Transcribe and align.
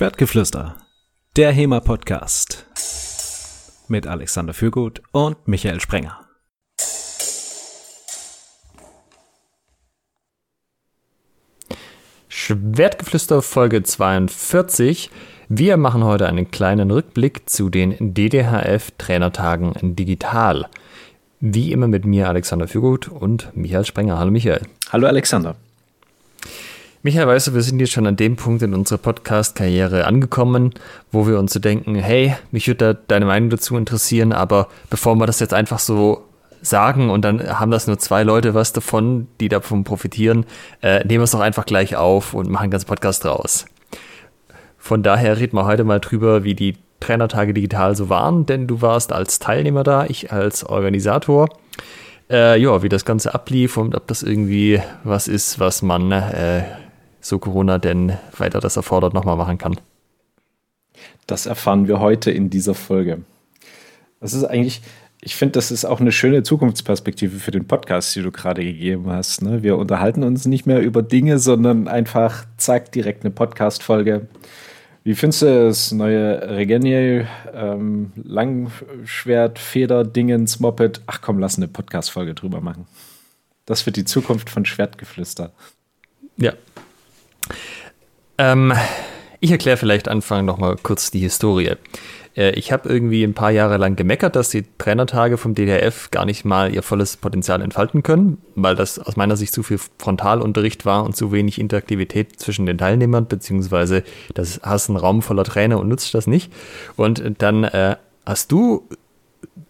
Schwertgeflüster, 0.00 0.76
der 1.36 1.52
HEMA-Podcast 1.52 2.64
mit 3.88 4.06
Alexander 4.06 4.54
Fürgut 4.54 5.02
und 5.12 5.46
Michael 5.46 5.78
Sprenger. 5.78 6.26
Schwertgeflüster 12.28 13.42
Folge 13.42 13.82
42. 13.82 15.10
Wir 15.50 15.76
machen 15.76 16.02
heute 16.02 16.26
einen 16.28 16.50
kleinen 16.50 16.90
Rückblick 16.90 17.50
zu 17.50 17.68
den 17.68 18.14
DDHF-Trainertagen 18.14 19.96
digital. 19.96 20.66
Wie 21.40 21.72
immer 21.72 21.88
mit 21.88 22.06
mir 22.06 22.26
Alexander 22.26 22.68
Fürgut 22.68 23.08
und 23.08 23.54
Michael 23.54 23.84
Sprenger. 23.84 24.18
Hallo 24.18 24.30
Michael. 24.30 24.62
Hallo 24.90 25.08
Alexander. 25.08 25.56
Michael, 27.02 27.28
weißt 27.28 27.46
du, 27.46 27.54
wir 27.54 27.62
sind 27.62 27.80
jetzt 27.80 27.92
schon 27.92 28.06
an 28.06 28.16
dem 28.16 28.36
Punkt 28.36 28.60
in 28.60 28.74
unserer 28.74 28.98
Podcast-Karriere 28.98 30.04
angekommen, 30.04 30.74
wo 31.10 31.26
wir 31.26 31.38
uns 31.38 31.54
so 31.54 31.58
denken, 31.58 31.94
hey, 31.94 32.36
mich 32.50 32.66
würde 32.66 32.92
da 32.92 33.00
deine 33.08 33.24
Meinung 33.24 33.48
dazu 33.48 33.78
interessieren, 33.78 34.34
aber 34.34 34.68
bevor 34.90 35.14
wir 35.14 35.24
das 35.26 35.40
jetzt 35.40 35.54
einfach 35.54 35.78
so 35.78 36.26
sagen 36.60 37.08
und 37.08 37.24
dann 37.24 37.58
haben 37.58 37.70
das 37.70 37.86
nur 37.86 37.98
zwei 37.98 38.22
Leute 38.22 38.52
was 38.52 38.74
davon, 38.74 39.28
die 39.40 39.48
davon 39.48 39.82
profitieren, 39.82 40.44
äh, 40.82 40.98
nehmen 41.06 41.20
wir 41.20 41.22
es 41.22 41.30
doch 41.30 41.40
einfach 41.40 41.64
gleich 41.64 41.96
auf 41.96 42.34
und 42.34 42.50
machen 42.50 42.64
einen 42.64 42.72
ganzen 42.72 42.88
Podcast 42.88 43.24
draus. 43.24 43.64
Von 44.76 45.02
daher 45.02 45.38
reden 45.38 45.56
wir 45.56 45.64
heute 45.64 45.84
mal 45.84 46.00
drüber, 46.00 46.44
wie 46.44 46.54
die 46.54 46.76
Trainertage 47.00 47.54
digital 47.54 47.96
so 47.96 48.10
waren, 48.10 48.44
denn 48.44 48.66
du 48.66 48.82
warst 48.82 49.10
als 49.10 49.38
Teilnehmer 49.38 49.84
da, 49.84 50.04
ich 50.04 50.32
als 50.32 50.64
Organisator. 50.64 51.48
Äh, 52.28 52.60
ja, 52.60 52.82
wie 52.82 52.90
das 52.90 53.06
Ganze 53.06 53.32
ablief 53.32 53.78
und 53.78 53.94
ob 53.94 54.06
das 54.06 54.22
irgendwie 54.22 54.82
was 55.02 55.28
ist, 55.28 55.58
was 55.58 55.80
man 55.80 56.12
äh, 56.12 56.62
so 57.20 57.38
Corona 57.38 57.78
denn 57.78 58.16
weiter 58.36 58.60
das 58.60 58.76
erfordert, 58.76 59.14
nochmal 59.14 59.36
machen 59.36 59.58
kann. 59.58 59.76
Das 61.26 61.46
erfahren 61.46 61.88
wir 61.88 62.00
heute 62.00 62.30
in 62.30 62.50
dieser 62.50 62.74
Folge. 62.74 63.22
Das 64.20 64.34
ist 64.34 64.44
eigentlich, 64.44 64.82
ich 65.22 65.36
finde, 65.36 65.52
das 65.52 65.70
ist 65.70 65.84
auch 65.84 66.00
eine 66.00 66.12
schöne 66.12 66.42
Zukunftsperspektive 66.42 67.38
für 67.38 67.50
den 67.50 67.66
Podcast, 67.66 68.14
die 68.16 68.22
du 68.22 68.30
gerade 68.30 68.62
gegeben 68.62 69.10
hast. 69.10 69.42
Ne? 69.42 69.62
Wir 69.62 69.76
unterhalten 69.78 70.22
uns 70.24 70.46
nicht 70.46 70.66
mehr 70.66 70.80
über 70.80 71.02
Dinge, 71.02 71.38
sondern 71.38 71.88
einfach, 71.88 72.44
zack, 72.56 72.92
direkt 72.92 73.24
eine 73.24 73.30
Podcast-Folge. 73.30 74.28
Wie 75.02 75.14
findest 75.14 75.42
du 75.42 75.66
das 75.66 75.92
neue 75.92 76.56
Regenier, 76.56 77.26
ähm, 77.54 78.12
Langschwert, 78.16 79.58
Feder, 79.58 80.04
Dingens, 80.04 80.60
Moped? 80.60 81.00
Ach 81.06 81.22
komm, 81.22 81.38
lass 81.38 81.56
eine 81.56 81.68
Podcast-Folge 81.68 82.34
drüber 82.34 82.60
machen. 82.60 82.86
Das 83.64 83.86
wird 83.86 83.96
die 83.96 84.04
Zukunft 84.04 84.50
von 84.50 84.66
Schwertgeflüster. 84.66 85.52
Ja, 86.36 86.52
ähm, 88.40 88.72
ich 89.38 89.50
erkläre 89.50 89.76
vielleicht 89.76 90.08
Anfang 90.08 90.46
nochmal 90.46 90.76
kurz 90.82 91.10
die 91.10 91.18
Historie. 91.18 91.72
Äh, 92.34 92.52
ich 92.52 92.72
habe 92.72 92.88
irgendwie 92.88 93.22
ein 93.22 93.34
paar 93.34 93.50
Jahre 93.50 93.76
lang 93.76 93.96
gemeckert, 93.96 94.34
dass 94.34 94.48
die 94.48 94.64
Trainertage 94.78 95.36
vom 95.36 95.54
DDRF 95.54 96.10
gar 96.10 96.24
nicht 96.24 96.46
mal 96.46 96.74
ihr 96.74 96.82
volles 96.82 97.18
Potenzial 97.18 97.60
entfalten 97.60 98.02
können, 98.02 98.38
weil 98.54 98.74
das 98.74 98.98
aus 98.98 99.16
meiner 99.16 99.36
Sicht 99.36 99.52
zu 99.52 99.62
viel 99.62 99.78
Frontalunterricht 99.98 100.86
war 100.86 101.04
und 101.04 101.16
zu 101.16 101.32
wenig 101.32 101.58
Interaktivität 101.58 102.40
zwischen 102.40 102.64
den 102.64 102.78
Teilnehmern, 102.78 103.26
beziehungsweise 103.26 104.04
das 104.32 104.60
hast 104.62 104.88
einen 104.88 104.96
Raum 104.96 105.20
voller 105.20 105.44
Trainer 105.44 105.78
und 105.78 105.88
nutzt 105.88 106.14
das 106.14 106.26
nicht. 106.26 106.50
Und 106.96 107.22
dann 107.38 107.64
äh, 107.64 107.96
hast 108.24 108.52
du 108.52 108.88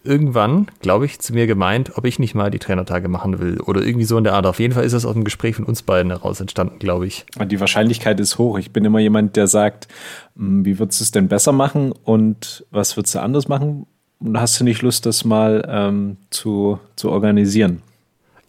irgendwann, 0.02 0.66
glaube 0.80 1.04
ich, 1.04 1.18
zu 1.18 1.34
mir 1.34 1.46
gemeint, 1.46 1.96
ob 1.96 2.04
ich 2.06 2.18
nicht 2.18 2.34
mal 2.34 2.50
die 2.50 2.58
Trainertage 2.58 3.08
machen 3.08 3.38
will 3.38 3.60
oder 3.60 3.82
irgendwie 3.82 4.06
so 4.06 4.16
in 4.16 4.24
der 4.24 4.34
Art. 4.34 4.46
Auf 4.46 4.58
jeden 4.58 4.74
Fall 4.74 4.84
ist 4.84 4.92
das 4.92 5.04
aus 5.04 5.12
dem 5.12 5.24
Gespräch 5.24 5.56
von 5.56 5.64
uns 5.64 5.82
beiden 5.82 6.10
heraus 6.10 6.40
entstanden, 6.40 6.78
glaube 6.78 7.06
ich. 7.06 7.26
Die 7.46 7.60
Wahrscheinlichkeit 7.60 8.18
ist 8.20 8.38
hoch. 8.38 8.58
Ich 8.58 8.72
bin 8.72 8.84
immer 8.84 8.98
jemand, 8.98 9.36
der 9.36 9.46
sagt, 9.46 9.88
hm, 10.36 10.64
wie 10.64 10.78
würdest 10.78 11.00
du 11.00 11.04
es 11.04 11.10
denn 11.10 11.28
besser 11.28 11.52
machen 11.52 11.92
und 11.92 12.64
was 12.70 12.96
würdest 12.96 13.14
du 13.14 13.20
anders 13.20 13.48
machen? 13.48 13.86
Und 14.20 14.38
hast 14.38 14.60
du 14.60 14.64
nicht 14.64 14.82
Lust, 14.82 15.06
das 15.06 15.24
mal 15.24 15.66
ähm, 15.68 16.16
zu, 16.30 16.78
zu 16.96 17.10
organisieren? 17.10 17.82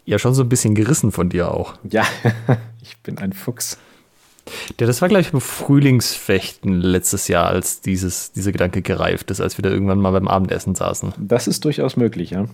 Ja, 0.05 0.19
schon 0.19 0.33
so 0.33 0.43
ein 0.43 0.49
bisschen 0.49 0.75
gerissen 0.75 1.11
von 1.11 1.29
dir 1.29 1.51
auch. 1.51 1.75
Ja, 1.89 2.03
ich 2.81 2.97
bin 2.99 3.17
ein 3.17 3.33
Fuchs. 3.33 3.77
Ja, 4.79 4.87
das 4.87 5.01
war, 5.01 5.09
glaube 5.09 5.21
ich, 5.21 5.33
im 5.33 5.41
Frühlingsfechten 5.41 6.81
letztes 6.81 7.27
Jahr, 7.27 7.47
als 7.47 7.81
dieses, 7.81 8.31
dieser 8.31 8.51
Gedanke 8.51 8.81
gereift 8.81 9.31
ist, 9.31 9.41
als 9.41 9.57
wir 9.57 9.63
da 9.63 9.69
irgendwann 9.69 9.99
mal 9.99 10.11
beim 10.11 10.27
Abendessen 10.27 10.75
saßen. 10.75 11.13
Das 11.17 11.47
ist 11.47 11.63
durchaus 11.65 11.97
möglich, 11.97 12.31
ja. 12.31 12.45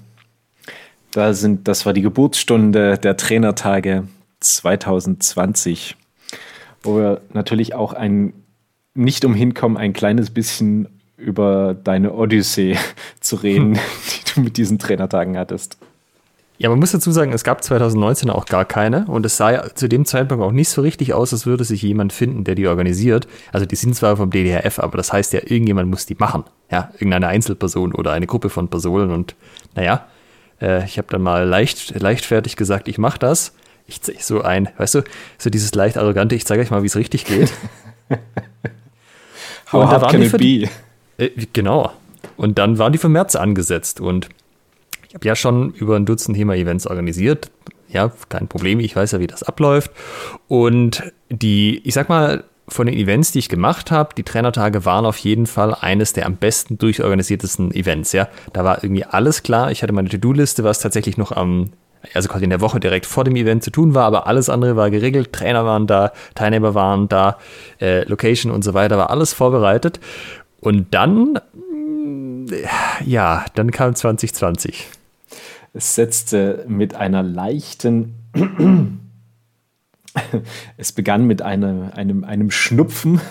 Da 1.12 1.34
sind, 1.34 1.68
das 1.68 1.86
war 1.86 1.94
die 1.94 2.02
Geburtsstunde 2.02 2.98
der 2.98 3.18
Trainertage 3.18 4.04
2020, 4.42 5.96
wo 6.84 6.98
wir 6.98 7.22
natürlich 7.34 7.74
auch 7.74 7.94
ein, 7.94 8.34
nicht 8.94 9.26
umhin 9.26 9.54
kommen, 9.54 9.78
ein 9.78 9.94
kleines 9.94 10.30
bisschen 10.30 10.90
über 11.16 11.74
deine 11.74 12.14
Odyssee 12.14 12.78
zu 13.20 13.38
reden, 13.38 13.74
die 14.10 14.34
du 14.34 14.42
mit 14.42 14.58
diesen 14.58 14.80
Trainertagen 14.80 15.38
hattest. 15.38 15.78
Ja, 16.60 16.70
man 16.70 16.80
muss 16.80 16.92
dazu 16.92 17.12
sagen, 17.12 17.34
es 17.34 17.44
gab 17.44 17.64
2019 17.64 18.32
auch 18.32 18.46
gar 18.46 18.66
keine 18.66 19.06
und 19.06 19.26
es 19.26 19.38
sah 19.38 19.52
ja 19.52 19.76
zu 19.76 19.88
dem 19.88 20.06
Zeitpunkt 20.06 20.44
auch 20.44 20.52
nicht 20.52 20.70
so 20.70 20.82
richtig 20.82 21.14
aus, 21.14 21.32
als 21.32 21.46
würde 21.46 21.64
sich 21.64 21.84
jemand 21.84 22.14
finden, 22.14 22.46
der 22.46 22.56
die 22.56 22.68
organisiert. 22.68 23.28
Also 23.52 23.68
die 23.68 23.76
sind 23.76 23.96
zwar 23.96 24.18
vom 24.18 24.32
DDRF, 24.32 24.80
aber 24.80 24.98
das 24.98 25.14
heißt 25.14 25.34
ja, 25.34 25.42
irgendjemand 25.44 25.88
muss 25.90 26.08
die 26.08 26.16
machen. 26.16 26.46
Ja, 26.72 26.90
irgendeine 26.94 27.28
Einzelperson 27.28 27.94
oder 27.94 28.12
eine 28.12 28.26
Gruppe 28.26 28.50
von 28.50 28.70
Personen 28.70 29.12
und 29.12 29.36
naja, 29.76 30.08
äh, 30.60 30.84
ich 30.86 30.98
habe 30.98 31.08
dann 31.12 31.22
mal 31.22 31.48
leicht, 31.48 32.00
leichtfertig 32.00 32.56
gesagt, 32.56 32.88
ich 32.88 32.98
mache 32.98 33.20
das. 33.20 33.54
Ich 33.86 34.02
so 34.20 34.42
ein, 34.42 34.68
weißt 34.78 34.96
du, 34.96 35.04
so 35.38 35.50
dieses 35.50 35.74
leicht 35.76 35.98
arrogante, 35.98 36.36
ich 36.36 36.46
zeige 36.46 36.62
euch 36.62 36.72
mal, 36.72 36.82
wie 36.82 36.88
es 36.88 36.98
richtig 36.98 37.26
geht. 37.26 37.54
How 39.72 39.84
und 39.84 39.92
da 39.92 40.02
waren 40.02 40.22
die, 40.22 40.38
die 40.38 40.70
äh, 41.18 41.30
genau. 41.54 41.94
Und 42.36 42.58
dann 42.58 42.80
waren 42.80 42.92
die 42.92 42.98
für 42.98 43.10
März 43.10 43.36
angesetzt 43.36 44.02
und 44.02 44.28
habe 45.18 45.28
ja 45.28 45.36
schon 45.36 45.72
über 45.72 45.96
ein 45.96 46.06
Dutzend 46.06 46.38
HEMA-Events 46.38 46.86
organisiert. 46.86 47.50
Ja, 47.90 48.12
kein 48.30 48.48
Problem, 48.48 48.80
ich 48.80 48.96
weiß 48.96 49.14
ja, 49.14 49.20
wie 49.20 49.28
das 49.28 49.44
abläuft. 49.44 49.92
Und 50.48 51.04
die, 51.30 51.82
ich 51.84 51.94
sag 51.94 52.10
mal, 52.10 52.44
von 52.70 52.86
den 52.86 52.96
Events, 52.96 53.32
die 53.32 53.40
ich 53.40 53.50
gemacht 53.50 53.92
habe, 53.92 54.14
die 54.16 54.24
Trainertage 54.24 54.84
waren 54.86 55.06
auf 55.06 55.18
jeden 55.18 55.48
Fall 55.48 55.74
eines 55.74 56.14
der 56.14 56.26
am 56.26 56.36
besten 56.36 56.78
durchorganisiertesten 56.78 57.74
Events. 57.74 58.12
Ja, 58.12 58.28
da 58.54 58.64
war 58.64 58.84
irgendwie 58.84 59.06
alles 59.06 59.42
klar. 59.42 59.72
Ich 59.72 59.82
hatte 59.82 59.94
meine 59.94 60.10
To-Do-Liste, 60.10 60.64
was 60.64 60.80
tatsächlich 60.80 61.18
noch 61.18 61.32
am, 61.32 61.70
also 62.14 62.28
quasi 62.28 62.44
in 62.44 62.50
der 62.50 62.62
Woche 62.62 62.80
direkt 62.80 63.06
vor 63.06 63.24
dem 63.24 63.38
Event 63.38 63.64
zu 63.64 63.72
tun 63.72 63.96
war, 63.96 64.04
aber 64.04 64.28
alles 64.28 64.50
andere 64.50 64.76
war 64.76 64.92
geregelt. 64.92 65.32
Trainer 65.32 65.66
waren 65.66 65.88
da, 65.88 66.12
Teilnehmer 66.36 66.76
waren 66.76 67.08
da, 67.08 67.38
äh, 67.80 68.04
Location 68.04 68.52
und 68.52 68.64
so 68.64 68.74
weiter, 68.74 68.98
war 68.98 69.10
alles 69.10 69.34
vorbereitet. 69.34 70.02
Und 70.60 70.94
dann, 70.94 71.40
ja, 73.06 73.46
dann 73.56 73.72
kam 73.72 73.96
2020. 73.96 74.90
Es 75.74 75.96
setzte 75.96 76.66
mit 76.68 76.96
einer 76.96 77.24
leichten, 77.24 78.16
es 80.78 80.92
begann 80.92 81.26
mit 81.26 81.42
einer, 81.42 81.92
einem, 81.96 82.24
einem 82.24 82.52
Schnupfen, 82.52 83.22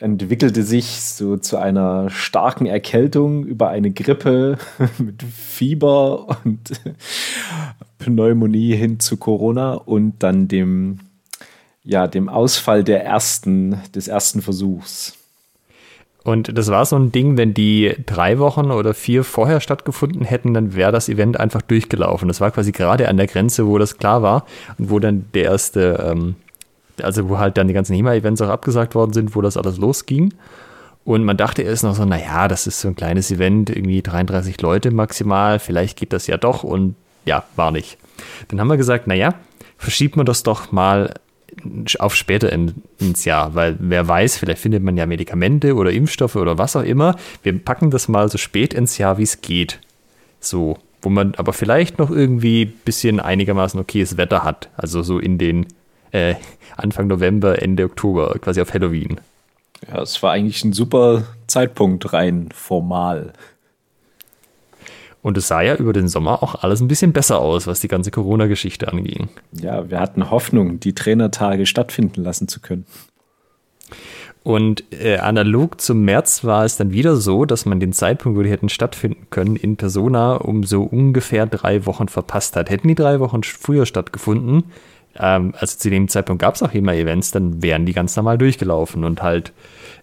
entwickelte 0.00 0.62
sich 0.62 1.02
so 1.02 1.36
zu 1.36 1.58
einer 1.58 2.10
starken 2.10 2.66
Erkältung 2.66 3.44
über 3.44 3.68
eine 3.68 3.90
Grippe 3.90 4.58
mit 4.98 5.22
Fieber 5.22 6.38
und 6.44 6.80
Pneumonie 7.98 8.74
hin 8.74 8.98
zu 8.98 9.18
Corona 9.18 9.74
und 9.74 10.22
dann 10.22 10.48
dem, 10.48 11.00
ja, 11.84 12.06
dem 12.06 12.28
Ausfall 12.28 12.82
der 12.82 13.04
ersten, 13.04 13.80
des 13.94 14.08
ersten 14.08 14.42
Versuchs. 14.42 15.19
Und 16.22 16.56
das 16.56 16.68
war 16.68 16.84
so 16.84 16.96
ein 16.96 17.12
Ding, 17.12 17.36
wenn 17.38 17.54
die 17.54 17.94
drei 18.04 18.38
Wochen 18.38 18.70
oder 18.70 18.92
vier 18.92 19.24
vorher 19.24 19.60
stattgefunden 19.60 20.24
hätten, 20.24 20.52
dann 20.52 20.74
wäre 20.74 20.92
das 20.92 21.08
Event 21.08 21.40
einfach 21.40 21.62
durchgelaufen. 21.62 22.28
Das 22.28 22.40
war 22.40 22.50
quasi 22.50 22.72
gerade 22.72 23.08
an 23.08 23.16
der 23.16 23.26
Grenze, 23.26 23.66
wo 23.66 23.78
das 23.78 23.96
klar 23.96 24.22
war 24.22 24.44
und 24.78 24.90
wo 24.90 24.98
dann 24.98 25.26
der 25.32 25.44
erste, 25.44 26.04
ähm, 26.06 26.34
also 27.02 27.28
wo 27.30 27.38
halt 27.38 27.56
dann 27.56 27.68
die 27.68 27.74
ganzen 27.74 27.96
HEMA-Events 27.96 28.42
auch 28.42 28.50
abgesagt 28.50 28.94
worden 28.94 29.14
sind, 29.14 29.34
wo 29.34 29.40
das 29.40 29.56
alles 29.56 29.78
losging. 29.78 30.34
Und 31.04 31.24
man 31.24 31.38
dachte 31.38 31.62
erst 31.62 31.84
noch 31.84 31.94
so, 31.94 32.04
naja, 32.04 32.48
das 32.48 32.66
ist 32.66 32.80
so 32.80 32.88
ein 32.88 32.96
kleines 32.96 33.30
Event, 33.30 33.70
irgendwie 33.70 34.02
33 34.02 34.60
Leute 34.60 34.90
maximal, 34.90 35.58
vielleicht 35.58 35.98
geht 35.98 36.12
das 36.12 36.26
ja 36.26 36.36
doch 36.36 36.62
und 36.62 36.94
ja, 37.24 37.44
war 37.56 37.70
nicht. 37.70 37.96
Dann 38.48 38.60
haben 38.60 38.68
wir 38.68 38.76
gesagt, 38.76 39.06
naja, 39.06 39.34
verschiebt 39.78 40.16
man 40.16 40.26
das 40.26 40.42
doch 40.42 40.72
mal 40.72 41.14
auf 41.98 42.14
später 42.14 42.50
ins 42.52 43.24
Jahr, 43.24 43.54
weil 43.54 43.76
wer 43.78 44.06
weiß, 44.06 44.38
vielleicht 44.38 44.60
findet 44.60 44.82
man 44.82 44.96
ja 44.96 45.06
Medikamente 45.06 45.74
oder 45.74 45.92
Impfstoffe 45.92 46.36
oder 46.36 46.58
was 46.58 46.76
auch 46.76 46.82
immer. 46.82 47.16
Wir 47.42 47.58
packen 47.58 47.90
das 47.90 48.08
mal 48.08 48.28
so 48.28 48.38
spät 48.38 48.74
ins 48.74 48.98
Jahr, 48.98 49.18
wie 49.18 49.24
es 49.24 49.40
geht. 49.40 49.80
So, 50.40 50.78
wo 51.02 51.10
man 51.10 51.34
aber 51.36 51.52
vielleicht 51.52 51.98
noch 51.98 52.10
irgendwie 52.10 52.62
ein 52.62 52.72
bisschen 52.84 53.20
einigermaßen 53.20 53.78
okayes 53.80 54.16
Wetter 54.16 54.44
hat. 54.44 54.68
Also 54.76 55.02
so 55.02 55.18
in 55.18 55.38
den 55.38 55.66
äh, 56.12 56.34
Anfang 56.76 57.06
November, 57.06 57.60
Ende 57.62 57.84
Oktober, 57.84 58.36
quasi 58.40 58.60
auf 58.60 58.72
Halloween. 58.72 59.20
Ja, 59.88 60.02
es 60.02 60.22
war 60.22 60.32
eigentlich 60.32 60.64
ein 60.64 60.72
super 60.72 61.24
Zeitpunkt 61.46 62.12
rein 62.12 62.48
formal. 62.54 63.32
Und 65.22 65.36
es 65.36 65.48
sah 65.48 65.60
ja 65.60 65.76
über 65.76 65.92
den 65.92 66.08
Sommer 66.08 66.42
auch 66.42 66.62
alles 66.62 66.80
ein 66.80 66.88
bisschen 66.88 67.12
besser 67.12 67.40
aus, 67.40 67.66
was 67.66 67.80
die 67.80 67.88
ganze 67.88 68.10
Corona-Geschichte 68.10 68.88
anging. 68.88 69.28
Ja, 69.52 69.90
wir 69.90 70.00
hatten 70.00 70.30
Hoffnung, 70.30 70.80
die 70.80 70.94
Trainertage 70.94 71.66
stattfinden 71.66 72.22
lassen 72.22 72.48
zu 72.48 72.60
können. 72.60 72.86
Und 74.42 74.84
äh, 74.92 75.18
analog 75.18 75.80
zum 75.82 76.02
März 76.06 76.44
war 76.44 76.64
es 76.64 76.78
dann 76.78 76.92
wieder 76.92 77.16
so, 77.16 77.44
dass 77.44 77.66
man 77.66 77.78
den 77.78 77.92
Zeitpunkt, 77.92 78.38
wo 78.38 78.42
die 78.42 78.50
hätten 78.50 78.70
stattfinden 78.70 79.26
können, 79.28 79.56
in 79.56 79.76
Persona 79.76 80.36
um 80.36 80.64
so 80.64 80.82
ungefähr 80.82 81.44
drei 81.44 81.84
Wochen 81.84 82.08
verpasst 82.08 82.56
hat. 82.56 82.70
Hätten 82.70 82.88
die 82.88 82.94
drei 82.94 83.20
Wochen 83.20 83.42
früher 83.42 83.84
stattgefunden, 83.84 84.64
ähm, 85.18 85.54
also 85.58 85.76
zu 85.78 85.90
dem 85.90 86.08
Zeitpunkt 86.08 86.40
gab 86.40 86.54
es 86.54 86.62
auch 86.62 86.72
immer 86.72 86.94
Events, 86.94 87.30
dann 87.30 87.62
wären 87.62 87.86
die 87.86 87.92
ganz 87.92 88.16
normal 88.16 88.38
durchgelaufen. 88.38 89.04
Und 89.04 89.22
halt, 89.22 89.52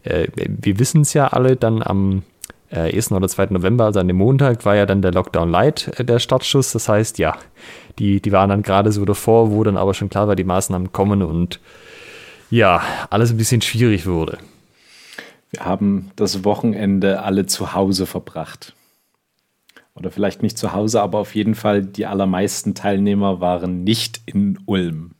äh, 0.04 0.28
wir 0.36 0.80
wissen 0.80 1.02
es 1.02 1.14
ja 1.14 1.28
alle, 1.28 1.56
dann 1.56 1.82
am 1.82 2.24
äh, 2.70 2.96
1. 2.96 3.12
oder 3.12 3.28
2. 3.28 3.48
November, 3.48 3.86
also 3.86 4.00
an 4.00 4.08
dem 4.08 4.18
Montag, 4.18 4.66
war 4.66 4.76
ja 4.76 4.86
dann 4.86 5.02
der 5.02 5.12
Lockdown 5.12 5.50
Light 5.50 5.92
äh, 6.00 6.06
der 6.06 6.20
Startschuss. 6.20 6.72
Das 6.72 6.90
heißt, 6.90 7.18
ja, 7.18 7.38
die, 8.00 8.22
die 8.22 8.32
waren 8.32 8.50
dann 8.50 8.64
gerade 8.64 8.92
so 8.92 9.06
davor, 9.06 9.52
wo 9.52 9.64
dann 9.64 9.78
aber 9.78 9.94
schon 9.94 10.10
klar 10.10 10.28
war, 10.28 10.36
die 10.36 10.44
Maßnahmen 10.44 10.92
kommen 10.92 11.22
und 11.22 11.60
ja, 12.50 12.82
alles 13.10 13.32
ein 13.32 13.38
bisschen 13.38 13.62
schwierig 13.62 14.06
wurde. 14.06 14.38
Wir 15.50 15.66
haben 15.66 16.12
das 16.16 16.44
Wochenende 16.44 17.24
alle 17.24 17.46
zu 17.46 17.74
Hause 17.74 18.06
verbracht. 18.06 18.74
Oder 19.96 20.12
vielleicht 20.12 20.44
nicht 20.44 20.58
zu 20.58 20.74
Hause, 20.74 21.02
aber 21.02 21.18
auf 21.18 21.34
jeden 21.34 21.56
Fall 21.56 21.84
die 21.84 22.06
allermeisten 22.06 22.76
Teilnehmer 22.76 23.42
waren 23.42 23.84
nicht 23.84 24.22
in 24.26 24.60
Ulm. 24.66 25.12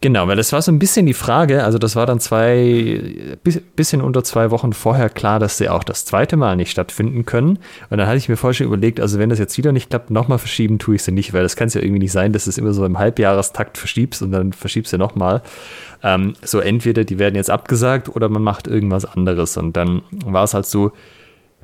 Genau, 0.00 0.28
weil 0.28 0.36
das 0.36 0.52
war 0.52 0.60
so 0.60 0.70
ein 0.70 0.78
bisschen 0.78 1.06
die 1.06 1.14
Frage, 1.14 1.64
also 1.64 1.78
das 1.78 1.96
war 1.96 2.04
dann 2.04 2.20
zwei, 2.20 3.38
bisschen 3.74 4.02
unter 4.02 4.22
zwei 4.22 4.50
Wochen 4.50 4.74
vorher 4.74 5.08
klar, 5.08 5.38
dass 5.38 5.56
sie 5.56 5.70
auch 5.70 5.82
das 5.82 6.04
zweite 6.04 6.36
Mal 6.36 6.56
nicht 6.56 6.70
stattfinden 6.70 7.24
können. 7.24 7.58
Und 7.88 7.96
dann 7.96 8.06
hatte 8.06 8.18
ich 8.18 8.28
mir 8.28 8.36
vorher 8.36 8.52
schon 8.52 8.66
überlegt, 8.66 9.00
also 9.00 9.18
wenn 9.18 9.30
das 9.30 9.38
jetzt 9.38 9.56
wieder 9.56 9.72
nicht 9.72 9.88
klappt, 9.88 10.10
nochmal 10.10 10.38
verschieben 10.38 10.78
tue 10.78 10.96
ich 10.96 11.02
sie 11.02 11.12
nicht, 11.12 11.32
weil 11.32 11.42
das 11.42 11.56
kann 11.56 11.68
es 11.68 11.74
ja 11.74 11.80
irgendwie 11.80 12.00
nicht 12.00 12.12
sein, 12.12 12.34
dass 12.34 12.44
du 12.44 12.50
es 12.50 12.58
immer 12.58 12.74
so 12.74 12.84
im 12.84 12.98
Halbjahrestakt 12.98 13.78
verschiebst 13.78 14.20
und 14.20 14.32
dann 14.32 14.52
verschiebst 14.52 14.92
du 14.92 14.98
nochmal. 14.98 15.40
Ähm, 16.02 16.34
so 16.42 16.60
entweder 16.60 17.04
die 17.04 17.18
werden 17.18 17.36
jetzt 17.36 17.50
abgesagt 17.50 18.14
oder 18.14 18.28
man 18.28 18.42
macht 18.42 18.66
irgendwas 18.66 19.06
anderes. 19.06 19.56
Und 19.56 19.74
dann 19.74 20.02
war 20.26 20.44
es 20.44 20.52
halt 20.52 20.66
so, 20.66 20.92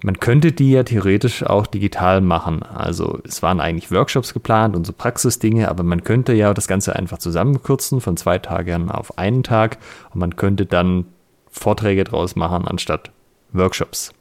man 0.03 0.19
könnte 0.19 0.53
die 0.53 0.71
ja 0.71 0.83
theoretisch 0.83 1.43
auch 1.45 1.67
digital 1.67 2.21
machen. 2.21 2.63
Also 2.63 3.21
es 3.25 3.43
waren 3.43 3.61
eigentlich 3.61 3.91
Workshops 3.91 4.33
geplant 4.33 4.75
und 4.75 4.87
so 4.87 4.93
Praxisdinge, 4.93 5.69
aber 5.69 5.83
man 5.83 6.05
könnte 6.05 6.33
ja 6.33 6.55
das 6.55 6.69
Ganze 6.69 6.97
einfach 6.97 7.19
zusammenkürzen 7.19 8.01
von 8.01 8.17
zwei 8.17 8.39
Tagen 8.39 8.91
auf 8.91 9.19
einen 9.19 9.43
Tag 9.43 9.79
und 10.13 10.21
man 10.21 10.37
könnte 10.37 10.67
dann 10.67 11.07
Vorträge 11.51 12.05
draus 12.05 12.37
machen 12.37 12.67
anstatt 12.67 13.11
Workshops. 13.53 14.13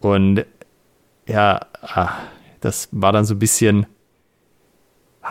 Und 0.00 0.44
ja, 1.26 1.60
ah, 1.82 2.10
das 2.60 2.88
war 2.92 3.12
dann 3.12 3.24
so 3.24 3.34
ein 3.34 3.38
bisschen 3.38 3.86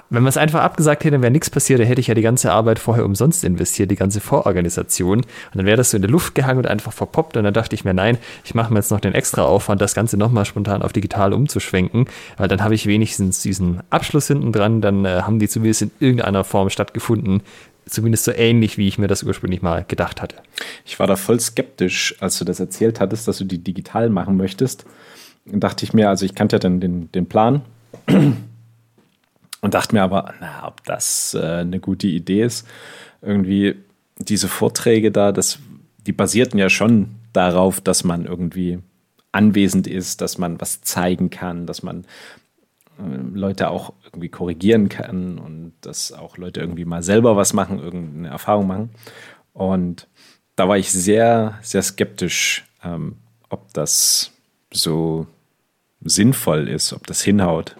wenn 0.10 0.24
man 0.24 0.30
es 0.30 0.38
einfach 0.38 0.62
abgesagt 0.62 1.04
hätte, 1.04 1.22
wäre 1.22 1.32
nichts 1.32 1.50
passiert, 1.50 1.80
dann 1.80 1.88
hätte 1.88 2.02
ich 2.02 2.08
ja 2.08 2.14
die 2.14 2.22
ganze 2.22 2.52
Arbeit 2.52 2.80
vorher 2.80 3.06
umsonst 3.06 3.44
investiert, 3.44 3.92
die 3.92 3.96
ganze 3.96 4.20
Vororganisation. 4.20 5.20
Und 5.20 5.26
dann 5.54 5.66
wäre 5.66 5.78
das 5.78 5.92
so 5.92 5.98
in 5.98 6.02
der 6.02 6.12
Luft 6.12 6.36
gehangen 6.36 6.60
und 6.60 6.68
einfach 6.68 6.94
verpoppt. 6.94 7.38
Und 7.38 7.44
dann 7.44 7.54
dachte 7.54 7.76
ich 7.76 7.86
mir, 7.86 7.94
nein, 7.94 8.18
ich 8.44 8.56
mache 8.56 8.74
mir 8.74 8.80
jetzt 8.80 8.92
noch 8.92 9.00
den 9.00 9.14
extra 9.14 9.44
Aufwand, 9.44 9.82
das 9.82 9.96
Ganze 9.96 10.18
nochmal 10.18 10.46
spontan 10.46 10.82
auf 10.82 10.94
digital 10.94 11.34
umzuschwenken, 11.34 12.06
weil 12.38 12.48
dann 12.48 12.64
habe 12.64 12.76
ich 12.76 12.88
wenigstens 12.88 13.42
diesen 13.42 13.82
Abschluss 13.90 14.28
hinten 14.28 14.52
dran, 14.52 14.82
dann 14.82 15.06
äh, 15.06 15.22
haben 15.22 15.40
die 15.40 15.48
zumindest 15.48 15.84
in 15.84 15.92
irgendeiner 16.00 16.44
Form 16.44 16.70
stattgefunden. 16.70 17.42
Zumindest 17.88 18.24
so 18.24 18.32
ähnlich, 18.32 18.80
wie 18.80 18.88
ich 18.88 18.98
mir 18.98 19.08
das 19.08 19.22
ursprünglich 19.22 19.62
mal 19.62 19.86
gedacht 19.88 20.20
hatte. 20.20 20.38
Ich 20.86 21.00
war 21.00 21.06
da 21.06 21.16
voll 21.16 21.40
skeptisch, 21.40 22.16
als 22.20 22.40
du 22.40 22.44
das 22.46 22.60
erzählt 22.60 23.00
hattest, 23.00 23.28
dass 23.28 23.38
du 23.38 23.46
die 23.46 23.60
digital 23.60 24.10
machen 24.10 24.38
möchtest. 24.38 24.86
Dann 25.46 25.60
dachte 25.60 25.86
ich 25.86 25.94
mir, 25.94 26.10
also 26.10 26.26
ich 26.26 26.34
kannte 26.34 26.56
ja 26.56 26.60
dann 26.60 26.80
den, 26.80 27.12
den 27.12 27.28
Plan 27.28 27.62
und 29.66 29.74
dachte 29.74 29.96
mir 29.96 30.04
aber, 30.04 30.36
na, 30.40 30.68
ob 30.68 30.84
das 30.84 31.34
äh, 31.34 31.62
eine 31.62 31.80
gute 31.80 32.06
Idee 32.06 32.44
ist. 32.44 32.68
Irgendwie 33.24 33.74
diese 34.20 34.48
Vorträge 34.48 35.12
da, 35.12 35.32
das, 35.32 35.58
die 36.06 36.12
basierten 36.12 36.60
ja 36.60 36.70
schon 36.70 37.16
darauf, 37.34 37.82
dass 37.82 38.04
man 38.04 38.26
irgendwie 38.26 38.78
anwesend 39.32 39.88
ist, 39.88 40.22
dass 40.22 40.38
man 40.38 40.62
was 40.62 40.82
zeigen 40.84 41.32
kann, 41.32 41.66
dass 41.66 41.82
man 41.82 42.06
äh, 43.00 43.18
Leute 43.34 43.72
auch 43.72 43.94
irgendwie 44.04 44.30
korrigieren 44.30 44.88
kann 44.88 45.40
und 45.40 45.74
dass 45.82 46.12
auch 46.12 46.38
Leute 46.38 46.60
irgendwie 46.60 46.86
mal 46.86 47.02
selber 47.02 47.36
was 47.36 47.54
machen, 47.54 47.80
irgendeine 47.80 48.28
Erfahrung 48.28 48.68
machen. 48.68 48.92
Und 49.52 50.08
da 50.56 50.70
war 50.70 50.78
ich 50.78 50.92
sehr, 50.92 51.58
sehr 51.64 51.82
skeptisch, 51.82 52.68
ähm, 52.84 53.16
ob 53.50 53.74
das 53.74 54.32
so 54.72 55.26
sinnvoll 56.02 56.70
ist, 56.70 56.94
ob 56.94 57.08
das 57.08 57.24
hinhaut. 57.24 57.76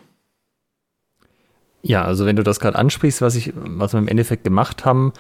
Ja, 1.88 2.04
also 2.04 2.26
wenn 2.26 2.36
du 2.36 2.42
das 2.42 2.60
gerade 2.60 2.80
ansprichst, 2.80 3.22
was 3.22 3.36
ich, 3.36 3.54
was 3.56 3.94
wir 3.94 4.00
im 4.00 4.08
Endeffekt 4.08 4.44
gemacht 4.44 4.86
haben, 4.86 5.14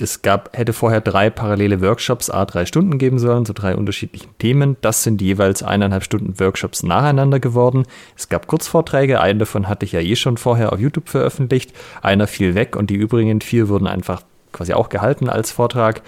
es 0.00 0.22
gab, 0.22 0.56
hätte 0.56 0.72
vorher 0.72 1.00
drei 1.00 1.28
parallele 1.28 1.80
Workshops, 1.80 2.30
a 2.30 2.44
drei 2.44 2.66
Stunden 2.66 2.98
geben 2.98 3.18
sollen, 3.18 3.44
zu 3.44 3.52
drei 3.52 3.74
unterschiedlichen 3.74 4.30
Themen. 4.38 4.76
Das 4.80 5.02
sind 5.02 5.20
jeweils 5.20 5.64
eineinhalb 5.64 6.04
Stunden 6.04 6.38
Workshops 6.38 6.84
nacheinander 6.84 7.40
geworden. 7.40 7.82
Es 8.16 8.28
gab 8.28 8.46
Kurzvorträge, 8.46 9.20
einen 9.20 9.40
davon 9.40 9.66
hatte 9.66 9.84
ich 9.84 9.90
ja 9.90 9.98
eh 9.98 10.14
schon 10.14 10.36
vorher 10.36 10.72
auf 10.72 10.78
YouTube 10.78 11.08
veröffentlicht. 11.08 11.72
Einer 12.00 12.28
fiel 12.28 12.54
weg 12.54 12.76
und 12.76 12.88
die 12.88 12.94
übrigen 12.94 13.40
vier 13.40 13.68
wurden 13.68 13.88
einfach 13.88 14.22
quasi 14.52 14.74
auch 14.74 14.88
gehalten 14.88 15.28
als 15.28 15.50
Vortrag. 15.50 16.02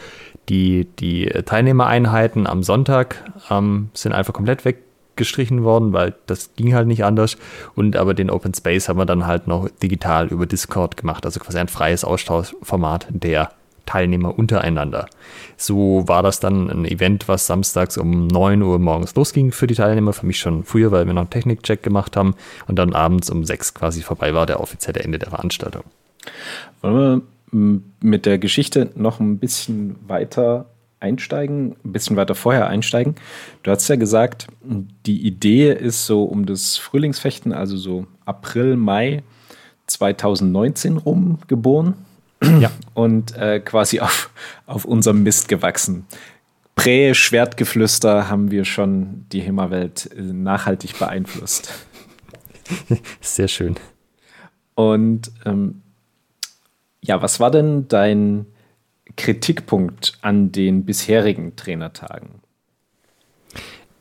Die, 0.48 0.86
die 1.00 1.26
Teilnehmereinheiten 1.26 2.46
am 2.46 2.62
Sonntag 2.62 3.24
ähm, 3.50 3.90
sind 3.92 4.12
einfach 4.12 4.34
komplett 4.34 4.64
weg 4.64 4.83
gestrichen 5.16 5.64
worden, 5.64 5.92
weil 5.92 6.14
das 6.26 6.54
ging 6.56 6.74
halt 6.74 6.86
nicht 6.86 7.04
anders. 7.04 7.36
Und 7.74 7.96
aber 7.96 8.14
den 8.14 8.30
Open 8.30 8.54
Space 8.54 8.88
haben 8.88 8.98
wir 8.98 9.06
dann 9.06 9.26
halt 9.26 9.46
noch 9.46 9.68
digital 9.82 10.28
über 10.28 10.46
Discord 10.46 10.96
gemacht, 10.96 11.24
also 11.24 11.40
quasi 11.40 11.58
ein 11.58 11.68
freies 11.68 12.04
Austauschformat 12.04 13.06
der 13.10 13.50
Teilnehmer 13.86 14.38
untereinander. 14.38 15.06
So 15.56 16.04
war 16.06 16.22
das 16.22 16.40
dann 16.40 16.70
ein 16.70 16.84
Event, 16.84 17.28
was 17.28 17.46
samstags 17.46 17.98
um 17.98 18.26
9 18.26 18.62
Uhr 18.62 18.78
morgens 18.78 19.14
losging 19.14 19.52
für 19.52 19.66
die 19.66 19.74
Teilnehmer, 19.74 20.12
für 20.12 20.26
mich 20.26 20.38
schon 20.38 20.64
früher, 20.64 20.90
weil 20.90 21.06
wir 21.06 21.12
noch 21.12 21.22
einen 21.22 21.30
Technikcheck 21.30 21.82
gemacht 21.82 22.16
haben 22.16 22.34
und 22.66 22.78
dann 22.78 22.94
abends 22.94 23.30
um 23.30 23.44
6 23.44 23.74
quasi 23.74 24.02
vorbei 24.02 24.34
war 24.34 24.46
der 24.46 24.60
offizielle 24.60 25.00
Ende 25.00 25.18
der 25.18 25.30
Veranstaltung. 25.30 25.84
Wollen 26.80 27.22
wir 27.52 27.80
mit 28.00 28.26
der 28.26 28.38
Geschichte 28.38 28.90
noch 28.96 29.20
ein 29.20 29.38
bisschen 29.38 29.96
weiter 30.08 30.66
einsteigen, 31.04 31.76
ein 31.84 31.92
bisschen 31.92 32.16
weiter 32.16 32.34
vorher 32.34 32.66
einsteigen. 32.66 33.14
Du 33.62 33.70
hast 33.70 33.86
ja 33.88 33.96
gesagt, 33.96 34.46
die 35.06 35.26
Idee 35.26 35.72
ist 35.72 36.06
so 36.06 36.24
um 36.24 36.46
das 36.46 36.78
Frühlingsfechten, 36.78 37.52
also 37.52 37.76
so 37.76 38.06
April, 38.24 38.76
Mai 38.76 39.22
2019 39.86 40.96
rum 40.96 41.38
geboren. 41.46 41.94
Ja. 42.60 42.70
Und 42.94 43.36
äh, 43.36 43.60
quasi 43.60 44.00
auf, 44.00 44.30
auf 44.66 44.84
unserem 44.84 45.22
Mist 45.22 45.48
gewachsen. 45.48 46.06
Prä-Schwertgeflüster 46.74 48.28
haben 48.28 48.50
wir 48.50 48.64
schon 48.64 49.26
die 49.30 49.40
HEMA-Welt 49.40 50.10
äh, 50.16 50.22
nachhaltig 50.22 50.98
beeinflusst. 50.98 51.72
Sehr 53.20 53.48
schön. 53.48 53.76
Und 54.74 55.30
ähm, 55.44 55.82
ja, 57.02 57.20
was 57.20 57.38
war 57.38 57.50
denn 57.50 57.86
dein 57.88 58.46
Kritikpunkt 59.16 60.18
an 60.22 60.52
den 60.52 60.84
bisherigen 60.84 61.56
Trainertagen? 61.56 62.42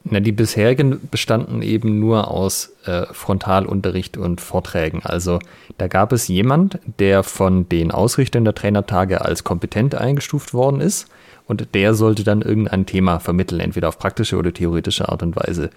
Na, 0.06 0.20
die 0.20 0.34
bisherigen 0.34 1.00
bestanden 1.10 1.62
eben 1.62 2.00
nur 2.00 2.30
aus 2.30 2.74
äh, 2.86 3.06
Frontalunterricht 3.12 4.18
und 4.18 4.42
Vorträgen. 4.42 5.02
Also 5.04 5.40
da 5.78 5.88
gab 5.88 6.12
es 6.12 6.28
jemand, 6.28 6.80
der 7.00 7.24
von 7.24 7.70
den 7.70 7.92
Ausrichtern 7.92 8.44
der 8.44 8.54
Trainertage 8.54 9.22
als 9.22 9.46
kompetent 9.46 9.96
eingestuft 9.96 10.54
worden 10.54 10.82
ist 10.82 11.08
und 11.48 11.74
der 11.74 11.94
sollte 11.94 12.26
dann 12.26 12.42
irgendein 12.42 12.86
Thema 12.86 13.20
vermitteln, 13.20 13.62
entweder 13.62 13.88
auf 13.88 13.98
praktische 13.98 14.38
oder 14.38 14.54
theoretische 14.54 15.08
Art 15.08 15.24
und 15.24 15.38
Weise. 15.38 15.70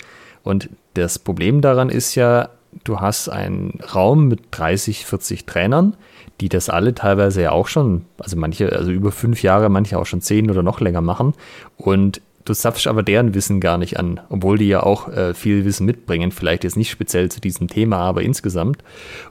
Und 0.43 0.71
das 0.95 1.21
Problem 1.21 1.61
daran 1.61 1.89
ist 1.89 2.17
ja, 2.17 2.49
du 2.83 3.01
hast 3.01 3.29
einen 3.29 3.79
Raum 3.95 4.27
mit 4.27 4.41
30, 4.51 5.07
40 5.07 5.47
Trainern, 5.47 5.97
die 6.41 6.49
das 6.49 6.69
alle 6.69 6.95
teilweise 6.95 7.43
ja 7.43 7.53
auch 7.53 7.69
schon, 7.69 8.05
also 8.19 8.37
manche, 8.37 8.73
also 8.73 8.91
über 8.91 9.13
fünf 9.13 9.43
Jahre, 9.43 9.69
manche 9.69 9.99
auch 9.99 10.07
schon 10.07 10.21
zehn 10.21 10.51
oder 10.51 10.63
noch 10.63 10.81
länger 10.81 11.01
machen. 11.01 11.35
Und 11.77 12.21
du 12.45 12.55
zapfst 12.55 12.87
aber 12.87 13.03
deren 13.03 13.35
Wissen 13.35 13.61
gar 13.61 13.79
nicht 13.79 13.99
an, 13.99 14.21
obwohl 14.29 14.59
die 14.59 14.69
ja 14.69 14.83
auch 14.83 15.09
äh, 15.09 15.35
viel 15.35 15.65
Wissen 15.65 15.87
mitbringen, 15.87 16.33
vielleicht 16.33 16.65
jetzt 16.65 16.77
nicht 16.77 16.91
speziell 16.91 17.31
zu 17.31 17.41
diesem 17.41 17.69
Thema, 17.69 17.99
aber 17.99 18.23
insgesamt. 18.23 18.83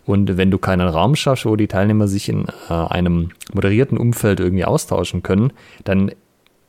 Und 0.06 0.38
wenn 0.38 0.52
du 0.52 0.58
keinen 0.58 0.88
Raum 0.88 1.16
schaffst, 1.16 1.46
wo 1.46 1.56
die 1.56 1.68
Teilnehmer 1.68 2.08
sich 2.08 2.30
in 2.30 2.46
äh, 2.70 2.74
einem 2.74 3.30
moderierten 3.54 3.98
Umfeld 3.98 4.40
irgendwie 4.40 4.66
austauschen 4.66 5.24
können, 5.24 5.54
dann 5.84 6.12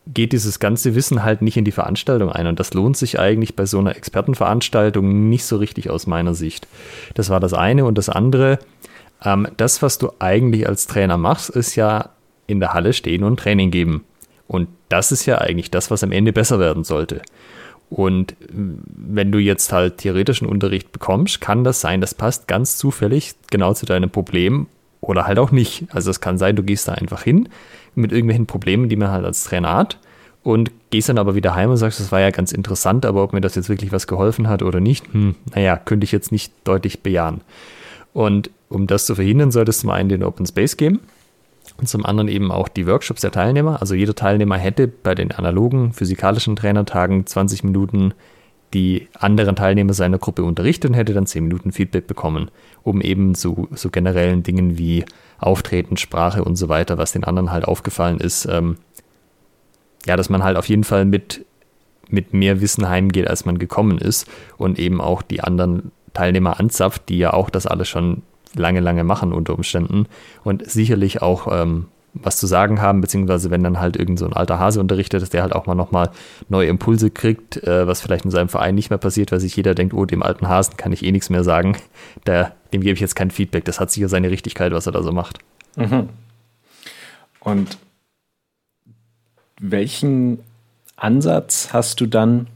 geht 0.07 0.33
dieses 0.33 0.61
ganze 0.61 0.95
Wissen 0.95 1.25
halt 1.25 1.43
nicht 1.43 1.57
in 1.57 1.65
die 1.65 1.73
Veranstaltung 1.73 2.31
ein. 2.31 2.47
Und 2.47 2.61
das 2.61 2.75
lohnt 2.75 2.97
sich 2.97 3.19
eigentlich 3.19 3.57
bei 3.57 3.67
so 3.67 3.79
einer 3.79 3.97
Expertenveranstaltung 3.97 5.29
nicht 5.29 5.45
so 5.45 5.57
richtig 5.57 5.91
aus 5.91 6.07
meiner 6.07 6.35
Sicht. 6.35 6.69
Das 7.15 7.29
war 7.29 7.41
das 7.41 7.53
eine. 7.53 7.85
Und 7.85 7.99
das 7.99 8.09
andere, 8.09 8.61
ähm, 9.27 9.49
das, 9.57 9.83
was 9.83 9.99
du 9.99 10.11
eigentlich 10.21 10.69
als 10.69 10.87
Trainer 10.87 11.19
machst, 11.19 11.51
ist 11.51 11.75
ja 11.75 12.11
in 12.47 12.61
der 12.61 12.73
Halle 12.73 12.93
stehen 12.93 13.25
und 13.25 13.41
Training 13.41 13.71
geben. 13.71 14.05
Und 14.47 14.69
das 14.89 15.11
ist 15.11 15.27
ja 15.27 15.39
eigentlich 15.39 15.71
das, 15.73 15.91
was 15.91 16.05
am 16.05 16.13
Ende 16.13 16.33
besser 16.33 16.61
werden 16.61 16.85
sollte. 16.85 17.23
Und 17.91 18.33
äh, 18.33 18.37
wenn 18.53 19.33
du 19.33 19.39
jetzt 19.39 19.73
halt 19.73 19.99
theoretischen 19.99 20.47
Unterricht 20.47 20.93
bekommst, 20.93 21.41
kann 21.41 21.65
das 21.65 21.81
sein, 21.81 22.01
das 22.01 22.15
passt 22.15 22.47
ganz 22.47 22.77
zufällig 22.77 23.35
genau 23.51 23.75
zu 23.75 23.85
deinem 23.85 24.11
Problem 24.11 24.69
oder 25.01 25.27
halt 25.27 25.41
auch 25.41 25.51
nicht. 25.51 25.87
Also 25.91 26.11
es 26.11 26.21
kann 26.21 26.39
sein, 26.39 26.57
du 26.57 26.63
gehst 26.63 26.87
da 26.89 26.93
einfach 26.93 27.23
hin 27.23 27.49
mit 27.97 28.13
irgendwelchen 28.13 28.47
Problemen, 28.47 28.89
die 28.89 28.97
man 28.97 29.11
halt 29.11 29.25
als 29.25 29.45
Trainer 29.45 29.75
hat 29.75 29.99
und 30.43 30.71
gehst 30.91 31.09
dann 31.09 31.19
aber 31.19 31.35
wieder 31.35 31.57
heim 31.57 31.71
und 31.71 31.77
sagst, 31.77 31.99
das 31.99 32.13
war 32.13 32.21
ja 32.21 32.31
ganz 32.31 32.53
interessant, 32.53 33.05
aber 33.05 33.25
ob 33.25 33.33
mir 33.33 33.41
das 33.41 33.57
jetzt 33.57 33.69
wirklich 33.69 33.91
was 33.91 34.07
geholfen 34.07 34.49
hat 34.49 34.63
oder 34.63 34.79
nicht, 34.79 35.13
hm, 35.13 35.35
naja, 35.53 35.77
könnte 35.77 36.05
ich 36.05 36.13
jetzt 36.13 36.31
nicht 36.31 36.53
deutlich 36.63 37.03
bejahen. 37.03 37.41
Und 38.17 38.49
um 38.71 38.87
das 38.87 39.05
zu 39.05 39.15
verhindern, 39.15 39.51
sollte 39.51 39.69
es 39.69 39.81
zum 39.81 39.91
einen 39.91 40.09
den 40.09 40.23
Open 40.23 40.47
Space 40.47 40.79
geben 40.79 41.01
und 41.77 41.87
zum 41.87 42.07
anderen 42.07 42.29
eben 42.29 42.51
auch 42.51 42.67
die 42.67 42.87
Workshops 42.87 43.21
der 43.21 43.31
Teilnehmer. 43.31 43.83
Also 43.83 43.95
jeder 43.95 44.15
Teilnehmer 44.15 44.57
hätte 44.57 44.89
bei 44.89 45.15
den 45.15 45.33
analogen 45.33 45.93
physikalischen 45.93 46.57
Trainertagen 46.57 47.27
20 47.27 47.63
Minuten 47.63 48.15
die 48.73 49.09
anderen 49.19 49.55
Teilnehmer 49.55 49.93
seiner 49.93 50.17
Gruppe 50.17 50.45
unterrichtet 50.45 50.93
und 50.93 50.95
hätte 50.95 51.13
dann 51.13 51.27
10 51.27 51.45
Minuten 51.45 51.73
Feedback 51.73 52.07
bekommen, 52.07 52.51
um 52.83 53.03
eben 53.03 53.35
so, 53.35 53.69
so 53.73 53.91
generellen 53.91 54.43
Dingen 54.43 54.79
wie 54.79 55.05
Auftreten, 55.39 55.99
Sprache 55.99 56.43
und 56.43 56.57
so 56.57 56.71
weiter, 56.71 56.97
was 56.97 57.13
den 57.13 57.25
anderen 57.25 57.53
halt 57.53 57.67
aufgefallen 57.67 58.19
ist, 58.19 58.47
ähm, 58.47 58.79
ja, 60.07 60.17
dass 60.17 60.31
man 60.31 60.43
halt 60.43 60.57
auf 60.57 60.71
jeden 60.71 60.85
Fall 60.85 61.05
mit, 61.05 61.45
mit 62.09 62.33
mehr 62.33 62.63
Wissen 62.63 62.89
heimgeht, 62.89 63.29
als 63.29 63.45
man 63.45 63.59
gekommen 63.59 63.99
ist 63.99 64.27
und 64.57 64.79
eben 64.79 65.03
auch 65.03 65.21
die 65.21 65.43
anderen 65.43 65.93
Teilnehmer 66.17 66.59
anzapft, 66.59 67.09
die 67.09 67.19
ja 67.19 67.33
auch 67.33 67.51
das 67.51 67.67
alles 67.67 67.89
schon 67.89 68.23
lange, 68.55 68.81
lange 68.81 69.05
machen 69.05 69.33
unter 69.33 69.55
Umständen 69.55 70.07
und 70.45 70.69
sicherlich 70.69 71.21
auch 71.21 71.49
ähm, 71.53 71.87
was 72.15 72.39
zu 72.39 72.47
sagen 72.47 72.81
haben, 72.81 73.03
beziehungsweise 73.03 73.51
wenn 73.51 73.63
dann 73.63 73.79
halt 73.79 73.97
irgend 73.97 74.19
so 74.19 74.25
ein 74.25 74.33
alter 74.33 74.59
Hase 74.59 74.81
unterrichtet, 74.81 75.21
dass 75.21 75.29
der 75.29 75.43
halt 75.43 75.55
auch 75.55 75.67
mal 75.67 75.75
nochmal 75.75 76.11
neue 76.49 76.69
Impulse 76.69 77.11
kriegt, 77.11 77.63
äh, 77.65 77.87
was 77.87 78.01
vielleicht 78.01 78.25
in 78.25 78.31
seinem 78.31 78.49
Verein 78.49 78.75
nicht 78.75 78.89
mehr 78.89 78.99
passiert, 78.99 79.33
weil 79.33 79.41
sich 79.41 79.55
jeder 79.55 79.75
denkt, 79.75 79.93
oh, 79.93 80.07
dem 80.07 80.23
alten 80.23 80.49
Hasen 80.49 80.79
kann 80.79 80.93
ich 80.93 81.05
eh 81.05 81.13
nichts 81.13 81.29
mehr 81.29 81.45
sagen, 81.45 81.77
der, 82.27 82.55
dem 82.73 82.81
gebe 82.81 82.95
ich 82.95 83.01
jetzt 83.01 83.17
kein 83.17 83.31
Feedback, 83.31 83.67
das 83.67 83.81
hat 83.81 83.91
sicher 83.91 84.09
seine 84.09 84.31
Richtigkeit, 84.31 84.73
was 84.73 84.87
er 84.87 84.93
da 84.93 85.03
so 85.03 85.13
macht. 85.13 85.39
Mhm. 85.77 86.09
Und 87.41 87.77
welchen 89.61 90.39
Ansatz 90.97 91.73
hast 91.73 92.01
du 92.01 92.07
dann 92.07 92.47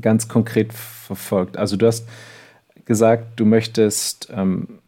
ganz 0.00 0.28
konkret 0.28 0.72
verfolgt? 1.16 1.56
Also 1.56 1.76
du 1.76 1.86
hast 1.86 2.06
gesagt, 2.84 3.38
du 3.38 3.44
möchtest 3.44 4.28
ähm, 4.32 4.80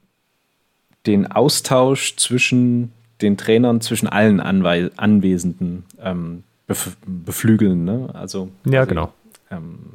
den 1.07 1.31
Austausch 1.31 2.17
zwischen 2.17 2.93
den 3.21 3.37
Trainern, 3.37 3.81
zwischen 3.81 4.09
allen 4.09 4.41
Anwe 4.41 4.91
Anwesenden 4.97 5.85
ähm, 6.01 6.45
bef 6.67 6.97
beflügeln, 7.07 7.85
ne? 7.85 8.11
Also 8.13 8.51
ja, 8.65 8.85
genau. 8.85 9.13
Ähm, 9.51 9.95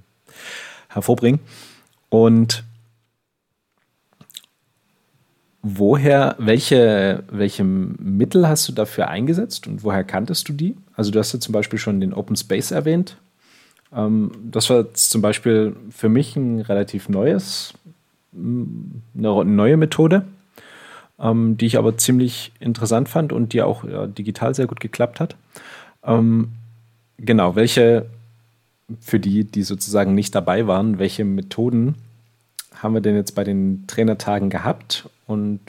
hervorbringen. 0.90 1.40
Und 2.10 2.64
woher, 5.62 6.36
welche, 6.40 7.24
welche 7.30 7.64
Mittel 7.64 8.48
hast 8.48 8.68
du 8.70 8.74
dafür 8.74 9.10
eingesetzt 9.10 9.68
und 9.68 9.84
woher 9.84 10.04
kanntest 10.04 10.48
du 10.48 10.54
die? 10.54 10.76
Also 10.96 11.12
du 11.12 11.20
hast 11.20 11.34
ja 11.34 11.40
zum 11.40 11.54
Beispiel 11.54 11.80
schon 11.80 12.00
den 12.00 12.14
Open 12.14 12.36
Space 12.36 12.72
erwähnt. 12.72 13.18
Ähm, 13.96 14.32
das 14.44 14.70
war 14.70 14.94
zum 14.94 15.22
Beispiel 15.22 15.76
für 15.90 16.10
mich 16.10 16.36
ein 16.36 16.62
relativ 16.62 17.10
neues 17.10 17.74
eine 18.38 19.46
neue 19.46 19.78
Methode, 19.78 20.26
ähm, 21.20 21.58
die 21.58 21.66
ich 21.66 21.78
aber 21.78 21.98
ziemlich 21.98 22.52
interessant 22.60 23.10
fand 23.10 23.34
und 23.34 23.54
die 23.54 23.62
auch 23.62 23.84
ja, 23.84 24.08
digital 24.08 24.54
sehr 24.54 24.68
gut 24.68 24.80
geklappt 24.80 25.20
hat. 25.20 25.36
Ähm, 26.04 26.50
genau, 27.18 27.56
welche, 27.56 28.06
für 29.00 29.20
die, 29.20 29.44
die 29.44 29.64
sozusagen 29.64 30.14
nicht 30.14 30.36
dabei 30.36 30.68
waren, 30.68 31.00
welche 31.00 31.26
Methoden 31.26 31.96
haben 32.76 32.94
wir 32.94 33.02
denn 33.02 33.16
jetzt 33.16 33.34
bei 33.34 33.44
den 33.44 33.86
Trainertagen 33.88 34.50
gehabt 34.50 35.10
und 35.26 35.60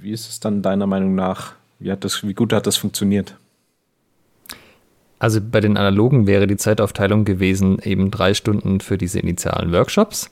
wie 0.00 0.10
ist 0.10 0.28
es 0.28 0.40
dann 0.40 0.62
deiner 0.62 0.86
Meinung 0.86 1.14
nach, 1.14 1.52
wie, 1.78 1.92
hat 1.92 2.04
das, 2.04 2.26
wie 2.26 2.34
gut 2.34 2.52
hat 2.52 2.66
das 2.66 2.76
funktioniert? 2.76 3.36
Also 5.20 5.40
bei 5.40 5.60
den 5.60 5.76
analogen 5.76 6.26
wäre 6.26 6.48
die 6.48 6.56
Zeitaufteilung 6.56 7.24
gewesen 7.24 7.78
eben 7.78 8.10
drei 8.10 8.34
Stunden 8.34 8.80
für 8.80 8.98
diese 8.98 9.20
initialen 9.20 9.72
Workshops 9.72 10.28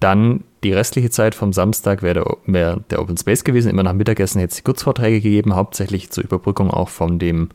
dann 0.00 0.44
die 0.62 0.72
restliche 0.72 1.10
Zeit 1.10 1.34
vom 1.34 1.52
Samstag 1.52 2.02
wäre 2.02 2.14
der, 2.14 2.36
wär 2.46 2.80
der, 2.90 3.00
Open 3.00 3.16
Space 3.16 3.44
gewesen. 3.44 3.70
Immer 3.70 3.82
nach 3.82 3.92
Mittagessen 3.92 4.40
hätte 4.40 4.52
es 4.52 4.64
Kurzvorträge 4.64 5.20
gegeben, 5.20 5.54
hauptsächlich 5.54 6.10
zur 6.10 6.24
Überbrückung 6.24 6.70
auch 6.70 6.88
von 6.88 7.18
dem 7.18 7.50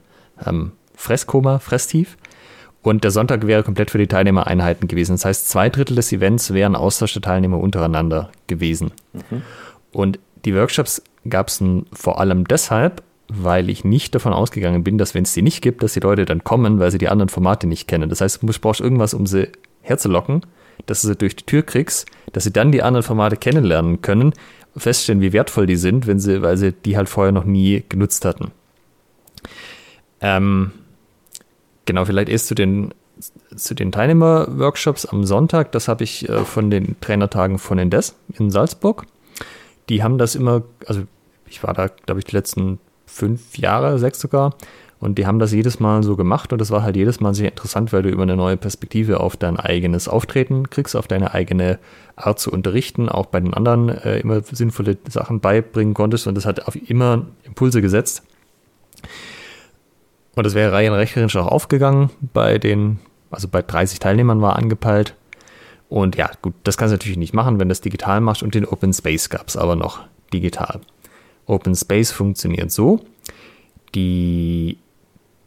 ähm, 0.46 0.74
Fresskoma, 0.96 1.60
Fresstief. 1.60 2.18
Und 2.82 3.04
der 3.04 3.12
Sonntag 3.12 3.46
wäre 3.46 3.64
komplett 3.64 3.92
für 3.92 3.98
die 3.98 4.08
Teilnehmereinheiten 4.08 4.88
gewesen. 4.88 5.14
Das 5.14 5.26
heißt, 5.26 5.50
zwei 5.50 5.70
Drittel 5.70 5.96
des 5.96 6.12
Events 6.14 6.54
wären 6.54 6.76
Austausch 6.76 7.14
der 7.14 7.22
Teilnehmer 7.22 7.60
untereinander 7.60 8.30
gewesen. 8.48 8.92
Mhm. 9.14 9.42
Und 9.92 10.20
die 10.46 10.56
Workshops 10.56 11.02
gab 11.28 11.50
es 11.50 11.62
vor 11.92 12.20
allem 12.20 12.48
deshalb, 12.48 13.04
weil 13.30 13.70
ich 13.70 13.86
nicht 13.86 14.16
davon 14.16 14.34
ausgegangen 14.34 14.84
bin, 14.84 14.98
dass 14.98 15.14
wenn 15.14 15.24
es 15.24 15.34
die 15.34 15.42
nicht 15.42 15.62
gibt, 15.62 15.84
dass 15.84 15.94
die 15.94 16.00
Leute 16.00 16.26
dann 16.26 16.44
kommen, 16.44 16.80
weil 16.80 16.92
sie 16.92 16.98
die 16.98 17.10
anderen 17.10 17.30
Formate 17.30 17.68
nicht 17.68 17.88
kennen. 17.88 18.10
Das 18.10 18.22
heißt, 18.22 18.42
du 18.42 18.48
brauchst 18.60 18.82
irgendwas, 18.82 19.14
um 19.14 19.28
sie 19.28 19.50
herzulocken 19.82 20.42
dass 20.86 21.02
du 21.02 21.08
sie 21.10 21.16
durch 21.16 21.36
die 21.36 21.46
Tür 21.46 21.64
kriegst, 21.64 22.08
dass 22.34 22.44
sie 22.44 22.52
dann 22.52 22.72
die 22.72 22.82
anderen 22.82 23.04
Formate 23.04 23.38
kennenlernen 23.38 24.02
können, 24.02 24.34
feststellen, 24.76 25.22
wie 25.22 25.34
wertvoll 25.34 25.66
die 25.66 25.76
sind, 25.76 26.08
wenn 26.08 26.20
sie, 26.20 26.42
weil 26.42 26.58
sie 26.58 26.74
die 26.74 26.98
halt 26.98 27.10
vorher 27.10 27.32
noch 27.32 27.44
nie 27.44 27.84
genutzt 27.90 28.26
hatten. 28.26 28.52
Ähm, 30.22 30.72
genau, 31.86 32.06
vielleicht 32.06 32.30
erst 32.30 32.48
zu 32.48 32.56
den, 32.56 32.94
zu 33.56 33.74
den 33.74 33.92
Teilnehmer-Workshops 33.92 35.06
am 35.06 35.24
Sonntag. 35.24 35.72
Das 35.72 35.88
habe 35.88 36.04
ich 36.04 36.28
äh, 36.30 36.46
von 36.46 36.70
den 36.70 37.00
Trainertagen 37.02 37.58
von 37.58 37.80
Indes 37.80 38.16
in 38.38 38.52
Salzburg. 38.52 39.06
Die 39.90 40.04
haben 40.04 40.18
das 40.18 40.36
immer, 40.36 40.64
also 40.86 41.04
ich 41.48 41.64
war 41.64 41.74
da, 41.74 41.88
glaube 41.88 42.20
ich, 42.20 42.26
die 42.26 42.36
letzten 42.36 42.80
fünf 43.10 43.58
Jahre, 43.58 44.00
sechs 44.00 44.20
sogar, 44.20 44.56
und 45.00 45.18
die 45.18 45.26
haben 45.26 45.40
das 45.40 45.54
jedes 45.54 45.80
Mal 45.80 46.04
so 46.04 46.18
gemacht 46.18 46.52
und 46.52 46.60
das 46.60 46.72
war 46.72 46.84
halt 46.84 46.98
jedes 46.98 47.22
Mal 47.22 47.34
sehr 47.34 47.50
interessant, 47.50 47.94
weil 47.94 48.04
du 48.04 48.10
über 48.10 48.24
eine 48.24 48.36
neue 48.36 48.58
Perspektive 48.58 49.22
auf 49.22 49.38
dein 49.38 49.58
eigenes 49.58 50.10
Auftreten 50.10 50.70
kriegst, 50.70 50.96
auf 50.96 51.08
deine 51.08 51.34
eigene 51.34 51.80
Art 52.18 52.40
zu 52.40 52.52
unterrichten, 52.52 53.08
auch 53.08 53.28
bei 53.28 53.40
den 53.40 53.54
anderen 53.54 53.88
äh, 53.90 54.20
immer 54.20 54.42
sinnvolle 54.42 54.98
Sachen 55.08 55.40
beibringen 55.40 55.94
konntest 55.94 56.28
und 56.28 56.36
das 56.36 56.46
hat 56.46 56.68
auf 56.68 56.76
immer 56.76 57.26
Impulse 57.44 57.82
gesetzt. 57.82 58.24
Und 60.36 60.46
das 60.46 60.54
wäre 60.54 60.74
rein 60.74 60.92
rechnerisch 60.92 61.38
auch 61.38 61.48
aufgegangen 61.48 62.10
bei 62.34 62.58
den, 62.58 63.00
also 63.32 63.48
bei 63.48 63.62
30 63.62 64.00
Teilnehmern 64.00 64.42
war 64.42 64.58
angepeilt. 64.58 65.16
Und 65.88 66.18
ja, 66.18 66.30
gut, 66.42 66.54
das 66.66 66.78
kannst 66.78 66.92
du 66.92 66.96
natürlich 66.96 67.18
nicht 67.18 67.34
machen, 67.34 67.60
wenn 67.60 67.70
du 67.70 67.72
das 67.72 67.82
digital 67.82 68.20
machst 68.20 68.44
und 68.44 68.54
den 68.54 68.66
Open 68.66 68.94
Space 68.94 69.30
gab 69.30 69.48
es 69.48 69.56
aber 69.56 69.76
noch 69.78 70.02
digital. 70.34 70.82
Open 71.50 71.76
Space 71.76 72.12
funktioniert 72.12 72.72
so, 72.72 73.02
die 73.96 74.78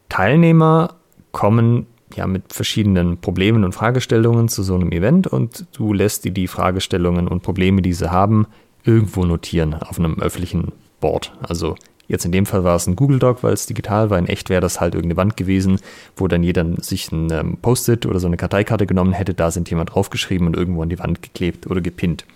Teilnehmer 0.09 0.97
kommen 1.31 1.87
ja 2.15 2.27
mit 2.27 2.53
verschiedenen 2.53 3.19
Problemen 3.19 3.65
und 3.65 3.73
Fragestellungen 3.73 4.49
zu 4.49 4.63
so 4.63 4.75
einem 4.75 4.93
Event 4.93 5.27
und 5.27 5.67
du 5.73 5.93
lässt 5.93 6.25
die 6.25 6.31
die 6.31 6.49
Fragestellungen 6.49 7.29
und 7.29 7.43
Probleme, 7.43 7.83
die 7.83 7.93
sie 7.93 8.11
haben, 8.11 8.47
irgendwo 8.85 9.25
notieren 9.25 9.75
auf 9.75 9.99
einem 9.99 10.19
öffentlichen 10.21 10.73
Board. 11.01 11.33
Also 11.41 11.77
jetzt 12.09 12.25
in 12.25 12.33
dem 12.33 12.47
Fall 12.47 12.65
war 12.65 12.77
es 12.77 12.87
ein 12.87 12.97
Google 12.97 13.19
Doc, 13.19 13.43
weil 13.43 13.55
es 13.55 13.67
digital 13.67 14.11
war. 14.11 14.19
In 14.19 14.27
echt 14.27 14.51
wäre 14.51 14.61
das 14.61 14.81
halt 14.81 14.95
irgendeine 14.95 15.17
Wand 15.17 15.37
gewesen, 15.37 15.79
wo 16.17 16.29
dann 16.29 16.43
jeder 16.43 16.67
sich 16.83 17.11
ein 17.13 17.31
ähm, 17.31 17.57
Post-it 17.63 18.07
oder 18.07 18.21
so 18.21 18.27
eine 18.27 18.37
Karteikarte 18.37 18.87
genommen 18.87 19.13
hätte. 19.13 19.35
Da 19.35 19.51
sind 19.51 19.71
jemand 19.71 19.95
draufgeschrieben 19.95 20.47
und 20.47 20.57
irgendwo 20.57 20.83
an 20.83 20.89
die 20.89 20.99
Wand 20.99 21.23
geklebt 21.23 21.67
oder 21.67 21.81
gepinnt. 21.81 22.27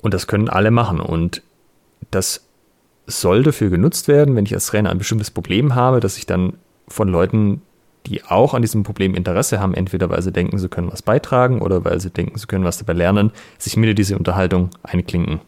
Und 0.00 0.14
das 0.14 0.26
können 0.26 0.48
alle 0.48 0.70
machen. 0.70 1.00
Und 1.00 1.42
das 2.10 2.46
soll 3.06 3.42
dafür 3.42 3.70
genutzt 3.70 4.08
werden, 4.08 4.36
wenn 4.36 4.46
ich 4.46 4.54
als 4.54 4.66
Trainer 4.66 4.90
ein 4.90 4.98
bestimmtes 4.98 5.30
Problem 5.30 5.74
habe, 5.74 6.00
dass 6.00 6.16
ich 6.18 6.26
dann 6.26 6.54
von 6.88 7.08
Leuten, 7.08 7.62
die 8.06 8.24
auch 8.24 8.54
an 8.54 8.62
diesem 8.62 8.82
Problem 8.82 9.14
Interesse 9.14 9.60
haben, 9.60 9.74
entweder 9.74 10.10
weil 10.10 10.22
sie 10.22 10.32
denken, 10.32 10.58
sie 10.58 10.68
können 10.68 10.90
was 10.90 11.02
beitragen 11.02 11.60
oder 11.60 11.84
weil 11.84 12.00
sie 12.00 12.10
denken, 12.10 12.38
sie 12.38 12.46
können 12.46 12.64
was 12.64 12.78
dabei 12.78 12.92
lernen, 12.94 13.32
sich 13.58 13.76
mit 13.76 13.90
in 13.90 13.96
diese 13.96 14.16
Unterhaltung 14.16 14.70
einklinken. 14.82 15.40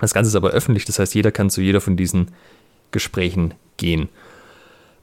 Das 0.00 0.14
Ganze 0.14 0.28
ist 0.28 0.36
aber 0.36 0.50
öffentlich, 0.50 0.84
das 0.84 0.98
heißt, 0.98 1.14
jeder 1.14 1.30
kann 1.30 1.50
zu 1.50 1.60
jeder 1.60 1.80
von 1.80 1.96
diesen 1.96 2.28
Gesprächen 2.90 3.54
gehen. 3.76 4.08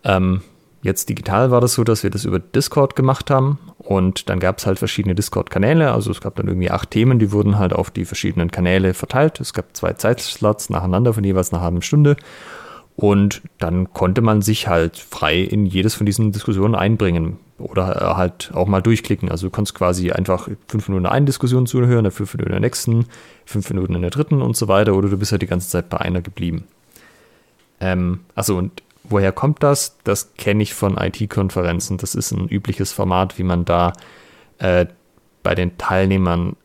Ähm, 0.03 0.41
Jetzt 0.81 1.09
digital 1.09 1.51
war 1.51 1.59
das 1.59 1.73
so, 1.73 1.83
dass 1.83 2.03
wir 2.03 2.09
das 2.09 2.23
über 2.23 2.39
Discord 2.39 2.95
gemacht 2.95 3.29
haben 3.29 3.59
und 3.79 4.29
dann 4.29 4.39
gab 4.39 4.59
es 4.59 4.65
halt 4.65 4.79
verschiedene 4.79 5.13
Discord-Kanäle. 5.13 5.91
Also 5.91 6.11
es 6.11 6.21
gab 6.21 6.35
dann 6.35 6.47
irgendwie 6.47 6.71
acht 6.71 6.91
Themen, 6.91 7.19
die 7.19 7.33
wurden 7.33 7.59
halt 7.59 7.73
auf 7.73 7.91
die 7.91 8.05
verschiedenen 8.05 8.49
Kanäle 8.49 8.93
verteilt. 8.93 9.41
Es 9.41 9.53
gab 9.53 9.75
zwei 9.75 9.93
Zeitslots 9.93 10.69
nacheinander 10.69 11.13
von 11.13 11.23
jeweils 11.23 11.51
einer 11.51 11.61
halben 11.61 11.81
Stunde. 11.81 12.15
Und 12.95 13.41
dann 13.59 13.93
konnte 13.93 14.21
man 14.21 14.41
sich 14.41 14.67
halt 14.67 14.97
frei 14.97 15.39
in 15.39 15.65
jedes 15.65 15.95
von 15.95 16.05
diesen 16.05 16.31
Diskussionen 16.33 16.75
einbringen 16.75 17.37
oder 17.57 18.17
halt 18.17 18.51
auch 18.53 18.67
mal 18.67 18.81
durchklicken. 18.81 19.29
Also 19.29 19.47
du 19.47 19.51
kannst 19.51 19.73
quasi 19.73 20.11
einfach 20.11 20.49
fünf 20.67 20.89
Minuten 20.89 21.05
in 21.05 21.11
einer 21.11 21.25
Diskussion 21.25 21.65
zuhören, 21.65 22.03
dann 22.03 22.11
fünf 22.11 22.33
Minuten 22.33 22.49
in 22.49 22.61
der 22.61 22.67
nächsten, 22.67 23.05
fünf 23.45 23.69
Minuten 23.69 23.95
in 23.95 24.01
der 24.01 24.11
dritten 24.11 24.41
und 24.41 24.57
so 24.57 24.67
weiter. 24.67 24.95
Oder 24.95 25.09
du 25.09 25.17
bist 25.17 25.31
halt 25.31 25.41
die 25.41 25.47
ganze 25.47 25.69
Zeit 25.69 25.89
bei 25.89 25.97
einer 25.97 26.21
geblieben. 26.21 26.65
Ähm, 27.79 28.21
also 28.35 28.57
und 28.57 28.83
Woher 29.09 29.31
kommt 29.31 29.63
das? 29.63 29.97
Das 30.03 30.33
kenne 30.35 30.63
ich 30.63 30.73
von 30.73 30.97
IT-Konferenzen. 30.97 31.97
Das 31.97 32.15
ist 32.15 32.31
ein 32.31 32.47
übliches 32.47 32.91
Format, 32.91 33.37
wie 33.39 33.43
man 33.43 33.65
da 33.65 33.93
äh, 34.59 34.85
bei 35.43 35.55
den 35.55 35.77
Teilnehmern. 35.77 36.55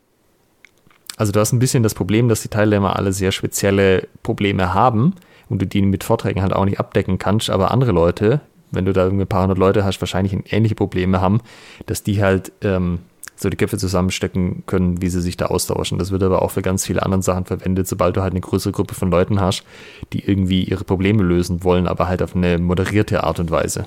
Also 1.17 1.33
du 1.33 1.41
hast 1.41 1.53
ein 1.53 1.59
bisschen 1.59 1.83
das 1.83 1.95
Problem, 1.95 2.29
dass 2.29 2.43
die 2.43 2.49
Teilnehmer 2.49 2.97
alle 2.97 3.13
sehr 3.13 3.33
spezielle 3.33 4.09
Probleme 4.23 4.75
haben 4.75 5.15
und 5.49 5.63
du 5.63 5.67
die 5.67 5.83
mit 5.83 6.05
Vorträgen 6.05 6.43
halt 6.43 6.53
auch 6.53 6.65
nicht 6.65 6.81
abdecken 6.81 7.19
kannst, 7.19 7.51
aber 7.51 7.71
andere 7.71 7.93
Leute, 7.93 8.41
wenn 8.73 8.85
du 8.85 8.93
da 8.93 9.05
irgendwie 9.05 9.25
ein 9.25 9.29
paar 9.29 9.43
hundert 9.43 9.59
Leute 9.59 9.85
hast, 9.85 10.01
wahrscheinlich 10.01 10.37
ähnliche 10.53 10.75
Probleme 10.75 11.21
haben, 11.21 11.41
dass 11.87 12.03
die 12.03 12.23
halt 12.23 12.53
ähm, 12.63 13.01
so 13.37 13.51
die 13.51 13.57
Köpfe 13.57 13.79
zusammenstecken 13.79 14.63
können, 14.67 15.03
wie 15.03 15.09
sie 15.09 15.21
sich 15.21 15.37
da 15.37 15.47
austauschen. 15.47 15.99
Das 15.99 16.11
wird 16.11 16.23
aber 16.23 16.43
auch 16.43 16.53
für 16.53 16.63
ganz 16.63 16.87
viele 16.87 17.03
andere 17.03 17.23
Sachen 17.23 17.45
verwendet, 17.45 17.89
sobald 17.89 18.17
du 18.17 18.23
halt 18.23 18.33
eine 18.33 18.41
größere 18.41 18.73
Gruppe 18.73 18.95
von 18.95 19.11
Leuten 19.11 19.41
hast, 19.41 19.65
die 20.13 20.25
irgendwie 20.25 20.65
ihre 20.65 20.85
Probleme 20.85 21.23
lösen 21.23 21.65
wollen, 21.65 21.89
aber 21.89 22.09
halt 22.09 22.23
auf 22.23 22.37
eine 22.37 22.59
moderierte 22.59 23.25
Art 23.25 23.41
und 23.41 23.51
Weise. 23.51 23.87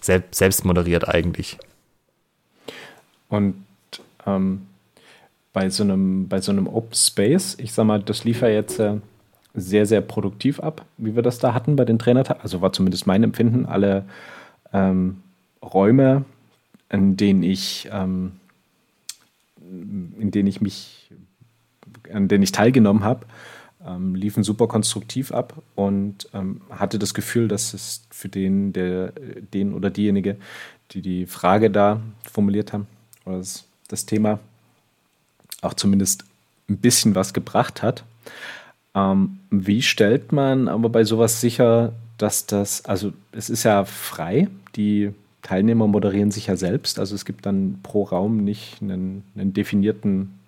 Selbst, 0.00 0.34
selbst 0.34 0.64
moderiert 0.64 1.08
eigentlich. 1.08 1.58
Und 3.28 3.54
ähm, 4.26 4.66
bei 5.52 5.70
so 5.70 5.82
einem, 5.82 6.28
so 6.40 6.52
einem 6.52 6.66
Open 6.66 6.94
Space, 6.94 7.56
ich 7.58 7.72
sag 7.72 7.84
mal, 7.84 8.00
das 8.00 8.24
lief 8.24 8.42
ja 8.42 8.48
jetzt 8.48 8.78
äh, 8.78 8.96
sehr, 9.54 9.86
sehr 9.86 10.00
produktiv 10.00 10.60
ab, 10.60 10.84
wie 10.98 11.16
wir 11.16 11.22
das 11.22 11.38
da 11.38 11.54
hatten 11.54 11.76
bei 11.76 11.84
den 11.84 11.98
Trainertagen. 11.98 12.42
Also 12.42 12.60
war 12.60 12.72
zumindest 12.72 13.06
mein 13.06 13.24
Empfinden, 13.24 13.66
alle 13.66 14.04
ähm, 14.72 15.22
Räume, 15.62 16.24
in 16.90 17.16
denen 17.16 17.42
ich 17.42 17.88
ähm, 17.92 18.32
in 20.18 20.30
denen 20.30 20.48
ich 20.48 20.60
mich, 20.60 21.10
an 22.12 22.28
denen 22.28 22.42
ich 22.42 22.52
teilgenommen 22.52 23.04
habe, 23.04 23.26
ähm, 23.86 24.14
liefen 24.14 24.42
super 24.42 24.66
konstruktiv 24.66 25.32
ab 25.32 25.62
und 25.74 26.28
ähm, 26.34 26.60
hatte 26.70 26.98
das 26.98 27.14
Gefühl, 27.14 27.48
dass 27.48 27.74
es 27.74 28.02
für 28.10 28.28
den, 28.28 28.72
der, 28.72 29.12
den 29.52 29.72
oder 29.72 29.90
diejenige, 29.90 30.36
die 30.90 31.02
die 31.02 31.26
Frage 31.26 31.70
da 31.70 32.00
formuliert 32.30 32.72
haben, 32.72 32.86
oder 33.24 33.38
das, 33.38 33.66
das 33.88 34.06
Thema, 34.06 34.40
auch 35.60 35.74
zumindest 35.74 36.24
ein 36.68 36.78
bisschen 36.78 37.14
was 37.14 37.32
gebracht 37.32 37.82
hat. 37.82 38.04
Ähm, 38.94 39.38
wie 39.50 39.82
stellt 39.82 40.32
man 40.32 40.68
aber 40.68 40.88
bei 40.88 41.04
sowas 41.04 41.40
sicher, 41.40 41.92
dass 42.16 42.46
das, 42.46 42.84
also 42.84 43.12
es 43.32 43.48
ist 43.48 43.62
ja 43.62 43.84
frei, 43.84 44.48
die 44.76 45.12
Teilnehmer 45.42 45.86
moderieren 45.86 46.30
sich 46.30 46.48
ja 46.48 46.56
selbst. 46.56 46.98
Also 46.98 47.14
es 47.14 47.24
gibt 47.24 47.46
dann 47.46 47.80
pro 47.82 48.04
Raum 48.04 48.38
nicht 48.44 48.82
einen, 48.82 49.24
einen 49.34 49.52
definierten 49.52 50.38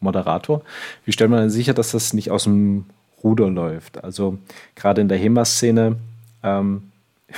Moderator. 0.00 0.62
Wie 1.04 1.12
stellt 1.12 1.30
man 1.30 1.50
sicher, 1.50 1.74
dass 1.74 1.92
das 1.92 2.12
nicht 2.12 2.30
aus 2.30 2.44
dem 2.44 2.86
Ruder 3.22 3.50
läuft? 3.50 4.04
Also 4.04 4.38
gerade 4.76 5.00
in 5.00 5.08
der 5.08 5.18
HEMA-Szene, 5.18 5.96
ähm, 6.42 6.92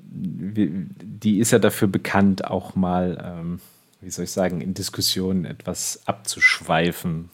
die 0.00 1.38
ist 1.38 1.50
ja 1.50 1.58
dafür 1.58 1.88
bekannt, 1.88 2.46
auch 2.46 2.74
mal, 2.74 3.18
ähm, 3.22 3.60
wie 4.00 4.10
soll 4.10 4.24
ich 4.24 4.30
sagen, 4.30 4.60
in 4.60 4.74
Diskussionen 4.74 5.44
etwas 5.44 6.00
abzuschweifen. 6.06 7.30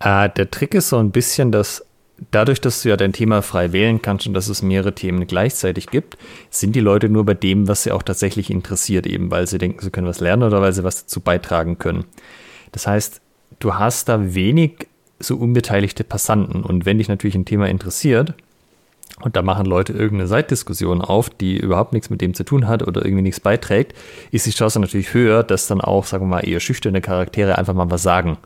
Äh, 0.00 0.28
der 0.30 0.50
Trick 0.50 0.74
ist 0.74 0.88
so 0.90 0.98
ein 0.98 1.12
bisschen, 1.12 1.52
dass 1.52 1.86
dadurch, 2.30 2.60
dass 2.60 2.82
du 2.82 2.88
ja 2.88 2.96
dein 2.96 3.12
Thema 3.12 3.42
frei 3.42 3.72
wählen 3.72 4.00
kannst 4.02 4.26
und 4.26 4.34
dass 4.34 4.48
es 4.48 4.62
mehrere 4.62 4.94
Themen 4.94 5.26
gleichzeitig 5.26 5.88
gibt, 5.88 6.16
sind 6.50 6.76
die 6.76 6.80
Leute 6.80 7.08
nur 7.08 7.24
bei 7.24 7.34
dem, 7.34 7.68
was 7.68 7.82
sie 7.82 7.92
auch 7.92 8.02
tatsächlich 8.02 8.50
interessiert, 8.50 9.06
eben 9.06 9.30
weil 9.30 9.46
sie 9.46 9.58
denken, 9.58 9.80
sie 9.80 9.90
können 9.90 10.06
was 10.06 10.20
lernen 10.20 10.42
oder 10.42 10.60
weil 10.60 10.72
sie 10.72 10.84
was 10.84 11.02
dazu 11.02 11.20
beitragen 11.20 11.78
können. 11.78 12.04
Das 12.72 12.86
heißt, 12.86 13.20
du 13.58 13.74
hast 13.74 14.08
da 14.08 14.34
wenig 14.34 14.88
so 15.18 15.36
unbeteiligte 15.36 16.04
Passanten 16.04 16.62
und 16.62 16.86
wenn 16.86 16.98
dich 16.98 17.08
natürlich 17.08 17.36
ein 17.36 17.44
Thema 17.44 17.68
interessiert, 17.68 18.34
und 19.20 19.36
da 19.36 19.42
machen 19.42 19.66
Leute 19.66 19.92
irgendeine 19.92 20.26
Seitdiskussion 20.26 21.00
auf, 21.00 21.30
die 21.30 21.56
überhaupt 21.56 21.92
nichts 21.92 22.10
mit 22.10 22.20
dem 22.20 22.34
zu 22.34 22.42
tun 22.42 22.66
hat 22.66 22.82
oder 22.82 23.04
irgendwie 23.04 23.22
nichts 23.22 23.38
beiträgt, 23.38 23.94
ist 24.32 24.46
die 24.46 24.50
Chance 24.50 24.80
natürlich 24.80 25.14
höher, 25.14 25.44
dass 25.44 25.68
dann 25.68 25.80
auch, 25.80 26.04
sagen 26.04 26.24
wir 26.24 26.28
mal, 26.28 26.48
eher 26.48 26.58
schüchterne 26.58 27.00
Charaktere 27.00 27.56
einfach 27.56 27.74
mal 27.74 27.90
was 27.90 28.02
sagen 28.02 28.38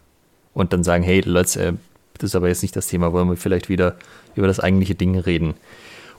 und 0.53 0.73
dann 0.73 0.85
sagen, 0.85 1.03
hey, 1.03 1.23
Leute, 1.25 1.61
äh, 1.63 1.73
das 2.19 2.31
ist 2.31 2.37
aber 2.37 2.49
jetzt 2.49 2.63
nicht 2.63 2.77
das 2.77 2.87
Thema, 2.87 3.13
wollen 3.13 3.29
wir 3.29 3.37
vielleicht 3.37 3.69
wieder 3.69 3.97
über 4.35 4.47
das 4.47 4.61
eigentliche 4.61 4.95
Ding 4.95 5.19
reden. 5.19 5.55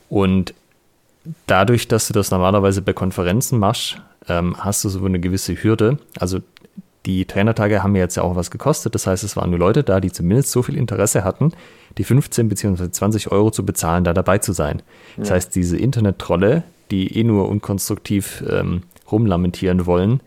Und 0.09 0.53
dadurch, 1.47 1.87
dass 1.87 2.07
du 2.07 2.13
das 2.13 2.31
normalerweise 2.31 2.81
bei 2.81 2.93
Konferenzen 2.93 3.59
machst, 3.59 4.01
ähm, 4.27 4.55
hast 4.57 4.83
du 4.83 4.89
so 4.89 5.03
eine 5.05 5.19
gewisse 5.19 5.55
Hürde. 5.55 5.97
Also 6.19 6.39
die 7.05 7.25
Trainertage 7.25 7.81
haben 7.81 7.93
mir 7.93 7.99
jetzt 7.99 8.17
ja 8.17 8.23
auch 8.23 8.35
was 8.35 8.51
gekostet. 8.51 8.93
Das 8.95 9.07
heißt, 9.07 9.23
es 9.23 9.35
waren 9.35 9.49
nur 9.49 9.59
Leute 9.59 9.83
da, 9.83 9.99
die 9.99 10.11
zumindest 10.11 10.51
so 10.51 10.61
viel 10.63 10.77
Interesse 10.77 11.23
hatten, 11.23 11.53
die 11.97 12.03
15 12.03 12.49
bzw. 12.49 12.91
20 12.91 13.31
Euro 13.31 13.51
zu 13.51 13.65
bezahlen, 13.65 14.03
da 14.03 14.13
dabei 14.13 14.39
zu 14.39 14.53
sein. 14.53 14.81
Das 15.17 15.31
heißt, 15.31 15.55
diese 15.55 15.77
Internet-Trolle, 15.77 16.63
die 16.91 17.17
eh 17.17 17.23
nur 17.23 17.49
unkonstruktiv 17.49 18.43
ähm, 18.49 18.83
rumlamentieren 19.11 19.85
wollen, 19.85 20.21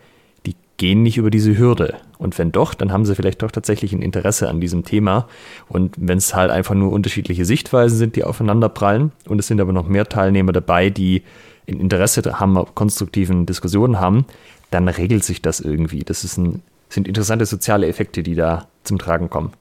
gehen 0.82 1.04
nicht 1.04 1.16
über 1.16 1.30
diese 1.30 1.56
Hürde. 1.56 1.94
Und 2.18 2.36
wenn 2.40 2.50
doch, 2.50 2.74
dann 2.74 2.90
haben 2.90 3.04
sie 3.04 3.14
vielleicht 3.14 3.42
doch 3.42 3.52
tatsächlich 3.52 3.92
ein 3.92 4.02
Interesse 4.02 4.48
an 4.48 4.60
diesem 4.60 4.82
Thema. 4.82 5.28
Und 5.68 5.94
wenn 5.96 6.18
es 6.18 6.34
halt 6.34 6.50
einfach 6.50 6.74
nur 6.74 6.90
unterschiedliche 6.90 7.44
Sichtweisen 7.44 7.96
sind, 7.96 8.16
die 8.16 8.24
aufeinanderprallen, 8.24 9.12
und 9.28 9.38
es 9.38 9.46
sind 9.46 9.60
aber 9.60 9.72
noch 9.72 9.86
mehr 9.86 10.08
Teilnehmer 10.08 10.50
dabei, 10.50 10.90
die 10.90 11.22
ein 11.68 11.78
Interesse 11.78 12.40
haben, 12.40 12.56
konstruktiven 12.74 13.46
Diskussionen 13.46 14.00
haben, 14.00 14.26
dann 14.72 14.88
regelt 14.88 15.22
sich 15.22 15.40
das 15.40 15.60
irgendwie. 15.60 16.00
Das 16.00 16.24
ein, 16.36 16.62
sind 16.88 17.06
interessante 17.06 17.46
soziale 17.46 17.86
Effekte, 17.86 18.24
die 18.24 18.34
da 18.34 18.66
zum 18.82 18.98
Tragen 18.98 19.30
kommen. 19.30 19.52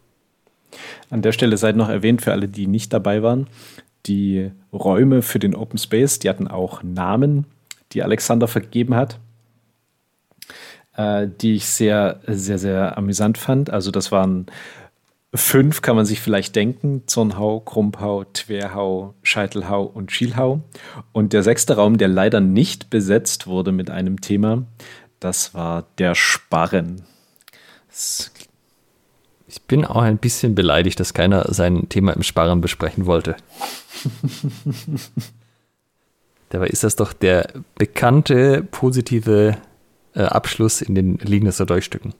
An 1.12 1.21
der 1.21 1.34
Stelle 1.34 1.55
seid 1.57 1.75
noch 1.75 1.89
erwähnt 1.89 2.23
für 2.23 2.31
alle, 2.31 2.47
die 2.47 2.65
nicht 2.65 2.93
dabei 2.93 3.21
waren, 3.21 3.45
die 4.07 4.49
Räume 4.73 5.21
für 5.21 5.38
den 5.38 5.53
Open 5.53 5.77
Space, 5.77 6.17
die 6.17 6.29
hatten 6.29 6.47
auch 6.47 6.81
Namen, 6.81 7.45
die 7.91 8.01
Alexander 8.01 8.47
vergeben 8.47 8.95
hat 8.95 9.19
äh, 10.95 11.27
die 11.27 11.56
ich 11.56 11.65
sehr, 11.67 12.19
sehr, 12.27 12.58
sehr 12.58 12.97
amüsant 12.97 13.38
fand. 13.38 13.69
Also 13.69 13.91
das 13.91 14.12
waren 14.12 14.47
fünf, 15.34 15.82
kann 15.82 15.95
man 15.95 16.06
sich 16.06 16.19
vielleicht 16.19 16.56
denken. 16.56 17.04
Zornhau, 17.08 17.62
Krumpau, 17.62 18.25
Twerhau, 18.25 19.13
Scheitelhau 19.23 19.84
und 19.84 20.12
Schielhau. 20.12 20.62
Und 21.12 21.34
der 21.34 21.43
sechste 21.43 21.75
Raum, 21.75 21.97
der 21.97 22.08
leider 22.08 22.41
nicht 22.41 22.89
besetzt 22.89 23.47
wurde 23.47 23.71
mit 23.71 23.89
einem 23.89 24.21
Thema, 24.21 24.63
das 25.19 25.54
war 25.54 25.86
der 25.97 26.15
Sparren. 26.15 27.04
Ich 29.47 29.62
bin 29.67 29.86
auch 29.86 30.01
ein 30.01 30.17
bisschen 30.17 30.56
beleidigt, 30.56 30.99
dass 30.99 31.13
keiner 31.13 31.54
sein 31.54 31.89
Thema 31.89 32.13
im 32.13 32.23
Sparren 32.23 32.62
besprechen 32.62 33.06
wollte. 33.06 33.36
Dabei 36.49 36.67
ist 36.67 36.84
das 36.84 36.97
doch 36.97 37.13
der 37.13 37.47
bekannte 37.75 38.67
positive 38.71 39.58
äh, 40.13 40.24
Abschluss 40.24 40.82
in 40.82 40.95
den 40.95 41.17
Liegnitzer 41.17 41.65
Durchstücken. 41.65 42.13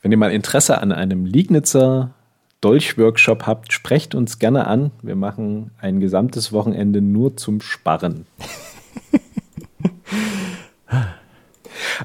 Wenn 0.00 0.10
ihr 0.10 0.18
mal 0.18 0.32
Interesse 0.32 0.78
an 0.78 0.92
einem 0.92 1.26
Liegnitzer 1.26 2.14
Dolchworkshop 2.60 3.46
habt, 3.46 3.72
sprecht 3.72 4.14
uns 4.14 4.38
gerne 4.38 4.66
an. 4.66 4.90
Wir 5.02 5.16
machen 5.16 5.70
ein 5.78 6.00
gesamtes 6.00 6.52
Wochenende 6.52 7.00
nur 7.00 7.36
zum 7.36 7.60
Sparren. 7.60 8.26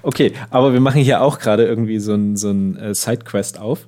Okay, 0.01 0.33
aber 0.49 0.73
wir 0.73 0.79
machen 0.79 1.01
hier 1.01 1.21
auch 1.21 1.39
gerade 1.39 1.65
irgendwie 1.65 1.99
so 1.99 2.13
ein, 2.13 2.37
so 2.37 2.49
ein 2.49 2.77
äh, 2.77 2.93
Sidequest 2.93 3.59
auf, 3.59 3.87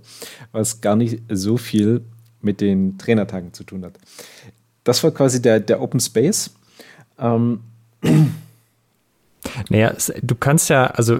was 0.51 0.81
gar 0.81 0.95
nicht 0.95 1.21
so 1.29 1.57
viel 1.57 2.01
mit 2.41 2.61
den 2.61 2.97
Trainertagen 2.97 3.53
zu 3.53 3.63
tun 3.63 3.85
hat. 3.85 3.93
Das 4.83 5.03
war 5.03 5.11
quasi 5.11 5.41
der, 5.41 5.59
der 5.59 5.81
Open 5.81 5.99
Space. 5.99 6.51
Ähm, 7.17 7.61
naja, 9.69 9.93
du 10.21 10.35
kannst 10.35 10.69
ja, 10.69 10.87
also 10.87 11.19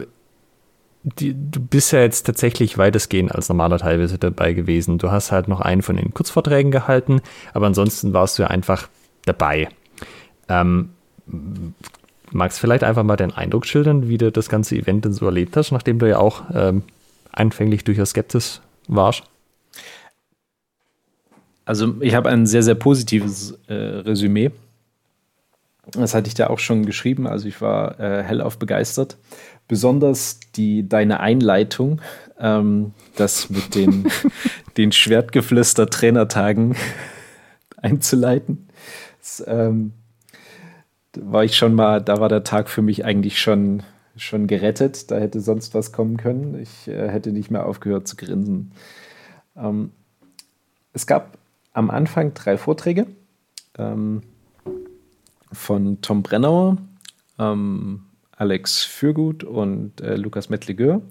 die, 1.04 1.34
du 1.34 1.60
bist 1.60 1.94
ja 1.94 2.02
jetzt 2.02 2.26
tatsächlich 2.26 2.78
weitestgehend 2.78 3.34
als 3.34 3.50
normaler 3.50 3.78
Teilweise 3.78 4.18
dabei 4.18 4.54
gewesen. 4.54 4.98
Du 4.98 5.12
hast 5.12 5.32
halt 5.32 5.48
noch 5.48 5.62
einen 5.62 5.82
von 5.82 5.96
den 5.96 6.14
Kurzvorträgen 6.14 6.72
gehalten, 6.72 7.22
aber 7.54 7.68
ansonsten 7.68 8.14
warst 8.14 8.38
du 8.38 8.44
ja 8.44 8.50
einfach 8.50 8.90
dabei. 9.26 9.70
Ähm, 10.50 10.90
magst 12.32 12.60
vielleicht 12.60 12.84
einfach 12.84 13.04
mal 13.04 13.16
deinen 13.16 13.32
Eindruck 13.32 13.66
schildern, 13.66 14.10
wie 14.10 14.18
du 14.18 14.32
das 14.32 14.50
ganze 14.50 14.76
Event 14.76 15.06
denn 15.06 15.14
so 15.14 15.26
erlebt 15.26 15.56
hast, 15.56 15.72
nachdem 15.72 16.00
du 16.00 16.10
ja 16.10 16.18
auch 16.18 16.44
ähm, 16.54 16.84
anfänglich 17.32 17.84
durchaus 17.84 18.10
skeptisch 18.10 18.60
warst? 18.88 19.24
Also 21.66 22.02
ich 22.02 22.16
habe 22.16 22.30
ein 22.30 22.46
sehr, 22.48 22.64
sehr 22.64 22.76
positives 22.76 23.58
äh, 23.68 23.74
Resümee 23.74 24.52
das 25.94 26.14
hatte 26.14 26.28
ich 26.28 26.34
da 26.34 26.48
auch 26.48 26.60
schon 26.60 26.86
geschrieben, 26.86 27.28
also 27.28 27.48
ich 27.48 27.62
war 27.62 28.00
äh, 28.00 28.24
hellauf 28.24 28.58
begeistert. 28.58 29.18
Besonders 29.68 30.40
die, 30.56 30.88
deine 30.88 31.20
Einleitung, 31.20 32.02
ähm, 32.40 32.94
das 33.16 33.50
mit 33.50 33.76
den, 33.76 34.08
den 34.78 34.92
Schwertgeflüster-Trainertagen 34.92 36.76
einzuleiten. 37.78 38.68
Das, 39.20 39.44
ähm, 39.48 39.94
war 41.16 41.44
ich 41.44 41.56
schon 41.56 41.74
mal, 41.74 42.02
da 42.02 42.20
war 42.20 42.30
der 42.30 42.44
Tag 42.44 42.70
für 42.70 42.82
mich 42.82 43.06
eigentlich 43.06 43.40
schon, 43.40 43.84
schon 44.16 44.48
gerettet. 44.48 45.12
Da 45.12 45.18
hätte 45.18 45.42
sonst 45.42 45.74
was 45.74 45.92
kommen 45.92 46.18
können. 46.18 46.60
Ich 46.60 46.88
äh, 46.88 47.10
hätte 47.10 47.32
nicht 47.32 47.52
mehr 47.52 47.66
aufgehört 47.66 48.08
zu 48.08 48.16
grinsen. 48.16 48.72
Ähm, 49.56 49.92
es 50.94 51.08
gab 51.08 51.38
am 51.74 51.90
Anfang 51.90 52.34
drei 52.34 52.58
Vorträge. 52.58 53.08
Ähm, 53.78 54.22
von 55.52 56.02
Tom 56.02 56.24
Brennauer, 56.24 56.78
ähm, 57.38 58.02
Alex 58.36 58.84
Fürgut 58.84 59.44
und 59.44 60.00
äh, 60.02 60.16
Lukas 60.16 60.50
Mettligeur 60.50 61.02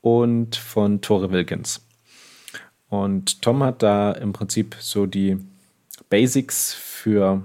und 0.00 0.56
von 0.56 1.00
Tore 1.00 1.30
Wilkins. 1.30 1.80
Und 2.88 3.40
Tom 3.40 3.62
hat 3.62 3.82
da 3.82 4.12
im 4.12 4.34
Prinzip 4.34 4.76
so 4.78 5.06
die 5.06 5.38
Basics 6.10 6.74
für, 6.74 7.42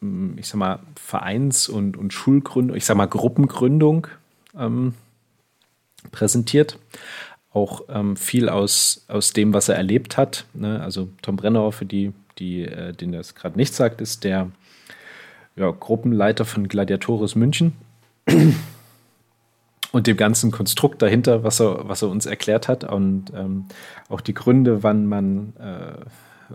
hm, 0.00 0.36
ich 0.36 0.46
sag 0.46 0.58
mal, 0.58 0.80
Vereins- 0.96 1.70
und, 1.70 1.96
und 1.96 2.12
Schulgründung, 2.12 2.76
ich 2.76 2.84
sag 2.84 2.96
mal, 2.98 3.06
Gruppengründung 3.06 4.08
ähm, 4.58 4.92
präsentiert. 6.12 6.78
Auch 7.50 7.84
ähm, 7.88 8.16
viel 8.16 8.50
aus, 8.50 9.06
aus 9.08 9.32
dem, 9.32 9.54
was 9.54 9.70
er 9.70 9.76
erlebt 9.76 10.18
hat. 10.18 10.44
Ne? 10.52 10.82
Also 10.82 11.08
Tom 11.22 11.36
Brenner, 11.36 11.72
für 11.72 11.86
die, 11.86 12.12
die 12.38 12.64
äh, 12.64 12.92
denen 12.92 13.12
das 13.12 13.34
gerade 13.34 13.56
nicht 13.56 13.72
sagt, 13.72 14.02
ist 14.02 14.22
der 14.22 14.50
ja, 15.58 15.70
Gruppenleiter 15.70 16.44
von 16.44 16.68
Gladiatoris 16.68 17.34
München 17.34 17.72
und 19.92 20.06
dem 20.06 20.16
ganzen 20.16 20.50
Konstrukt 20.50 21.02
dahinter, 21.02 21.42
was 21.44 21.60
er, 21.60 21.88
was 21.88 22.02
er 22.02 22.08
uns 22.08 22.26
erklärt 22.26 22.68
hat 22.68 22.84
und 22.84 23.32
ähm, 23.34 23.66
auch 24.08 24.20
die 24.20 24.34
Gründe, 24.34 24.82
wann 24.82 25.06
man, 25.06 25.54
äh, 25.58 26.54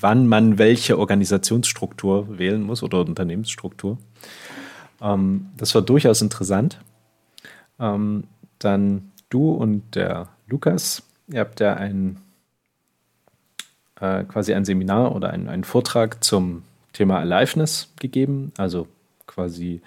wann 0.00 0.26
man 0.26 0.58
welche 0.58 0.98
Organisationsstruktur 0.98 2.38
wählen 2.38 2.62
muss 2.62 2.82
oder 2.82 3.00
Unternehmensstruktur. 3.00 3.98
Ähm, 5.00 5.50
das 5.56 5.74
war 5.74 5.82
durchaus 5.82 6.22
interessant. 6.22 6.80
Ähm, 7.78 8.24
dann 8.58 9.12
du 9.28 9.50
und 9.50 9.94
der 9.94 10.28
Lukas, 10.46 11.02
ihr 11.28 11.40
habt 11.40 11.60
ja 11.60 11.74
ein 11.74 12.18
äh, 14.00 14.24
quasi 14.24 14.54
ein 14.54 14.64
Seminar 14.64 15.14
oder 15.14 15.30
ein, 15.30 15.48
einen 15.48 15.64
Vortrag 15.64 16.22
zum 16.22 16.62
Thema 16.96 17.18
Aliveness 17.18 17.92
gegeben, 18.00 18.52
also 18.56 18.88
quasi 19.26 19.82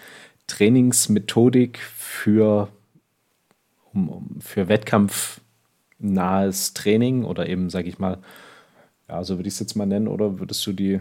Trainingsmethodik 0.46 1.80
für, 1.80 2.70
um, 3.94 4.10
um, 4.10 4.38
für 4.40 4.68
wettkampfnahes 4.68 6.76
Training 6.76 7.24
oder 7.24 7.50
eben, 7.50 7.72
sage 7.72 7.90
ich 7.90 7.98
mal, 7.98 8.20
ja, 9.08 9.24
so 9.24 9.40
würde 9.40 9.48
ich 9.48 9.56
es 9.56 9.60
jetzt 9.60 9.76
mal 9.76 9.88
nennen, 9.88 10.08
oder 10.08 10.40
würdest 10.40 10.66
du 10.68 10.72
die, 10.72 11.00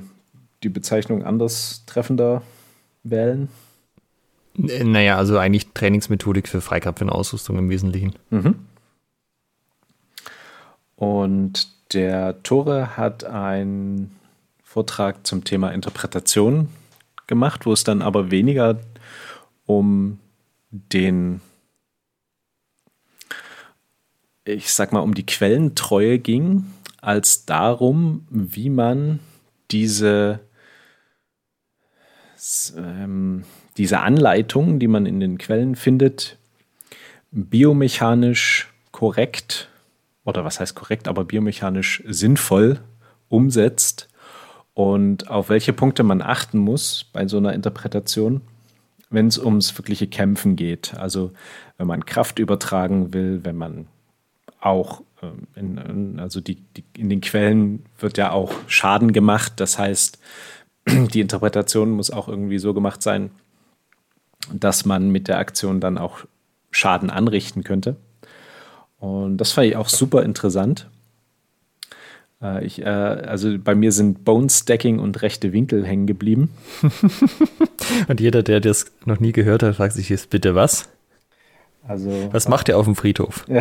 die 0.62 0.71
Bezeichnung 0.71 1.25
anders 1.25 1.85
treffender 1.85 2.40
wählen? 3.03 3.51
Naja, 4.55 5.18
also 5.18 5.37
eigentlich 5.37 5.75
Trainingsmethodik 5.75 6.49
für 6.49 6.62
Freikampf 6.62 7.03
in 7.03 7.11
Ausrüstung 7.11 7.59
im 7.59 7.68
Wesentlichen. 7.68 8.14
Mhm. 8.31 8.55
Und 10.97 11.68
der 11.92 12.42
Tore 12.42 12.97
hat 12.97 13.25
ein 13.25 14.17
Vortrag 14.78 15.26
zum 15.26 15.42
Thema 15.42 15.70
Interpretation 15.70 16.68
gemacht, 17.26 17.66
wo 17.66 17.72
es 17.72 17.82
dann 17.82 18.00
aber 18.00 18.30
weniger 18.30 18.78
um 19.66 20.20
den, 20.70 21.40
ich 24.44 24.72
sag 24.72 24.92
mal, 24.92 25.00
um 25.00 25.14
die 25.14 25.26
Quellentreue 25.26 26.20
ging, 26.20 26.64
als 27.00 27.44
darum, 27.44 28.24
wie 28.30 28.70
man 28.70 29.18
diese, 29.72 30.38
ähm, 32.76 33.42
diese 33.78 33.98
Anleitungen, 33.98 34.78
die 34.78 34.86
man 34.86 35.06
in 35.06 35.18
den 35.18 35.38
Quellen 35.38 35.74
findet, 35.74 36.38
biomechanisch 37.32 38.72
korrekt 38.92 39.70
oder 40.22 40.44
was 40.44 40.60
heißt 40.60 40.76
korrekt, 40.76 41.08
aber 41.08 41.24
biomechanisch 41.24 42.04
sinnvoll 42.06 42.78
umsetzt 43.28 44.08
und 44.78 45.28
auf 45.28 45.48
welche 45.48 45.72
Punkte 45.72 46.04
man 46.04 46.22
achten 46.22 46.56
muss 46.56 47.06
bei 47.12 47.26
so 47.26 47.36
einer 47.38 47.52
Interpretation, 47.52 48.42
wenn 49.10 49.26
es 49.26 49.36
ums 49.36 49.76
wirkliche 49.76 50.06
Kämpfen 50.06 50.54
geht. 50.54 50.94
Also 50.94 51.32
wenn 51.78 51.88
man 51.88 52.06
Kraft 52.06 52.38
übertragen 52.38 53.12
will, 53.12 53.40
wenn 53.42 53.56
man 53.56 53.88
auch, 54.60 55.02
ähm, 55.20 55.48
in, 55.56 56.20
also 56.20 56.40
die, 56.40 56.62
die, 56.76 56.84
in 56.96 57.08
den 57.08 57.20
Quellen 57.20 57.86
wird 57.98 58.18
ja 58.18 58.30
auch 58.30 58.52
Schaden 58.68 59.12
gemacht. 59.12 59.54
Das 59.56 59.80
heißt, 59.80 60.20
die 60.86 61.22
Interpretation 61.22 61.90
muss 61.90 62.12
auch 62.12 62.28
irgendwie 62.28 62.60
so 62.60 62.72
gemacht 62.72 63.02
sein, 63.02 63.32
dass 64.52 64.84
man 64.84 65.10
mit 65.10 65.26
der 65.26 65.38
Aktion 65.38 65.80
dann 65.80 65.98
auch 65.98 66.20
Schaden 66.70 67.10
anrichten 67.10 67.64
könnte. 67.64 67.96
Und 69.00 69.38
das 69.38 69.50
fand 69.50 69.66
ich 69.66 69.76
auch 69.76 69.88
super 69.88 70.22
interessant. 70.22 70.88
Äh, 72.42 72.64
ich, 72.64 72.83
äh, 72.83 72.85
also 72.85 73.59
bei 73.59 73.74
mir 73.74 73.92
sind 73.92 74.24
Bone 74.24 74.48
Stacking 74.51 74.98
und 74.98 75.22
rechte 75.22 75.53
Winkel 75.53 75.85
hängen 75.85 76.07
geblieben. 76.07 76.51
und 78.09 78.20
jeder, 78.20 78.42
der 78.42 78.61
das 78.61 78.87
noch 79.05 79.20
nie 79.20 79.33
gehört 79.33 79.62
hat, 79.62 79.77
fragt 79.77 79.94
sich 79.94 80.09
jetzt 80.09 80.31
bitte 80.31 80.55
was? 80.55 80.88
Also, 81.87 82.29
was 82.33 82.48
macht 82.48 82.68
er 82.68 82.77
auf 82.77 82.85
dem 82.85 82.96
Friedhof? 82.96 83.46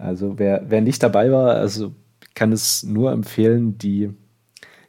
Also 0.00 0.38
wer, 0.38 0.64
wer 0.68 0.80
nicht 0.80 1.02
dabei 1.02 1.30
war, 1.30 1.56
also 1.56 1.94
kann 2.34 2.52
es 2.52 2.82
nur 2.82 3.12
empfehlen, 3.12 3.76
die 3.76 4.10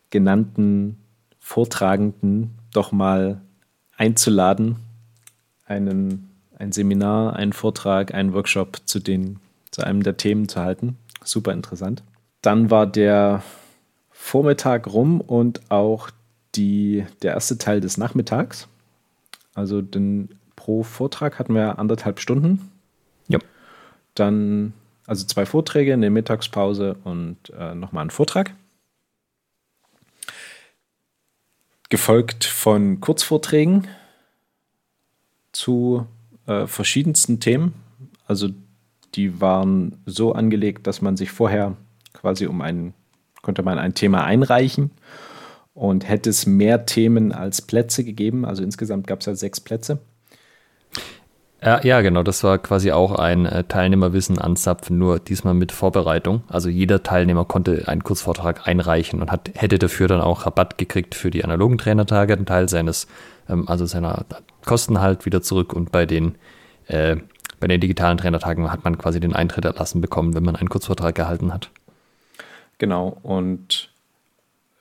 genannten 0.10 1.04
Vortragenden 1.38 2.52
doch 2.72 2.94
mal 2.94 3.42
einzuladen, 3.98 4.78
einen 5.66 6.31
ein 6.62 6.72
Seminar, 6.72 7.36
einen 7.36 7.54
Vortrag, 7.54 8.14
einen 8.14 8.34
Workshop 8.34 8.82
zu, 8.86 9.00
den, 9.00 9.40
zu 9.72 9.84
einem 9.84 10.04
der 10.04 10.18
Themen 10.18 10.48
zu 10.48 10.62
halten. 10.62 10.98
Super 11.24 11.54
interessant. 11.54 12.04
Dann 12.42 12.70
war 12.70 12.88
der 12.88 13.44
Vormittag 14.12 14.88
rum 14.88 15.20
und 15.22 15.72
auch 15.72 16.10
die, 16.56 17.06
der 17.24 17.34
erste 17.34 17.58
Teil 17.58 17.82
des 17.82 17.98
Nachmittags. 17.98 18.68
Also 19.56 19.82
den, 19.82 20.30
pro 20.56 20.84
Vortrag 20.84 21.40
hatten 21.40 21.56
wir 21.56 21.80
anderthalb 21.80 22.20
Stunden. 22.20 22.72
Ja. 23.28 23.40
Dann 24.16 24.74
also 25.08 25.26
zwei 25.26 25.46
Vorträge, 25.46 25.94
eine 25.94 26.10
Mittagspause 26.10 26.96
und 27.04 27.38
äh, 27.58 27.74
nochmal 27.74 28.02
einen 28.02 28.12
Vortrag. 28.12 28.54
Gefolgt 31.90 32.46
von 32.46 33.02
Kurzvorträgen 33.02 33.88
zu 35.52 36.06
äh, 36.48 36.68
verschiedensten 36.68 37.40
Themen. 37.40 37.74
Also 38.28 38.50
die 39.16 39.42
waren 39.42 39.98
so 40.06 40.34
angelegt, 40.34 40.88
dass 40.88 41.02
man 41.02 41.18
sich 41.18 41.32
vorher 41.32 41.76
quasi 42.14 42.48
um 42.48 42.62
ein, 42.62 42.94
konnte 43.42 43.64
man 43.64 43.78
ein 43.78 43.94
Thema 43.94 44.24
einreichen 44.24 44.92
und 45.74 46.08
hätte 46.08 46.30
es 46.30 46.46
mehr 46.46 46.86
Themen 46.86 47.32
als 47.32 47.62
Plätze 47.62 48.04
gegeben. 48.04 48.46
Also 48.46 48.64
insgesamt 48.64 49.08
gab 49.08 49.20
es 49.20 49.26
ja 49.26 49.36
sechs 49.36 49.60
Plätze. 49.60 50.00
Ja, 51.64 51.80
ja, 51.84 52.02
genau. 52.02 52.24
Das 52.24 52.44
war 52.44 52.58
quasi 52.58 52.92
auch 52.92 53.12
ein 53.14 53.46
äh, 53.46 53.64
Teilnehmerwissen 53.64 54.40
anzapfen, 54.40 54.98
nur 54.98 55.20
diesmal 55.20 55.54
mit 55.54 55.72
Vorbereitung. 55.72 56.42
Also 56.48 56.70
jeder 56.70 57.04
Teilnehmer 57.04 57.46
konnte 57.46 57.88
einen 57.88 58.04
Kurzvortrag 58.04 58.68
einreichen 58.68 59.22
und 59.22 59.32
hat, 59.32 59.52
hätte 59.54 59.78
dafür 59.78 60.08
dann 60.08 60.22
auch 60.22 60.48
Rabatt 60.48 60.80
gekriegt 60.80 61.14
für 61.14 61.30
die 61.30 61.44
analogen 61.44 61.78
Trainertage, 61.78 62.34
einen 62.34 62.48
Teil 62.48 62.68
seines, 62.68 63.06
ähm, 63.48 63.68
also 63.68 63.86
seiner 63.86 64.26
Kosten 64.66 65.00
halt 65.00 65.26
wieder 65.26 65.42
zurück 65.42 65.74
und 65.74 65.92
bei 65.92 66.06
den, 66.06 66.36
äh, 66.88 67.18
bei 67.60 67.68
den 67.68 67.80
digitalen 67.80 68.18
Trainertagen 68.18 68.72
hat 68.72 68.84
man 68.84 68.98
quasi 68.98 69.20
den 69.20 69.36
Eintritt 69.36 69.66
erlassen 69.66 70.02
bekommen, 70.02 70.34
wenn 70.34 70.44
man 70.44 70.56
einen 70.56 70.70
Kurzvortrag 70.70 71.16
gehalten 71.16 71.54
hat. 71.54 71.70
Genau, 72.78 73.18
und 73.22 73.92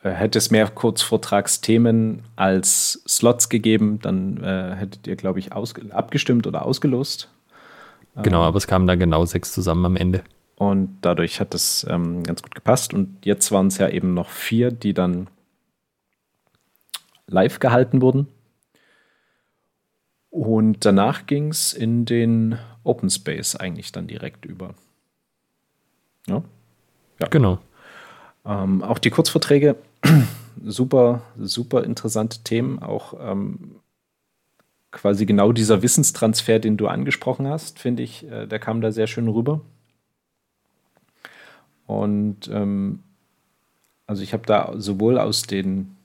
äh, 0.03 0.11
hätte 0.11 0.39
es 0.39 0.51
mehr 0.51 0.69
Kurzvortragsthemen 0.69 2.23
als 2.37 3.03
Slots 3.07 3.49
gegeben, 3.49 3.99
dann 4.01 4.43
äh, 4.43 4.75
hättet 4.77 5.07
ihr, 5.07 5.17
glaube 5.17 5.39
ich, 5.39 5.53
abgestimmt 5.53 6.47
oder 6.47 6.65
ausgelost. 6.65 7.29
Genau, 8.17 8.39
ähm, 8.39 8.49
aber 8.49 8.57
es 8.57 8.67
kamen 8.67 8.87
da 8.87 8.95
genau 8.95 9.25
sechs 9.25 9.53
zusammen 9.53 9.85
am 9.85 9.97
Ende. 9.97 10.23
Und 10.57 10.99
dadurch 11.01 11.41
hat 11.41 11.55
es 11.55 11.87
ähm, 11.89 12.23
ganz 12.23 12.43
gut 12.43 12.55
gepasst. 12.55 12.93
Und 12.93 13.25
jetzt 13.25 13.51
waren 13.51 13.69
es 13.69 13.79
ja 13.79 13.89
eben 13.89 14.13
noch 14.13 14.29
vier, 14.29 14.71
die 14.71 14.93
dann 14.93 15.29
live 17.27 17.61
gehalten 17.61 18.03
wurden. 18.03 18.29
Und 20.31 20.85
danach 20.85 21.27
ging 21.27 21.49
es 21.49 21.73
in 21.73 22.05
den 22.05 22.59
Open 22.85 23.11
Space 23.11 23.57
eigentlich 23.57 23.93
dann 23.93 24.07
direkt 24.07 24.45
über. 24.45 24.75
Ja, 26.27 26.43
ja. 27.19 27.29
genau. 27.29 27.59
Ähm, 28.45 28.83
auch 28.83 28.99
die 28.99 29.11
Kurzvorträge, 29.11 29.77
super, 30.65 31.23
super 31.37 31.85
interessante 31.85 32.43
Themen. 32.45 32.79
Auch 32.79 33.15
ähm, 33.21 33.77
quasi 34.93 35.27
genau 35.27 35.53
dieser 35.53 35.83
Wissenstransfer, 35.83 36.59
den 36.59 36.77
du 36.77 36.87
angesprochen 36.87 37.47
hast, 37.49 37.79
finde 37.79 38.03
ich, 38.03 38.29
äh, 38.31 38.47
der 38.47 38.59
kam 38.59 38.81
da 38.81 38.93
sehr 38.93 39.07
schön 39.07 39.29
rüber. 39.29 39.61
Und 41.87 42.49
ähm, 42.53 43.01
also 44.07 44.23
ich 44.23 44.33
habe 44.33 44.47
da 44.47 44.75
sowohl 44.77 45.19
aus 45.19 45.43
den, 45.43 45.97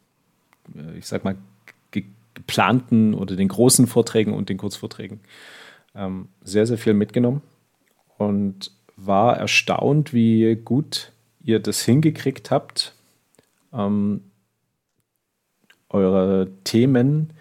äh, 0.75 0.97
ich 0.97 1.05
sag 1.05 1.23
mal, 1.23 1.35
geplanten 2.45 3.13
oder 3.13 3.35
den 3.35 3.47
großen 3.47 3.87
Vorträgen 3.87 4.33
und 4.33 4.49
den 4.49 4.57
Kurzvorträgen 4.57 5.19
ähm, 5.95 6.29
sehr, 6.43 6.65
sehr 6.65 6.77
viel 6.77 6.93
mitgenommen 6.93 7.41
und 8.17 8.71
war 8.95 9.37
erstaunt, 9.37 10.13
wie 10.13 10.55
gut 10.55 11.11
ihr 11.43 11.59
das 11.59 11.81
hingekriegt 11.83 12.51
habt, 12.51 12.93
ähm, 13.73 14.21
eure 15.89 16.49
Themen 16.63 17.33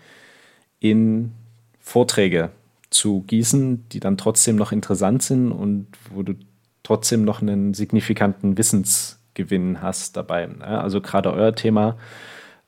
in 0.81 1.33
Vorträge 1.81 2.51
zu 2.91 3.23
gießen, 3.23 3.89
die 3.91 4.01
dann 4.01 4.17
trotzdem 4.17 4.57
noch 4.57 4.73
interessant 4.73 5.23
sind 5.23 5.53
und 5.53 5.87
wo 6.11 6.23
du 6.23 6.35
trotzdem 6.83 7.25
noch 7.25 7.43
einen 7.43 7.75
signifikanten 7.75 8.57
Wissensgewinn 8.57 9.83
hast 9.83 10.17
dabei. 10.17 10.49
Also 10.61 11.01
gerade 11.01 11.33
euer 11.33 11.55
Thema 11.55 11.97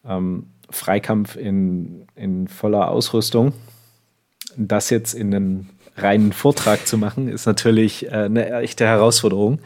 ähm, 0.04 0.46
Freikampf 0.70 1.36
in, 1.36 2.06
in 2.14 2.48
voller 2.48 2.90
Ausrüstung, 2.90 3.52
das 4.56 4.90
jetzt 4.90 5.14
in 5.14 5.34
einen 5.34 5.70
reinen 5.96 6.32
Vortrag 6.32 6.86
zu 6.86 6.98
machen, 6.98 7.28
ist 7.28 7.46
natürlich 7.46 8.06
äh, 8.06 8.10
eine 8.10 8.50
echte 8.60 8.86
Herausforderung. 8.86 9.60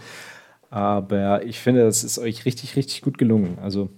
Aber 0.71 1.45
ich 1.45 1.59
finde, 1.59 1.85
das 1.85 2.05
ist 2.05 2.19
euch 2.19 2.45
richtig, 2.45 2.77
richtig 2.77 3.03
gut 3.03 3.19
gelungen. 3.19 3.59
Also 3.61 3.91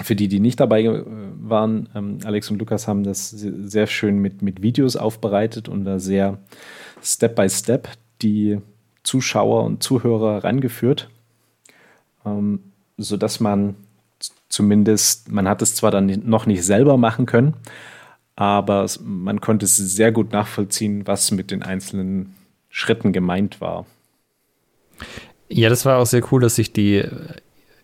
für 0.00 0.16
die, 0.16 0.28
die 0.28 0.40
nicht 0.40 0.60
dabei 0.60 0.84
äh, 0.84 1.04
waren, 1.06 1.88
ähm, 1.94 2.18
Alex 2.24 2.50
und 2.50 2.58
Lukas 2.58 2.88
haben 2.88 3.04
das 3.04 3.30
sehr 3.30 3.86
schön 3.86 4.18
mit, 4.18 4.42
mit 4.42 4.62
Videos 4.62 4.96
aufbereitet 4.96 5.68
und 5.68 5.84
da 5.84 5.98
sehr 5.98 6.38
Step 7.02 7.36
by 7.36 7.48
Step 7.48 7.88
die 8.22 8.58
Zuschauer 9.02 9.64
und 9.64 9.82
Zuhörer 9.82 10.44
rangeführt, 10.44 11.10
ähm, 12.24 12.60
sodass 12.96 13.40
man 13.40 13.76
zumindest, 14.48 15.30
man 15.30 15.48
hat 15.48 15.62
es 15.62 15.74
zwar 15.74 15.90
dann 15.90 16.06
noch 16.24 16.46
nicht 16.46 16.64
selber 16.64 16.96
machen 16.96 17.26
können, 17.26 17.54
aber 18.36 18.86
man 19.02 19.40
konnte 19.40 19.64
es 19.64 19.76
sehr 19.76 20.12
gut 20.12 20.32
nachvollziehen, 20.32 21.06
was 21.06 21.30
mit 21.30 21.50
den 21.50 21.62
einzelnen 21.62 22.34
Schritten 22.68 23.12
gemeint 23.12 23.60
war. 23.60 23.86
Ja, 25.48 25.68
das 25.68 25.84
war 25.84 25.98
auch 25.98 26.06
sehr 26.06 26.22
cool, 26.30 26.40
dass 26.40 26.56
sich 26.56 26.72
die 26.72 26.96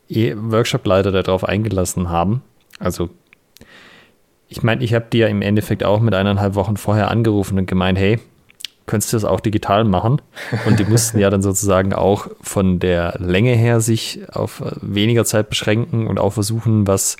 äh, 0.08 0.36
Workshop-Leiter 0.36 1.10
darauf 1.10 1.44
eingelassen 1.44 2.10
haben. 2.10 2.42
Also, 2.78 3.10
ich 4.48 4.62
meine, 4.62 4.84
ich 4.84 4.94
habe 4.94 5.06
die 5.12 5.18
ja 5.18 5.28
im 5.28 5.42
Endeffekt 5.42 5.82
auch 5.82 6.00
mit 6.00 6.14
eineinhalb 6.14 6.54
Wochen 6.54 6.76
vorher 6.76 7.10
angerufen 7.10 7.58
und 7.58 7.66
gemeint, 7.66 7.98
hey, 7.98 8.20
könntest 8.86 9.12
du 9.12 9.16
das 9.16 9.24
auch 9.24 9.40
digital 9.40 9.84
machen? 9.84 10.20
Und 10.66 10.78
die 10.78 10.84
mussten 10.84 11.18
ja 11.18 11.30
dann 11.30 11.42
sozusagen 11.42 11.92
auch 11.92 12.28
von 12.40 12.78
der 12.78 13.16
Länge 13.18 13.54
her 13.54 13.80
sich 13.80 14.20
auf 14.32 14.62
weniger 14.80 15.24
Zeit 15.24 15.48
beschränken 15.48 16.06
und 16.06 16.18
auch 16.18 16.32
versuchen, 16.32 16.86
was 16.86 17.16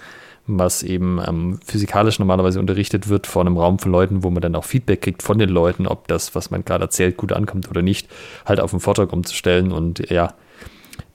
was 0.47 0.83
eben 0.83 1.21
ähm, 1.27 1.59
physikalisch 1.65 2.19
normalerweise 2.19 2.61
unterrichtet 2.61 3.09
wird 3.09 3.27
vor 3.27 3.41
einem 3.43 3.57
Raum 3.57 3.79
von 3.79 3.91
Leuten, 3.91 4.23
wo 4.23 4.31
man 4.31 4.43
dann 4.43 4.55
auch 4.55 4.65
Feedback 4.65 5.01
kriegt 5.01 5.23
von 5.23 5.39
den 5.39 5.49
Leuten, 5.49 5.87
ob 5.87 6.07
das, 6.07 6.35
was 6.35 6.51
man 6.51 6.65
gerade 6.65 6.85
erzählt, 6.85 7.17
gut 7.17 7.33
ankommt 7.33 7.71
oder 7.71 7.81
nicht, 7.81 8.09
halt 8.45 8.61
auf 8.61 8.71
den 8.71 8.81
Vortrag 8.81 9.13
umzustellen 9.13 9.73
und 9.73 10.11
ja, 10.11 10.35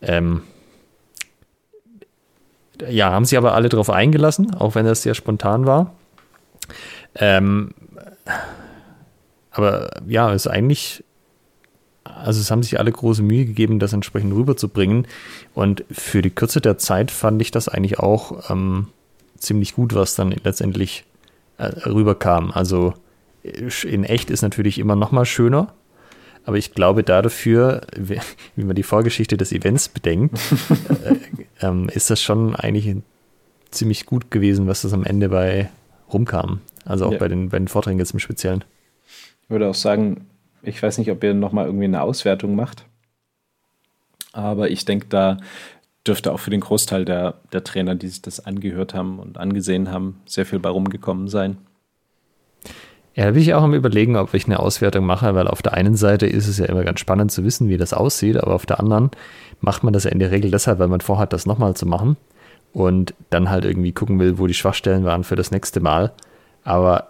ähm, 0.01 0.41
ja, 2.88 3.12
haben 3.12 3.25
sie 3.25 3.38
aber 3.38 3.53
alle 3.53 3.69
darauf 3.69 3.89
eingelassen, 3.89 4.55
auch 4.55 4.75
wenn 4.75 4.85
das 4.85 5.03
sehr 5.03 5.13
spontan 5.13 5.65
war. 5.65 5.93
Ähm, 7.15 7.71
aber 9.59 9.89
ja, 10.07 10.33
es 10.33 10.45
ist 10.45 10.51
eigentlich, 10.51 11.03
also 12.05 12.39
es 12.39 12.49
haben 12.49 12.63
sich 12.63 12.79
alle 12.79 12.93
große 12.93 13.21
Mühe 13.21 13.45
gegeben, 13.45 13.79
das 13.79 13.91
entsprechend 13.91 14.33
rüberzubringen. 14.33 15.05
Und 15.53 15.83
für 15.91 16.21
die 16.21 16.29
Kürze 16.29 16.61
der 16.61 16.77
Zeit 16.77 17.11
fand 17.11 17.41
ich 17.41 17.51
das 17.51 17.67
eigentlich 17.67 17.99
auch 17.99 18.49
ähm, 18.49 18.87
ziemlich 19.37 19.75
gut, 19.75 19.93
was 19.93 20.15
dann 20.15 20.31
letztendlich 20.31 21.03
äh, 21.57 21.65
rüberkam. 21.89 22.51
Also 22.51 22.93
in 23.43 24.05
echt 24.05 24.29
ist 24.29 24.43
natürlich 24.43 24.79
immer 24.79 24.95
noch 24.95 25.11
mal 25.11 25.25
schöner, 25.25 25.73
aber 26.45 26.57
ich 26.57 26.73
glaube 26.73 27.03
dafür, 27.03 27.81
wie 28.55 28.63
man 28.63 28.75
die 28.77 28.83
Vorgeschichte 28.83 29.35
des 29.35 29.51
Events 29.51 29.89
bedenkt, 29.89 30.39
äh, 31.61 31.67
äh, 31.67 31.87
ist 31.93 32.09
das 32.09 32.21
schon 32.21 32.55
eigentlich 32.55 32.95
ziemlich 33.71 34.05
gut 34.05 34.31
gewesen, 34.31 34.67
was 34.67 34.83
das 34.83 34.93
am 34.93 35.03
Ende 35.03 35.27
bei 35.27 35.69
rumkam. 36.13 36.61
Also 36.85 37.07
auch 37.07 37.11
ja. 37.11 37.17
bei, 37.17 37.27
den, 37.27 37.49
bei 37.49 37.59
den 37.59 37.67
Vorträgen 37.67 37.99
jetzt 37.99 38.13
im 38.13 38.19
Speziellen. 38.19 38.63
Ich 39.49 39.51
würde 39.51 39.67
auch 39.67 39.73
sagen, 39.75 40.27
ich 40.62 40.83
weiß 40.83 40.99
nicht, 40.99 41.09
ob 41.09 41.23
ihr 41.23 41.33
noch 41.33 41.51
mal 41.51 41.65
irgendwie 41.65 41.85
eine 41.85 42.03
Auswertung 42.03 42.55
macht, 42.55 42.85
aber 44.31 44.69
ich 44.69 44.85
denke, 44.85 45.07
da 45.09 45.38
dürfte 46.05 46.31
auch 46.31 46.39
für 46.39 46.51
den 46.51 46.59
Großteil 46.59 47.03
der, 47.03 47.33
der 47.51 47.63
Trainer, 47.63 47.95
die 47.95 48.09
sich 48.09 48.21
das 48.21 48.45
angehört 48.45 48.93
haben 48.93 49.17
und 49.17 49.39
angesehen 49.39 49.91
haben, 49.91 50.21
sehr 50.27 50.45
viel 50.45 50.59
bei 50.59 50.69
rumgekommen 50.69 51.27
sein. 51.27 51.57
Ja, 53.15 53.25
da 53.25 53.31
bin 53.31 53.41
ich 53.41 53.55
auch 53.55 53.63
am 53.63 53.73
Überlegen, 53.73 54.17
ob 54.17 54.35
ich 54.35 54.45
eine 54.45 54.59
Auswertung 54.59 55.03
mache, 55.07 55.33
weil 55.33 55.47
auf 55.47 55.63
der 55.63 55.73
einen 55.73 55.95
Seite 55.95 56.27
ist 56.27 56.47
es 56.47 56.59
ja 56.59 56.65
immer 56.65 56.83
ganz 56.83 56.99
spannend 56.99 57.31
zu 57.31 57.43
wissen, 57.43 57.69
wie 57.69 57.77
das 57.77 57.91
aussieht, 57.91 58.38
aber 58.38 58.53
auf 58.53 58.67
der 58.67 58.79
anderen 58.79 59.09
macht 59.62 59.83
man 59.83 59.93
das 59.93 60.03
ja 60.03 60.12
in 60.12 60.19
der 60.19 60.29
Regel 60.29 60.51
deshalb, 60.51 60.77
weil 60.77 60.89
man 60.89 61.01
vorhat, 61.01 61.33
das 61.33 61.47
nochmal 61.47 61.75
zu 61.75 61.88
machen 61.88 62.17
und 62.71 63.15
dann 63.31 63.49
halt 63.49 63.65
irgendwie 63.65 63.93
gucken 63.93 64.19
will, 64.19 64.38
wo 64.38 64.45
die 64.45 64.53
Schwachstellen 64.53 65.05
waren 65.05 65.23
für 65.23 65.35
das 65.35 65.49
nächste 65.49 65.79
Mal. 65.79 66.12
Aber 66.63 67.09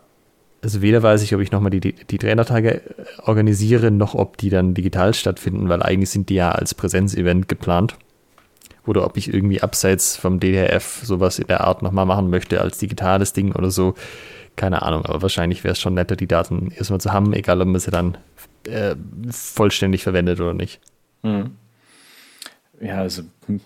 also 0.62 0.82
weder 0.82 1.02
weiß 1.02 1.22
ich, 1.24 1.34
ob 1.34 1.42
ich 1.42 1.52
nochmal 1.52 1.72
die, 1.72 1.80
die, 1.80 2.18
Trainertage 2.18 2.82
organisiere, 3.24 3.92
noch 3.92 4.16
ob 4.16 4.38
die 4.38 4.50
dann 4.50 4.74
digital 4.74 5.14
stattfinden, 5.14 5.70
weil 5.70 5.82
eigentlich 5.82 6.10
sind 6.10 6.30
die 6.30 6.36
ja 6.36 6.52
als 6.52 6.74
Präsenzevent 6.74 7.48
geplant 7.48 7.96
oder 8.86 9.06
ob 9.06 9.18
ich 9.18 9.34
irgendwie 9.34 9.62
abseits 9.62 10.18
vom 10.18 10.40
DDRF 10.40 11.02
sowas 11.04 11.40
in 11.40 11.48
der 11.48 11.62
Art 11.62 11.82
nochmal 11.82 12.06
machen 12.06 12.30
möchte 12.30 12.60
als 12.60 12.78
digitales 12.78 13.34
Ding 13.34 13.54
oder 13.54 13.72
so. 13.72 13.94
Keine 14.56 14.82
Ahnung, 14.82 15.06
aber 15.06 15.22
wahrscheinlich 15.22 15.64
wäre 15.64 15.74
es 15.74 15.80
schon 15.80 15.94
netter, 15.94 16.18
die 16.18 16.28
Daten 16.28 16.72
erstmal 16.72 17.00
zu 17.00 17.14
haben, 17.14 17.34
egal 17.34 17.62
ob 17.62 17.68
man 17.68 17.80
sie 17.80 17.92
dann 17.92 18.18
äh, 18.66 18.96
vollständig 19.30 20.04
verwendet 20.04 20.42
oder 20.42 20.54
nicht. 20.54 20.82
Hm. 21.24 21.52
Ja, 22.82 22.96
also 22.98 23.24
hm, 23.46 23.62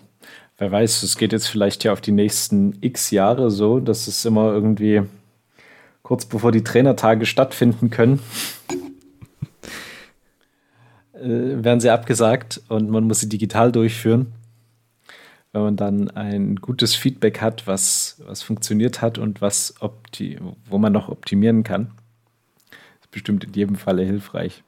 wer 0.58 0.70
weiß, 0.70 1.02
es 1.02 1.16
geht 1.16 1.32
jetzt 1.32 1.48
vielleicht 1.48 1.82
ja 1.82 1.92
auf 1.92 2.00
die 2.00 2.12
nächsten 2.12 2.78
x 2.80 3.10
Jahre 3.10 3.50
so, 3.50 3.80
dass 3.80 4.06
es 4.06 4.24
immer 4.24 4.52
irgendwie 4.52 5.02
kurz 6.04 6.24
bevor 6.26 6.52
die 6.52 6.62
Trainertage 6.62 7.26
stattfinden 7.26 7.90
können, 7.90 8.20
äh, 11.14 11.64
werden 11.64 11.80
sie 11.80 11.90
abgesagt 11.90 12.62
und 12.68 12.88
man 12.88 13.02
muss 13.04 13.18
sie 13.18 13.28
digital 13.28 13.72
durchführen 13.72 14.32
wenn 15.54 15.62
man 15.62 15.76
dann 15.76 16.10
ein 16.10 16.56
gutes 16.56 16.96
Feedback 16.96 17.40
hat, 17.40 17.68
was, 17.68 18.20
was 18.26 18.42
funktioniert 18.42 19.00
hat 19.00 19.18
und 19.18 19.40
was 19.40 19.74
opti 19.78 20.38
wo 20.68 20.78
man 20.78 20.92
noch 20.92 21.08
optimieren 21.08 21.62
kann. 21.62 21.92
Ist 23.00 23.12
bestimmt 23.12 23.44
in 23.44 23.52
jedem 23.52 23.76
Falle 23.76 24.02
hilfreich. 24.02 24.64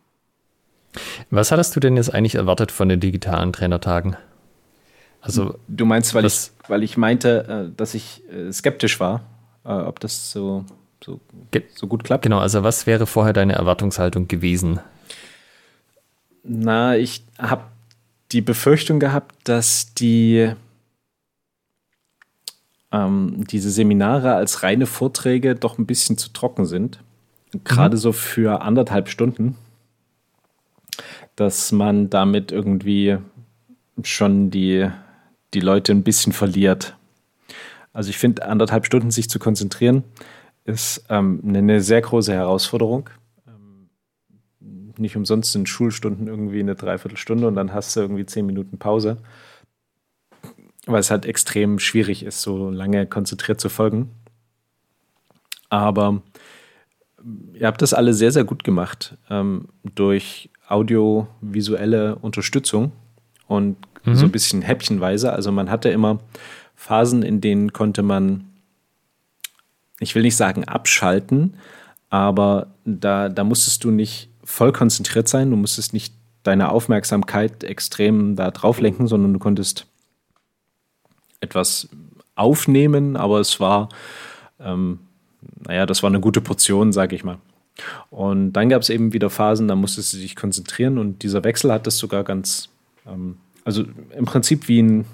Was 1.29 1.51
hattest 1.51 1.75
du 1.75 1.81
denn 1.81 1.97
jetzt 1.97 2.15
eigentlich 2.15 2.37
erwartet 2.37 2.71
von 2.71 2.89
den 2.89 3.01
digitalen 3.01 3.53
Trainertagen? 3.53 4.17
Also, 5.21 5.59
du 5.67 5.85
meinst, 5.85 6.15
weil, 6.15 6.25
ich, 6.25 6.53
weil 6.69 6.85
ich 6.85 6.97
meinte, 6.97 7.69
äh, 7.73 7.77
dass 7.77 7.95
ich 7.95 8.23
äh, 8.31 8.53
skeptisch 8.53 9.01
war, 9.01 9.23
ob 9.65 9.99
das 9.99 10.31
so, 10.31 10.65
so, 11.07 11.21
so 11.75 11.87
gut 11.87 12.03
klappt? 12.03 12.25
Genau, 12.25 12.39
also 12.39 12.65
was 12.65 12.87
wäre 12.87 13.07
vorher 13.07 13.33
deine 13.33 13.53
Erwartungshaltung 13.53 14.27
gewesen? 14.27 14.81
Na, 16.43 16.97
ich 16.97 17.25
habe 17.39 17.65
die 18.33 18.41
Befürchtung 18.41 18.99
gehabt, 18.99 19.37
dass 19.45 19.95
die 19.95 20.53
ähm, 22.91 23.45
diese 23.49 23.71
Seminare 23.71 24.35
als 24.35 24.65
reine 24.65 24.87
Vorträge 24.87 25.55
doch 25.55 25.79
ein 25.79 25.87
bisschen 25.87 26.19
zu 26.19 26.33
trocken 26.33 26.67
sind. 26.67 26.99
Gerade 27.65 27.97
mhm. 27.97 28.01
so 28.01 28.13
für 28.13 28.63
anderthalb 28.63 29.09
Stunden, 29.09 29.57
dass 31.37 31.71
man 31.71 32.11
damit 32.11 32.51
irgendwie 32.51 33.19
schon 34.03 34.51
die, 34.51 34.89
die 35.55 35.61
Leute 35.61 35.93
ein 35.93 36.03
bisschen 36.03 36.33
verliert. 36.33 36.97
Also 37.93 38.11
ich 38.11 38.19
finde, 38.19 38.47
anderthalb 38.47 38.85
Stunden 38.87 39.13
sich 39.13 39.31
zu 39.31 39.39
konzentrieren, 39.39 40.03
ist 40.67 41.05
ähm, 41.09 41.41
eine 41.45 41.81
sehr 41.81 42.03
große 42.03 42.33
Herausforderung. 42.33 43.09
Ähm, 43.47 43.89
nicht 44.99 45.17
umsonst 45.17 45.53
sind 45.53 45.69
Schulstunden 45.69 46.27
irgendwie 46.27 46.61
eine 46.61 46.75
Dreiviertelstunde 46.75 47.49
und 47.49 47.55
dann 47.55 47.73
hast 47.73 47.97
du 47.97 48.01
irgendwie 48.01 48.27
zehn 48.27 48.47
Minuten 48.47 48.79
Pause 48.79 49.19
weil 50.87 51.01
es 51.01 51.11
halt 51.11 51.27
extrem 51.27 51.79
schwierig 51.79 52.25
ist, 52.25 52.41
so 52.41 52.71
lange 52.71 53.07
konzentriert 53.07 53.61
zu 53.61 53.69
folgen. 53.69 54.11
Aber 55.69 56.23
ihr 57.55 57.67
habt 57.67 57.83
das 57.83 57.93
alle 57.93 58.15
sehr, 58.15 58.31
sehr 58.31 58.45
gut 58.45 58.63
gemacht 58.63 59.19
ähm, 59.29 59.69
durch 59.85 60.49
audiovisuelle 60.69 62.17
Unterstützung 62.17 62.93
und 63.49 63.77
mhm. 64.05 64.15
so 64.15 64.25
ein 64.25 64.33
bisschen 64.33 64.63
häppchenweise. 64.63 65.33
Also 65.33 65.51
man 65.51 65.71
hatte 65.71 65.89
immer 65.89 66.21
Phasen, 66.77 67.23
in 67.23 67.41
denen 67.41 67.73
konnte 67.73 68.03
man, 68.03 68.45
ich 70.01 70.15
will 70.15 70.23
nicht 70.23 70.37
sagen 70.37 70.65
abschalten, 70.65 71.55
aber 72.11 72.69
da, 72.85 73.29
da 73.29 73.45
musstest 73.45 73.85
du 73.85 73.91
nicht 73.91 74.29
voll 74.45 74.73
konzentriert 74.73 75.29
sein, 75.29 75.51
du 75.51 75.57
musstest 75.57 75.93
nicht 75.93 76.15
deine 76.43 76.71
Aufmerksamkeit 76.71 77.65
extrem 77.65 78.37
da 78.37 78.51
drauf 78.51 78.81
lenken, 78.81 79.09
sondern 79.09 79.33
du 79.33 79.39
konntest 79.39 79.87
etwas 81.41 81.89
aufnehmen, 82.35 83.17
aber 83.17 83.41
es 83.41 83.59
war, 83.59 83.89
ähm, 84.61 85.01
naja, 85.67 85.87
das 85.87 86.03
war 86.03 86.11
eine 86.11 86.21
gute 86.21 86.41
Portion, 86.41 86.93
sage 86.93 87.17
ich 87.17 87.25
mal. 87.25 87.39
Und 88.11 88.53
dann 88.53 88.69
gab 88.69 88.83
es 88.83 88.89
eben 88.89 89.13
wieder 89.13 89.29
Phasen, 89.29 89.69
da 89.69 89.75
musste 89.75 90.03
sie 90.03 90.19
sich 90.19 90.37
konzentrieren 90.37 90.99
und 90.99 91.23
dieser 91.23 91.45
Wechsel 91.45 91.73
hat 91.73 91.87
das 91.87 91.99
sogar 91.99 92.25
ganz, 92.25 92.69
ähm, 93.07 93.37
also 93.65 93.85
im 94.17 94.25
Prinzip 94.25 94.69
wie 94.69 94.83
ein, 94.83 95.05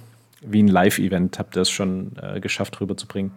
wie 0.42 0.62
ein 0.62 0.68
Live-Event 0.68 1.38
habt 1.38 1.56
ihr 1.56 1.62
es 1.62 1.70
schon 1.70 2.12
äh, 2.20 2.40
geschafft 2.40 2.80
rüberzubringen. 2.80 3.32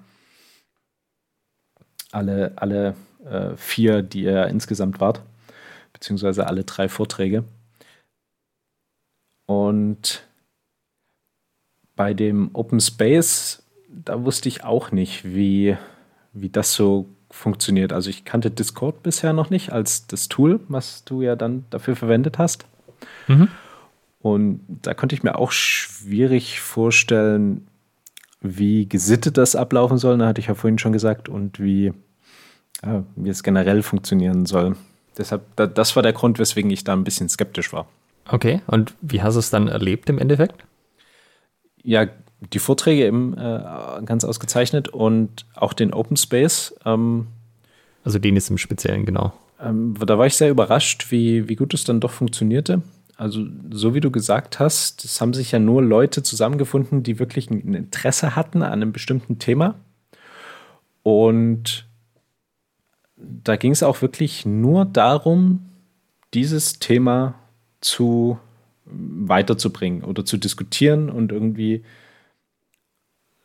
Alle, 2.16 2.54
alle 2.56 2.96
äh, 3.26 3.58
vier, 3.58 4.02
die 4.02 4.24
ihr 4.24 4.48
insgesamt 4.48 5.02
wart, 5.02 5.22
beziehungsweise 5.92 6.48
alle 6.48 6.64
drei 6.64 6.88
Vorträge. 6.88 7.44
Und 9.46 10.26
bei 11.96 12.14
dem 12.14 12.50
Open 12.54 12.80
Space, 12.80 13.64
da 13.90 14.24
wusste 14.24 14.48
ich 14.48 14.64
auch 14.64 14.92
nicht, 14.92 15.26
wie, 15.26 15.78
wie 16.32 16.50
das 16.50 16.74
so 16.74 17.08
funktioniert. 17.30 17.92
Also 17.92 18.10
ich 18.10 18.24
kannte 18.24 18.50
Discord 18.50 19.04
bisher 19.04 19.34
noch 19.34 19.50
nicht 19.50 19.72
als 19.72 20.08
das 20.08 20.30
Tool, 20.30 20.62
was 20.70 21.04
du 21.04 21.22
ja 21.22 21.36
dann 21.36 21.66
dafür 21.70 21.96
verwendet 21.96 22.38
hast. 22.38 22.66
Mhm. 23.28 23.50
Und 24.20 24.62
da 24.68 24.94
konnte 24.94 25.16
ich 25.16 25.24
mir 25.24 25.38
auch 25.38 25.52
schwierig 25.52 26.60
vorstellen, 26.60 27.68
wie 28.42 28.88
gesittet 28.88 29.38
das 29.38 29.56
ablaufen 29.56 29.98
soll. 29.98 30.18
Da 30.18 30.28
hatte 30.28 30.42
ich 30.42 30.48
ja 30.48 30.56
vorhin 30.56 30.80
schon 30.80 30.94
gesagt 30.94 31.30
und 31.30 31.60
wie, 31.60 31.94
ja, 32.84 33.04
wie 33.16 33.30
es 33.30 33.44
generell 33.44 33.84
funktionieren 33.84 34.46
soll. 34.46 34.76
Deshalb, 35.18 35.44
das 35.56 35.96
war 35.96 36.04
der 36.04 36.14
Grund, 36.14 36.40
weswegen 36.40 36.72
ich 36.72 36.84
da 36.84 36.94
ein 36.94 37.04
bisschen 37.04 37.30
skeptisch 37.30 37.72
war. 37.72 37.88
Okay, 38.28 38.62
und 38.68 38.94
wie 39.02 39.22
hast 39.22 39.36
du 39.36 39.40
es 39.40 39.50
dann 39.50 39.68
erlebt 39.68 40.10
im 40.10 40.18
Endeffekt? 40.18 40.66
Ja, 41.84 42.08
die 42.54 42.60
Vorträge 42.60 43.06
eben 43.06 43.38
äh, 43.38 44.02
ganz 44.06 44.24
ausgezeichnet 44.24 44.90
und 44.90 45.46
auch 45.56 45.74
den 45.74 45.94
Open 45.94 46.18
Space. 46.18 46.76
Ähm, 46.86 47.28
also 48.04 48.20
den 48.20 48.36
ist 48.36 48.50
im 48.50 48.58
Speziellen, 48.58 49.06
genau. 49.06 49.34
Ähm, 49.62 49.96
da 50.06 50.18
war 50.18 50.26
ich 50.26 50.36
sehr 50.36 50.50
überrascht, 50.50 51.12
wie, 51.12 51.48
wie 51.48 51.56
gut 51.56 51.74
es 51.74 51.84
dann 51.84 52.00
doch 52.00 52.12
funktionierte. 52.12 52.82
Also, 53.18 53.46
so 53.72 53.94
wie 53.94 54.02
du 54.02 54.12
gesagt 54.12 54.60
hast, 54.60 55.06
es 55.06 55.22
haben 55.22 55.34
sich 55.34 55.52
ja 55.52 55.60
nur 55.60 55.82
Leute 55.82 56.22
zusammengefunden, 56.22 57.02
die 57.02 57.18
wirklich 57.18 57.50
ein 57.50 57.74
Interesse 57.74 58.36
hatten 58.36 58.62
an 58.62 58.74
einem 58.74 58.92
bestimmten 58.92 59.40
Thema. 59.40 59.76
Und 61.04 61.88
da 63.18 63.56
ging 63.56 63.72
es 63.72 63.84
auch 63.84 64.02
wirklich 64.02 64.46
nur 64.46 64.86
darum, 64.86 65.70
dieses 66.34 66.80
Thema 66.80 67.36
zu 67.82 68.38
weiterzubringen 68.86 70.04
oder 70.04 70.26
zu 70.26 70.38
diskutieren 70.38 71.10
und 71.10 71.32
irgendwie 71.32 71.84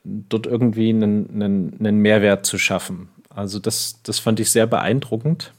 dort 0.04 0.46
irgendwie 0.46 0.90
einen, 0.90 1.30
einen, 1.30 1.76
einen 1.78 1.98
Mehrwert 1.98 2.46
zu 2.46 2.58
schaffen. 2.58 3.08
Also 3.28 3.58
das, 3.58 4.02
das 4.02 4.18
fand 4.18 4.40
ich 4.40 4.50
sehr 4.50 4.66
beeindruckend. 4.66 5.52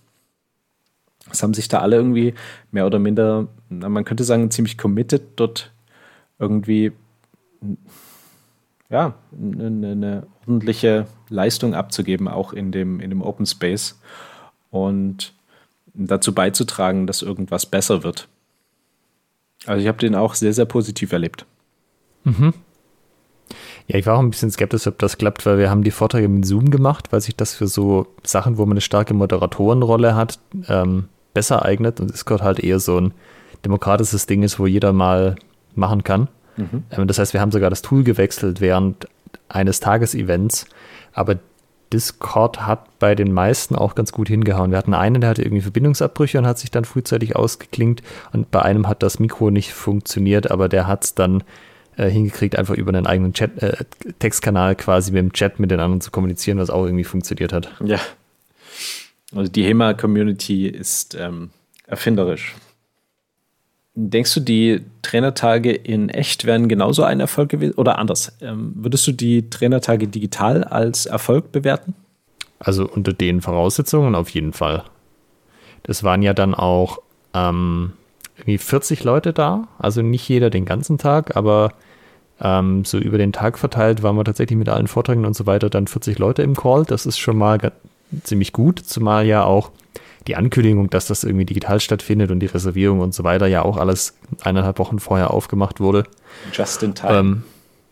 Es 1.32 1.42
haben 1.42 1.54
sich 1.54 1.68
da 1.68 1.80
alle 1.80 1.96
irgendwie 1.96 2.34
mehr 2.72 2.86
oder 2.86 3.00
minder, 3.00 3.48
man 3.70 4.04
könnte 4.04 4.24
sagen, 4.24 4.52
ziemlich 4.52 4.78
committed, 4.78 5.24
dort 5.38 5.72
irgendwie 6.40 6.92
ja, 8.92 9.14
eine, 9.32 9.92
eine 9.92 10.28
ordentliche 10.42 11.08
Leistung 11.30 11.74
abzugeben, 11.74 12.28
auch 12.28 12.54
in 12.54 12.72
dem, 12.72 13.00
in 13.00 13.10
dem 13.10 13.22
Open 13.22 13.46
Space 13.46 14.00
und 14.70 15.34
dazu 15.94 16.34
beizutragen, 16.34 17.08
dass 17.08 17.22
irgendwas 17.22 17.66
besser 17.66 18.04
wird. 18.04 18.28
Also 19.66 19.82
ich 19.82 19.88
habe 19.88 19.98
den 19.98 20.16
auch 20.16 20.36
sehr, 20.36 20.54
sehr 20.54 20.66
positiv 20.66 21.14
erlebt. 21.14 21.46
Mhm. 22.24 22.54
Ja, 23.88 23.98
ich 23.98 24.06
war 24.06 24.16
auch 24.16 24.22
ein 24.22 24.30
bisschen 24.30 24.52
skeptisch, 24.52 24.88
ob 24.88 25.00
das 25.00 25.18
klappt, 25.18 25.46
weil 25.46 25.58
wir 25.58 25.70
haben 25.70 25.84
die 25.84 25.92
Vorträge 25.92 26.28
mit 26.28 26.46
Zoom 26.46 26.70
gemacht, 26.70 27.12
weil 27.12 27.22
sich 27.22 27.36
das 27.36 27.54
für 27.54 27.68
so 27.68 28.08
Sachen, 28.24 28.58
wo 28.58 28.66
man 28.66 28.74
eine 28.74 28.82
starke 28.82 29.14
Moderatorenrolle 29.14 30.16
hat, 30.16 30.40
ähm, 30.68 31.10
besser 31.34 31.64
eignet 31.64 32.00
und 32.00 32.12
Discord 32.12 32.42
halt 32.42 32.60
eher 32.60 32.80
so 32.80 33.00
ein 33.00 33.14
demokratisches 33.66 34.26
Ding 34.26 34.44
ist, 34.44 34.60
wo 34.60 34.68
jeder 34.68 34.94
mal 34.94 35.36
machen 35.76 36.04
kann. 36.04 36.28
Mhm. 36.62 36.84
Ähm, 36.92 37.08
das 37.08 37.20
heißt, 37.20 37.34
wir 37.34 37.42
haben 37.42 37.52
sogar 37.52 37.70
das 37.70 37.82
Tool 37.82 38.04
gewechselt 38.04 38.62
während 38.62 39.08
eines 39.50 39.80
Tagesevents, 39.80 40.66
aber 41.14 41.40
Discord 41.92 42.66
hat 42.66 43.00
bei 43.00 43.16
den 43.16 43.34
meisten 43.34 43.76
auch 43.76 43.96
ganz 43.96 44.12
gut 44.12 44.30
hingehauen. 44.30 44.72
Wir 44.72 44.78
hatten 44.78 44.94
einen, 44.94 45.22
der 45.22 45.30
hatte 45.32 45.42
irgendwie 45.42 45.62
Verbindungsabbrüche 45.62 46.38
und 46.38 46.48
hat 46.48 46.58
sich 46.58 46.72
dann 46.72 46.86
frühzeitig 46.86 47.36
ausgeklingt 47.36 48.02
und 48.32 48.50
bei 48.50 48.62
einem 48.62 48.88
hat 48.88 49.04
das 49.04 49.20
Mikro 49.20 49.52
nicht 49.52 49.74
funktioniert, 49.74 50.52
aber 50.52 50.70
der 50.70 50.88
hat 50.88 51.04
es 51.04 51.16
dann 51.16 51.44
äh, 51.98 52.10
hingekriegt, 52.10 52.58
einfach 52.58 52.76
über 52.76 52.94
einen 52.94 53.08
eigenen 53.08 53.34
Chat, 53.34 53.62
äh, 53.62 53.76
Textkanal 54.20 54.76
quasi 54.76 55.12
mit 55.12 55.20
dem 55.20 55.34
Chat 55.34 55.60
mit 55.60 55.72
den 55.72 55.80
anderen 55.80 56.02
zu 56.02 56.12
kommunizieren, 56.12 56.58
was 56.58 56.70
auch 56.70 56.86
irgendwie 56.86 57.04
funktioniert 57.04 57.52
hat. 57.52 57.70
Ja. 57.84 58.00
Also 59.36 59.52
die 59.52 59.64
HEMA-Community 59.64 60.68
ist 60.68 61.16
ähm, 61.16 61.52
erfinderisch. 61.88 62.56
Denkst 64.10 64.34
du, 64.34 64.40
die 64.40 64.82
Trainertage 65.02 65.72
in 65.72 66.10
echt 66.10 66.46
wären 66.46 66.68
genauso 66.68 67.04
ein 67.04 67.20
Erfolg 67.20 67.50
gewesen? 67.50 67.74
Oder 67.76 68.00
anders, 68.00 68.36
ähm, 68.42 68.74
würdest 68.76 69.06
du 69.08 69.12
die 69.12 69.50
Trainertage 69.50 70.08
digital 70.08 70.64
als 70.64 71.06
Erfolg 71.06 71.52
bewerten? 71.52 71.94
Also 72.60 72.88
unter 72.88 73.14
den 73.14 73.42
Voraussetzungen 73.42 74.16
auf 74.16 74.30
jeden 74.30 74.54
Fall. 74.54 74.84
Das 75.84 76.04
waren 76.04 76.22
ja 76.22 76.34
dann 76.34 76.54
auch 76.54 77.00
ähm, 77.34 77.94
irgendwie 78.38 78.58
40 78.58 79.04
Leute 79.04 79.34
da, 79.34 79.68
also 79.80 80.02
nicht 80.02 80.28
jeder 80.28 80.50
den 80.50 80.66
ganzen 80.66 80.98
Tag, 80.98 81.36
aber 81.36 81.74
ähm, 82.40 82.86
so 82.86 82.98
über 82.98 83.18
den 83.18 83.34
Tag 83.34 83.58
verteilt 83.58 84.04
waren 84.04 84.16
wir 84.16 84.24
tatsächlich 84.24 84.58
mit 84.58 84.70
allen 84.70 84.88
Vorträgen 84.88 85.26
und 85.26 85.36
so 85.36 85.46
weiter 85.46 85.70
dann 85.70 85.88
40 85.88 86.18
Leute 86.20 86.42
im 86.42 86.56
Call. 86.56 86.86
Das 86.86 87.06
ist 87.06 87.20
schon 87.20 87.38
mal 87.38 87.72
ziemlich 88.24 88.52
gut, 88.52 88.80
zumal 88.80 89.26
ja 89.26 89.44
auch 89.44 89.72
die 90.28 90.36
Ankündigung, 90.36 90.90
dass 90.90 91.08
das 91.08 91.24
irgendwie 91.24 91.46
digital 91.46 91.80
stattfindet 91.80 92.32
und 92.32 92.40
die 92.40 92.46
Reservierung 92.46 93.00
und 93.00 93.14
so 93.14 93.24
weiter 93.24 93.48
ja 93.48 93.64
auch 93.64 93.78
alles 93.78 94.18
eineinhalb 94.42 94.80
Wochen 94.80 95.00
vorher 95.00 95.32
aufgemacht 95.32 95.80
wurde. 95.80 96.04
Just 96.54 96.84
in 96.84 96.94
time. 96.94 97.14
Ähm, 97.14 97.44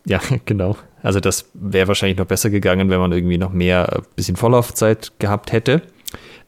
ja, 0.05 0.19
genau. 0.45 0.77
Also 1.01 1.19
das 1.19 1.45
wäre 1.53 1.87
wahrscheinlich 1.87 2.17
noch 2.17 2.25
besser 2.25 2.49
gegangen, 2.49 2.89
wenn 2.89 2.99
man 2.99 3.11
irgendwie 3.11 3.37
noch 3.37 3.51
mehr 3.51 3.91
äh, 3.91 4.01
bisschen 4.15 4.35
Vorlaufzeit 4.35 5.13
gehabt 5.19 5.51
hätte. 5.51 5.81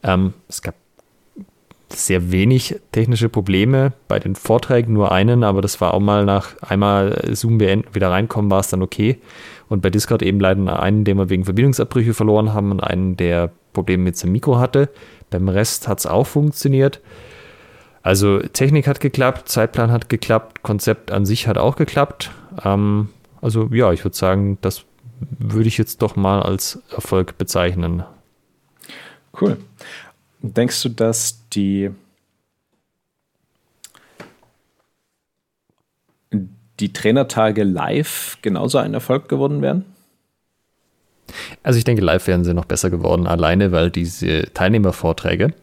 Ähm, 0.02 0.34
es 0.48 0.62
gab 0.62 0.74
sehr 1.88 2.32
wenig 2.32 2.76
technische 2.92 3.28
Probleme 3.28 3.92
bei 4.08 4.18
den 4.18 4.34
Vorträgen, 4.34 4.94
nur 4.94 5.12
einen, 5.12 5.44
aber 5.44 5.60
das 5.60 5.80
war 5.80 5.92
auch 5.92 6.00
mal 6.00 6.24
nach 6.24 6.54
einmal 6.62 7.22
Zoom 7.32 7.58
beenden, 7.58 7.94
wieder 7.94 8.10
reinkommen, 8.10 8.50
war 8.50 8.60
es 8.60 8.68
dann 8.68 8.82
okay. 8.82 9.18
Und 9.68 9.82
bei 9.82 9.90
Discord 9.90 10.22
eben 10.22 10.40
leider 10.40 10.82
einen, 10.82 11.04
den 11.04 11.18
wir 11.18 11.28
wegen 11.28 11.44
Verbindungsabbrüche 11.44 12.14
verloren 12.14 12.54
haben 12.54 12.70
und 12.70 12.80
einen, 12.80 13.16
der 13.16 13.52
Probleme 13.72 14.04
mit 14.04 14.16
seinem 14.16 14.32
Mikro 14.32 14.58
hatte. 14.58 14.90
Beim 15.32 15.48
Rest 15.48 15.88
hat 15.88 15.98
es 15.98 16.06
auch 16.06 16.26
funktioniert. 16.26 17.00
Also 18.02 18.40
Technik 18.40 18.86
hat 18.86 19.00
geklappt, 19.00 19.48
Zeitplan 19.48 19.90
hat 19.90 20.08
geklappt, 20.08 20.62
Konzept 20.62 21.10
an 21.10 21.24
sich 21.24 21.46
hat 21.46 21.58
auch 21.58 21.76
geklappt. 21.76 22.30
Ähm, 22.64 23.08
also 23.40 23.68
ja, 23.72 23.92
ich 23.92 24.04
würde 24.04 24.16
sagen, 24.16 24.58
das 24.60 24.84
würde 25.38 25.68
ich 25.68 25.78
jetzt 25.78 26.02
doch 26.02 26.16
mal 26.16 26.42
als 26.42 26.82
Erfolg 26.90 27.38
bezeichnen. 27.38 28.04
Cool. 29.40 29.56
Denkst 30.42 30.82
du, 30.82 30.88
dass 30.88 31.48
die 31.50 31.90
die 36.80 36.92
Trainertage 36.92 37.62
live 37.62 38.38
genauso 38.42 38.78
ein 38.78 38.94
Erfolg 38.94 39.28
geworden 39.28 39.62
wären? 39.62 39.84
Also 41.62 41.78
ich 41.78 41.84
denke, 41.84 42.02
live 42.02 42.26
wären 42.26 42.44
sie 42.44 42.54
noch 42.54 42.64
besser 42.64 42.90
geworden, 42.90 43.26
alleine 43.26 43.72
weil 43.72 43.90
diese 43.90 44.52
Teilnehmervorträge, 44.54 45.54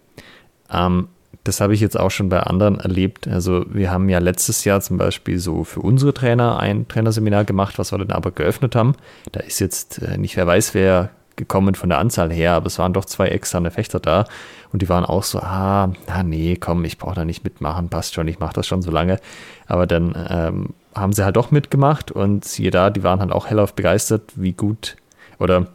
ähm, 0.71 1.07
das 1.43 1.61
habe 1.61 1.73
ich 1.73 1.79
jetzt 1.79 1.99
auch 1.99 2.11
schon 2.11 2.29
bei 2.29 2.41
anderen 2.41 2.79
erlebt. 2.79 3.27
Also 3.27 3.65
wir 3.69 3.91
haben 3.91 4.09
ja 4.09 4.19
letztes 4.19 4.65
Jahr 4.65 4.81
zum 4.81 4.97
Beispiel 4.97 5.39
so 5.39 5.63
für 5.63 5.79
unsere 5.79 6.13
Trainer 6.13 6.59
ein 6.59 6.87
Trainerseminar 6.87 7.45
gemacht, 7.45 7.79
was 7.79 7.91
wir 7.91 7.97
dann 7.97 8.11
aber 8.11 8.31
geöffnet 8.31 8.75
haben. 8.75 8.95
Da 9.31 9.39
ist 9.39 9.59
jetzt 9.59 10.01
äh, 10.01 10.17
nicht 10.17 10.35
wer 10.35 10.45
weiß, 10.45 10.73
wer 10.73 11.09
gekommen 11.35 11.73
von 11.73 11.89
der 11.89 11.99
Anzahl 11.99 12.31
her, 12.31 12.53
aber 12.53 12.67
es 12.67 12.77
waren 12.77 12.93
doch 12.93 13.05
zwei 13.05 13.29
externe 13.29 13.71
Fechter 13.71 13.99
da 13.99 14.25
und 14.71 14.81
die 14.81 14.89
waren 14.89 15.05
auch 15.05 15.23
so, 15.23 15.39
ah, 15.39 15.91
na 16.07 16.21
nee, 16.21 16.57
komm, 16.57 16.83
ich 16.85 16.97
brauche 16.97 17.15
da 17.15 17.25
nicht 17.25 17.43
mitmachen, 17.43 17.89
passt 17.89 18.13
schon, 18.13 18.27
ich 18.27 18.39
mache 18.39 18.53
das 18.53 18.67
schon 18.67 18.81
so 18.81 18.91
lange. 18.91 19.19
Aber 19.65 19.87
dann 19.87 20.13
ähm, 20.29 20.69
haben 20.93 21.13
sie 21.13 21.23
halt 21.23 21.37
doch 21.37 21.49
mitgemacht 21.49 22.11
und 22.11 22.45
siehe 22.45 22.71
da, 22.71 22.89
die 22.89 23.03
waren 23.03 23.21
halt 23.21 23.31
auch 23.31 23.47
hellauf 23.49 23.73
begeistert, 23.73 24.33
wie 24.35 24.51
gut 24.51 24.97
oder 25.39 25.67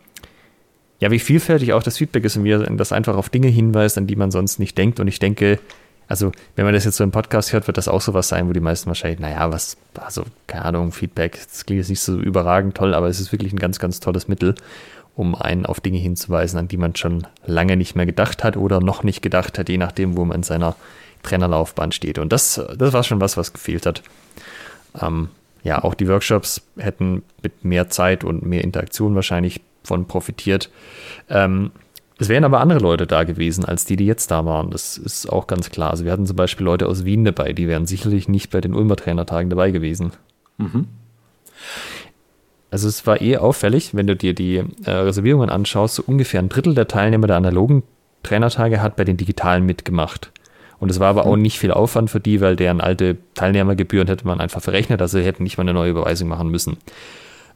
ja, 1.00 1.10
wie 1.10 1.18
vielfältig 1.18 1.72
auch 1.72 1.82
das 1.82 1.98
Feedback 1.98 2.24
ist 2.24 2.36
und 2.36 2.44
wie 2.44 2.76
das 2.76 2.92
einfach 2.92 3.16
auf 3.16 3.28
Dinge 3.28 3.48
hinweist, 3.48 3.98
an 3.98 4.06
die 4.06 4.16
man 4.16 4.30
sonst 4.30 4.58
nicht 4.58 4.78
denkt. 4.78 5.00
Und 5.00 5.08
ich 5.08 5.18
denke, 5.18 5.58
also 6.06 6.32
wenn 6.56 6.64
man 6.64 6.74
das 6.74 6.84
jetzt 6.84 6.96
so 6.96 7.04
im 7.04 7.10
Podcast 7.10 7.52
hört, 7.52 7.66
wird 7.66 7.76
das 7.76 7.88
auch 7.88 8.00
sowas 8.00 8.28
sein, 8.28 8.48
wo 8.48 8.52
die 8.52 8.60
meisten 8.60 8.86
wahrscheinlich, 8.86 9.20
naja, 9.20 9.50
was, 9.50 9.76
also 9.94 10.24
keine 10.46 10.66
Ahnung, 10.66 10.92
Feedback, 10.92 11.38
das 11.50 11.64
klingt 11.66 11.78
jetzt 11.78 11.88
nicht 11.88 12.00
so 12.00 12.18
überragend 12.18 12.76
toll, 12.76 12.94
aber 12.94 13.08
es 13.08 13.20
ist 13.20 13.32
wirklich 13.32 13.52
ein 13.52 13.58
ganz, 13.58 13.78
ganz 13.78 14.00
tolles 14.00 14.28
Mittel, 14.28 14.54
um 15.16 15.34
einen 15.34 15.66
auf 15.66 15.80
Dinge 15.80 15.98
hinzuweisen, 15.98 16.58
an 16.58 16.68
die 16.68 16.76
man 16.76 16.94
schon 16.96 17.26
lange 17.46 17.76
nicht 17.76 17.96
mehr 17.96 18.06
gedacht 18.06 18.44
hat 18.44 18.56
oder 18.56 18.80
noch 18.80 19.02
nicht 19.02 19.22
gedacht 19.22 19.58
hat, 19.58 19.68
je 19.68 19.78
nachdem, 19.78 20.16
wo 20.16 20.24
man 20.24 20.38
in 20.38 20.42
seiner 20.42 20.76
Trainerlaufbahn 21.22 21.92
steht. 21.92 22.18
Und 22.18 22.32
das, 22.32 22.60
das 22.76 22.92
war 22.92 23.02
schon 23.02 23.20
was, 23.20 23.36
was 23.36 23.52
gefehlt 23.52 23.86
hat. 23.86 24.02
Ähm, 25.00 25.28
ja, 25.64 25.82
auch 25.82 25.94
die 25.94 26.08
Workshops 26.08 26.62
hätten 26.76 27.22
mit 27.42 27.64
mehr 27.64 27.88
Zeit 27.88 28.22
und 28.22 28.44
mehr 28.44 28.62
Interaktion 28.62 29.14
wahrscheinlich 29.14 29.62
von 29.82 30.06
profitiert. 30.06 30.70
Ähm, 31.28 31.72
es 32.18 32.28
wären 32.28 32.44
aber 32.44 32.60
andere 32.60 32.78
Leute 32.78 33.06
da 33.06 33.24
gewesen, 33.24 33.64
als 33.64 33.86
die, 33.86 33.96
die 33.96 34.06
jetzt 34.06 34.30
da 34.30 34.44
waren. 34.44 34.70
Das 34.70 34.96
ist 34.96 35.26
auch 35.26 35.46
ganz 35.46 35.70
klar. 35.70 35.90
Also 35.90 36.04
wir 36.04 36.12
hatten 36.12 36.26
zum 36.26 36.36
Beispiel 36.36 36.64
Leute 36.64 36.86
aus 36.86 37.04
Wien 37.04 37.24
dabei, 37.24 37.52
die 37.52 37.66
wären 37.66 37.86
sicherlich 37.86 38.28
nicht 38.28 38.50
bei 38.50 38.60
den 38.60 38.74
Ulmer 38.74 38.96
Trainertagen 38.96 39.50
dabei 39.50 39.72
gewesen. 39.72 40.12
Mhm. 40.58 40.86
Also 42.70 42.88
es 42.88 43.06
war 43.06 43.20
eh 43.20 43.38
auffällig, 43.38 43.94
wenn 43.94 44.06
du 44.06 44.16
dir 44.16 44.34
die 44.34 44.62
äh, 44.84 44.90
Reservierungen 44.90 45.48
anschaust, 45.48 45.96
so 45.96 46.04
ungefähr 46.06 46.40
ein 46.40 46.48
Drittel 46.48 46.74
der 46.74 46.88
Teilnehmer 46.88 47.26
der 47.26 47.36
analogen 47.36 47.82
Trainertage 48.22 48.82
hat 48.82 48.96
bei 48.96 49.04
den 49.04 49.16
digitalen 49.16 49.64
mitgemacht. 49.64 50.30
Und 50.78 50.90
es 50.90 51.00
war 51.00 51.08
aber 51.08 51.26
auch 51.26 51.36
nicht 51.36 51.58
viel 51.58 51.70
Aufwand 51.70 52.10
für 52.10 52.20
die, 52.20 52.40
weil 52.40 52.56
deren 52.56 52.80
alte 52.80 53.16
Teilnehmergebühren 53.34 54.08
hätte 54.08 54.26
man 54.26 54.40
einfach 54.40 54.60
verrechnet, 54.60 55.00
also 55.00 55.18
hätten 55.18 55.42
nicht 55.42 55.56
mal 55.56 55.62
eine 55.62 55.74
neue 55.74 55.90
Überweisung 55.90 56.28
machen 56.28 56.50
müssen. 56.50 56.76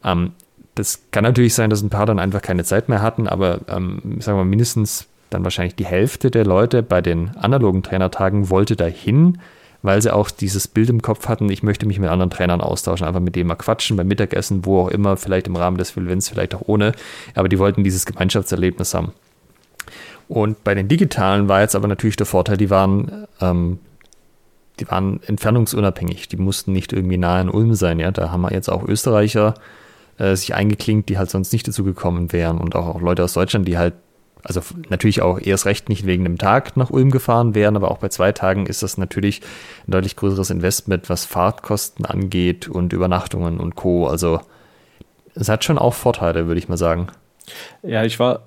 Ähm, 0.04 0.32
das 0.74 1.02
kann 1.10 1.24
natürlich 1.24 1.54
sein, 1.54 1.70
dass 1.70 1.82
ein 1.82 1.90
paar 1.90 2.06
dann 2.06 2.18
einfach 2.18 2.42
keine 2.42 2.64
Zeit 2.64 2.88
mehr 2.88 3.02
hatten, 3.02 3.26
aber 3.26 3.60
ähm, 3.68 4.20
sagen 4.20 4.38
wir 4.38 4.44
mindestens 4.44 5.08
dann 5.30 5.44
wahrscheinlich 5.44 5.74
die 5.74 5.86
Hälfte 5.86 6.30
der 6.30 6.44
Leute 6.44 6.82
bei 6.82 7.00
den 7.02 7.36
analogen 7.36 7.82
Trainertagen 7.82 8.48
wollte 8.48 8.76
dahin, 8.76 9.38
weil 9.82 10.00
sie 10.02 10.12
auch 10.12 10.30
dieses 10.30 10.68
Bild 10.68 10.88
im 10.90 11.02
Kopf 11.02 11.28
hatten, 11.28 11.50
ich 11.50 11.62
möchte 11.62 11.86
mich 11.86 11.98
mit 11.98 12.10
anderen 12.10 12.30
Trainern 12.30 12.60
austauschen, 12.60 13.06
einfach 13.06 13.20
mit 13.20 13.36
denen 13.36 13.48
mal 13.48 13.54
quatschen, 13.56 13.96
beim 13.96 14.08
Mittagessen, 14.08 14.64
wo 14.64 14.80
auch 14.80 14.88
immer, 14.88 15.16
vielleicht 15.16 15.46
im 15.46 15.56
Rahmen 15.56 15.76
des 15.76 15.96
Events, 15.96 16.28
vielleicht 16.28 16.54
auch 16.54 16.62
ohne, 16.66 16.92
aber 17.34 17.48
die 17.48 17.58
wollten 17.58 17.84
dieses 17.84 18.06
Gemeinschaftserlebnis 18.06 18.94
haben. 18.94 19.12
Und 20.28 20.62
bei 20.62 20.74
den 20.74 20.88
digitalen 20.88 21.48
war 21.48 21.62
jetzt 21.62 21.74
aber 21.74 21.88
natürlich 21.88 22.16
der 22.16 22.26
Vorteil, 22.26 22.58
die 22.58 22.70
waren, 22.70 23.26
ähm, 23.40 23.78
die 24.78 24.88
waren 24.88 25.20
entfernungsunabhängig, 25.22 26.28
die 26.28 26.36
mussten 26.36 26.72
nicht 26.72 26.92
irgendwie 26.92 27.16
nahe 27.16 27.40
in 27.40 27.48
Ulm 27.48 27.74
sein, 27.74 27.98
ja, 27.98 28.10
da 28.10 28.30
haben 28.30 28.42
wir 28.42 28.52
jetzt 28.52 28.68
auch 28.68 28.86
Österreicher 28.86 29.54
äh, 30.18 30.36
sich 30.36 30.54
eingeklinkt, 30.54 31.08
die 31.08 31.18
halt 31.18 31.30
sonst 31.30 31.52
nicht 31.52 31.66
dazu 31.66 31.82
gekommen 31.82 32.32
wären 32.32 32.58
und 32.58 32.76
auch, 32.76 32.86
auch 32.86 33.00
Leute 33.00 33.24
aus 33.24 33.32
Deutschland, 33.32 33.66
die 33.66 33.78
halt 33.78 33.94
also 34.44 34.60
natürlich 34.88 35.20
auch 35.20 35.40
erst 35.40 35.66
recht 35.66 35.88
nicht 35.88 36.06
wegen 36.06 36.24
einem 36.24 36.38
Tag 36.38 36.76
nach 36.76 36.90
Ulm 36.90 37.10
gefahren 37.10 37.54
wären, 37.54 37.76
aber 37.76 37.90
auch 37.90 37.98
bei 37.98 38.08
zwei 38.08 38.32
Tagen 38.32 38.66
ist 38.66 38.82
das 38.82 38.96
natürlich 38.96 39.40
ein 39.86 39.92
deutlich 39.92 40.16
größeres 40.16 40.50
Investment, 40.50 41.08
was 41.08 41.24
Fahrtkosten 41.24 42.04
angeht 42.06 42.68
und 42.68 42.92
Übernachtungen 42.92 43.58
und 43.58 43.74
Co. 43.74 44.06
Also 44.06 44.40
es 45.34 45.48
hat 45.48 45.64
schon 45.64 45.78
auch 45.78 45.94
Vorteile, 45.94 46.46
würde 46.46 46.58
ich 46.58 46.68
mal 46.68 46.76
sagen. 46.76 47.08
Ja, 47.82 48.04
ich 48.04 48.18
war, 48.18 48.46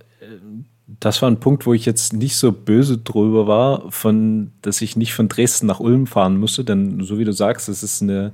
das 1.00 1.22
war 1.22 1.30
ein 1.30 1.40
Punkt, 1.40 1.66
wo 1.66 1.74
ich 1.74 1.86
jetzt 1.86 2.14
nicht 2.14 2.36
so 2.36 2.52
böse 2.52 2.98
drüber 2.98 3.48
war, 3.48 3.92
von, 3.92 4.52
dass 4.62 4.82
ich 4.82 4.96
nicht 4.96 5.14
von 5.14 5.30
Dresden 5.30 5.68
nach 5.68 5.80
Ulm 5.80 6.08
fahren 6.08 6.38
musste, 6.38 6.64
denn 6.64 7.04
so 7.04 7.18
wie 7.18 7.26
du 7.26 7.34
sagst, 7.34 7.70
es 7.70 7.84
ist 7.84 8.02
eine 8.02 8.32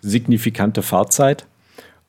signifikante 0.00 0.82
Fahrzeit 0.82 1.46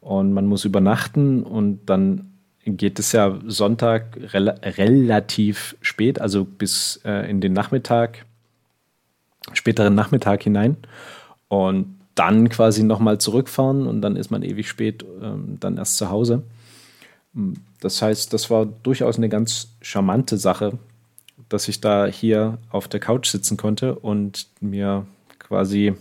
und 0.02 0.34
man 0.34 0.46
muss 0.46 0.66
übernachten 0.66 1.44
und 1.44 1.86
dann 1.86 2.32
geht 2.66 2.98
es 3.00 3.12
ja 3.12 3.40
Sonntag 3.46 4.18
rel 4.34 4.50
relativ 4.50 5.76
spät, 5.82 6.20
also 6.20 6.46
bis 6.46 7.00
äh, 7.06 7.30
in 7.30 7.42
den 7.42 7.54
Nachmittag, 7.54 8.26
späteren 9.52 9.96
Nachmittag 9.96 10.44
hinein. 10.44 10.78
Und 11.50 12.00
dann 12.16 12.50
quasi 12.50 12.84
nochmal 12.84 13.18
zurückfahren 13.18 13.88
und 13.88 14.02
dann 14.02 14.16
ist 14.16 14.32
man 14.32 14.44
ewig 14.44 14.70
spät 14.70 15.04
ähm, 15.22 15.58
dann 15.60 15.78
erst 15.78 15.98
zu 15.98 16.10
Hause. 16.10 16.44
Das 17.84 18.02
heißt, 18.02 18.32
das 18.32 18.50
war 18.50 18.66
durchaus 18.66 19.18
eine 19.18 19.28
ganz 19.28 19.76
charmante 19.82 20.38
Sache, 20.38 20.78
dass 21.50 21.68
ich 21.68 21.82
da 21.82 22.06
hier 22.06 22.60
auf 22.70 22.88
der 22.88 23.02
Couch 23.02 23.28
sitzen 23.28 23.58
konnte 23.58 23.96
und 23.96 24.48
mir 24.62 25.06
quasi 25.38 25.94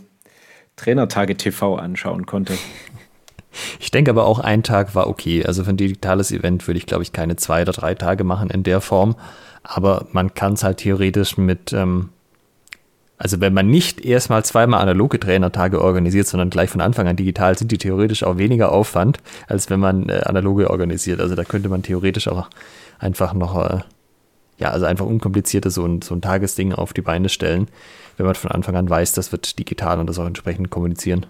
Trainertage 0.77 1.37
TV 1.37 1.75
anschauen 1.75 2.25
konnte. 2.25 2.57
Ich 3.81 3.91
denke 3.91 4.13
aber 4.13 4.27
auch 4.27 4.39
ein 4.39 4.63
Tag 4.63 4.95
war 4.95 5.09
okay. 5.09 5.45
Also 5.45 5.65
für 5.65 5.71
ein 5.71 5.77
digitales 5.77 6.31
Event 6.31 6.67
würde 6.69 6.79
ich, 6.79 6.87
glaube 6.87 7.03
ich, 7.03 7.13
keine 7.13 7.35
zwei 7.35 7.63
oder 7.63 7.73
drei 7.73 7.95
Tage 7.97 8.23
machen 8.23 8.49
in 8.49 8.63
der 8.63 8.81
Form. 8.81 9.17
Aber 9.65 10.07
man 10.13 10.35
kann 10.35 10.53
es 10.53 10.63
halt 10.63 10.79
theoretisch 10.79 11.37
mit, 11.37 11.73
ähm, 11.73 12.11
also 13.19 13.41
wenn 13.41 13.55
man 13.55 13.69
nicht 13.69 14.05
erstmal 14.05 14.45
zweimal 14.45 14.81
analoge 14.81 15.21
Trainertage 15.21 15.81
organisiert, 15.81 16.27
sondern 16.27 16.51
gleich 16.51 16.71
von 16.71 16.81
Anfang 16.81 17.07
an 17.07 17.17
digital, 17.17 17.57
sind 17.57 17.71
die 17.71 17.79
theoretisch 17.79 18.25
auch 18.25 18.37
weniger 18.37 18.73
Aufwand, 18.73 19.19
als 19.47 19.71
wenn 19.71 19.81
man 19.81 20.09
äh, 20.09 20.23
analoge 20.25 20.71
organisiert. 20.71 21.21
Also 21.21 21.35
da 21.35 21.45
könnte 21.45 21.69
man 21.69 21.83
theoretisch 21.83 22.27
auch 22.27 22.49
einfach 22.99 23.33
noch, 23.35 23.57
äh, 23.65 23.81
ja, 24.59 24.71
also 24.71 24.87
einfach 24.87 25.07
unkomplizierter 25.07 25.71
so 25.71 25.87
ein, 25.87 26.03
so 26.03 26.15
ein 26.15 26.21
Tagesding 26.21 26.73
auf 26.73 26.93
die 26.93 27.03
Beine 27.03 27.29
stellen, 27.29 27.69
wenn 28.17 28.27
man 28.27 28.35
von 28.35 28.51
Anfang 28.51 28.77
an 28.77 28.91
weiß, 28.91 29.13
das 29.13 29.31
wird 29.33 29.59
digital 29.59 30.01
und 30.01 30.09
das 30.09 30.19
auch 30.19 30.27
entsprechend 30.27 30.71
kommunizieren. 30.71 31.27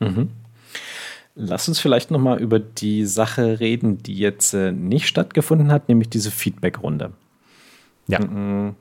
Mhm. 0.00 0.30
Lass 1.38 1.68
uns 1.68 1.78
vielleicht 1.78 2.10
noch 2.10 2.18
mal 2.18 2.40
über 2.40 2.58
die 2.58 3.04
Sache 3.04 3.60
reden, 3.60 4.02
die 4.02 4.16
jetzt 4.16 4.54
äh, 4.54 4.72
nicht 4.72 5.06
stattgefunden 5.06 5.70
hat, 5.70 5.88
nämlich 5.88 6.08
diese 6.08 6.30
Feedback-Runde. 6.30 7.12
Ja. 8.08 8.20
Mm, 8.20 8.74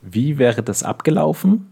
wie 0.00 0.38
wäre 0.38 0.62
das 0.62 0.82
abgelaufen? 0.82 1.69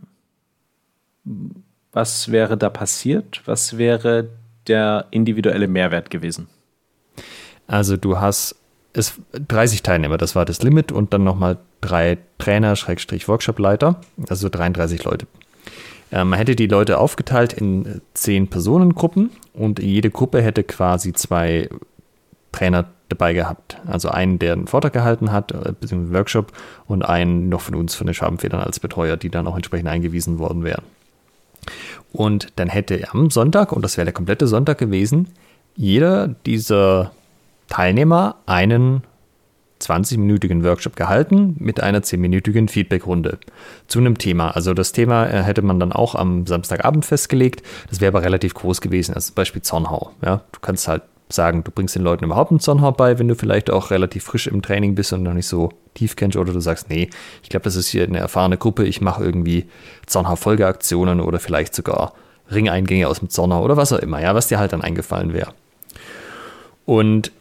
Was 1.92 2.30
wäre 2.30 2.56
da 2.56 2.70
passiert? 2.70 3.42
Was 3.46 3.78
wäre 3.78 4.28
der 4.66 5.06
individuelle 5.10 5.68
Mehrwert 5.68 6.10
gewesen? 6.10 6.48
Also 7.66 7.96
du 7.96 8.20
hast 8.20 8.56
es 8.92 9.20
30 9.32 9.82
Teilnehmer, 9.82 10.18
das 10.18 10.34
war 10.34 10.44
das 10.44 10.62
Limit 10.62 10.92
und 10.92 11.12
dann 11.12 11.24
nochmal 11.24 11.58
drei 11.80 12.18
Trainer, 12.38 12.76
Schrägstrich 12.76 13.28
Workshopleiter, 13.28 14.00
also 14.28 14.48
33 14.48 15.04
Leute. 15.04 15.26
Äh, 16.10 16.24
man 16.24 16.38
hätte 16.38 16.56
die 16.56 16.66
Leute 16.66 16.98
aufgeteilt 16.98 17.52
in 17.52 18.00
zehn 18.14 18.48
Personengruppen 18.48 19.30
und 19.52 19.78
jede 19.78 20.10
Gruppe 20.10 20.42
hätte 20.42 20.64
quasi 20.64 21.12
zwei 21.12 21.68
Trainer 22.52 22.86
dabei 23.08 23.32
gehabt. 23.32 23.80
Also 23.86 24.08
einen, 24.08 24.38
der 24.38 24.52
einen 24.54 24.66
Vortrag 24.66 24.92
gehalten 24.92 25.32
hat, 25.32 25.52
äh, 25.52 25.72
beziehungsweise 25.78 25.94
einen 25.94 26.14
Workshop 26.14 26.52
und 26.86 27.02
einen 27.02 27.48
noch 27.48 27.60
von 27.60 27.74
uns, 27.74 27.94
von 27.94 28.06
den 28.06 28.14
Schabenfedern 28.14 28.60
als 28.60 28.80
Betreuer, 28.80 29.16
die 29.16 29.30
dann 29.30 29.46
auch 29.46 29.56
entsprechend 29.56 29.88
eingewiesen 29.88 30.38
worden 30.38 30.64
wären. 30.64 30.84
Und 32.12 32.48
dann 32.56 32.68
hätte 32.68 33.08
am 33.12 33.30
Sonntag, 33.30 33.72
und 33.72 33.82
das 33.82 33.96
wäre 33.96 34.06
der 34.06 34.14
komplette 34.14 34.46
Sonntag 34.46 34.78
gewesen, 34.78 35.28
jeder 35.76 36.28
dieser 36.28 37.12
Teilnehmer 37.68 38.36
einen 38.46 39.02
20-minütigen 39.80 40.64
Workshop 40.64 40.96
gehalten 40.96 41.54
mit 41.58 41.80
einer 41.80 42.00
10-minütigen 42.00 42.68
Feedbackrunde 42.68 43.38
zu 43.86 44.00
einem 44.00 44.18
Thema. 44.18 44.50
Also 44.50 44.74
das 44.74 44.92
Thema 44.92 45.26
äh, 45.26 45.42
hätte 45.42 45.62
man 45.62 45.78
dann 45.78 45.92
auch 45.92 46.14
am 46.14 46.46
Samstagabend 46.46 47.04
festgelegt. 47.04 47.62
Das 47.88 48.00
wäre 48.00 48.08
aber 48.08 48.24
relativ 48.24 48.54
groß 48.54 48.80
gewesen, 48.80 49.14
als 49.14 49.26
zum 49.26 49.34
Beispiel 49.36 49.62
Zornhau. 49.62 50.10
Ja, 50.24 50.42
du 50.52 50.60
kannst 50.60 50.88
halt 50.88 51.02
sagen, 51.30 51.64
du 51.64 51.70
bringst 51.70 51.94
den 51.94 52.02
Leuten 52.02 52.24
überhaupt 52.24 52.50
einen 52.50 52.60
Zornhau 52.60 52.92
bei, 52.92 53.18
wenn 53.18 53.28
du 53.28 53.34
vielleicht 53.34 53.70
auch 53.70 53.90
relativ 53.90 54.24
frisch 54.24 54.46
im 54.46 54.62
Training 54.62 54.94
bist 54.94 55.12
und 55.12 55.22
noch 55.22 55.34
nicht 55.34 55.46
so 55.46 55.70
tief 55.94 56.16
kennst 56.16 56.36
oder 56.36 56.52
du 56.52 56.60
sagst, 56.60 56.88
nee, 56.88 57.10
ich 57.42 57.48
glaube, 57.48 57.64
das 57.64 57.76
ist 57.76 57.88
hier 57.88 58.04
eine 58.04 58.18
erfahrene 58.18 58.56
Gruppe, 58.56 58.84
ich 58.84 59.00
mache 59.00 59.22
irgendwie 59.22 59.66
Zornhau-Folgeaktionen 60.06 61.20
oder 61.20 61.38
vielleicht 61.38 61.74
sogar 61.74 62.14
Ringeingänge 62.50 63.08
aus 63.08 63.18
dem 63.18 63.28
Zornhau 63.28 63.62
oder 63.62 63.76
was 63.76 63.92
auch 63.92 63.98
immer, 63.98 64.20
ja, 64.20 64.34
was 64.34 64.48
dir 64.48 64.58
halt 64.58 64.72
dann 64.72 64.82
eingefallen 64.82 65.34
wäre. 65.34 65.52
Und 66.86 67.32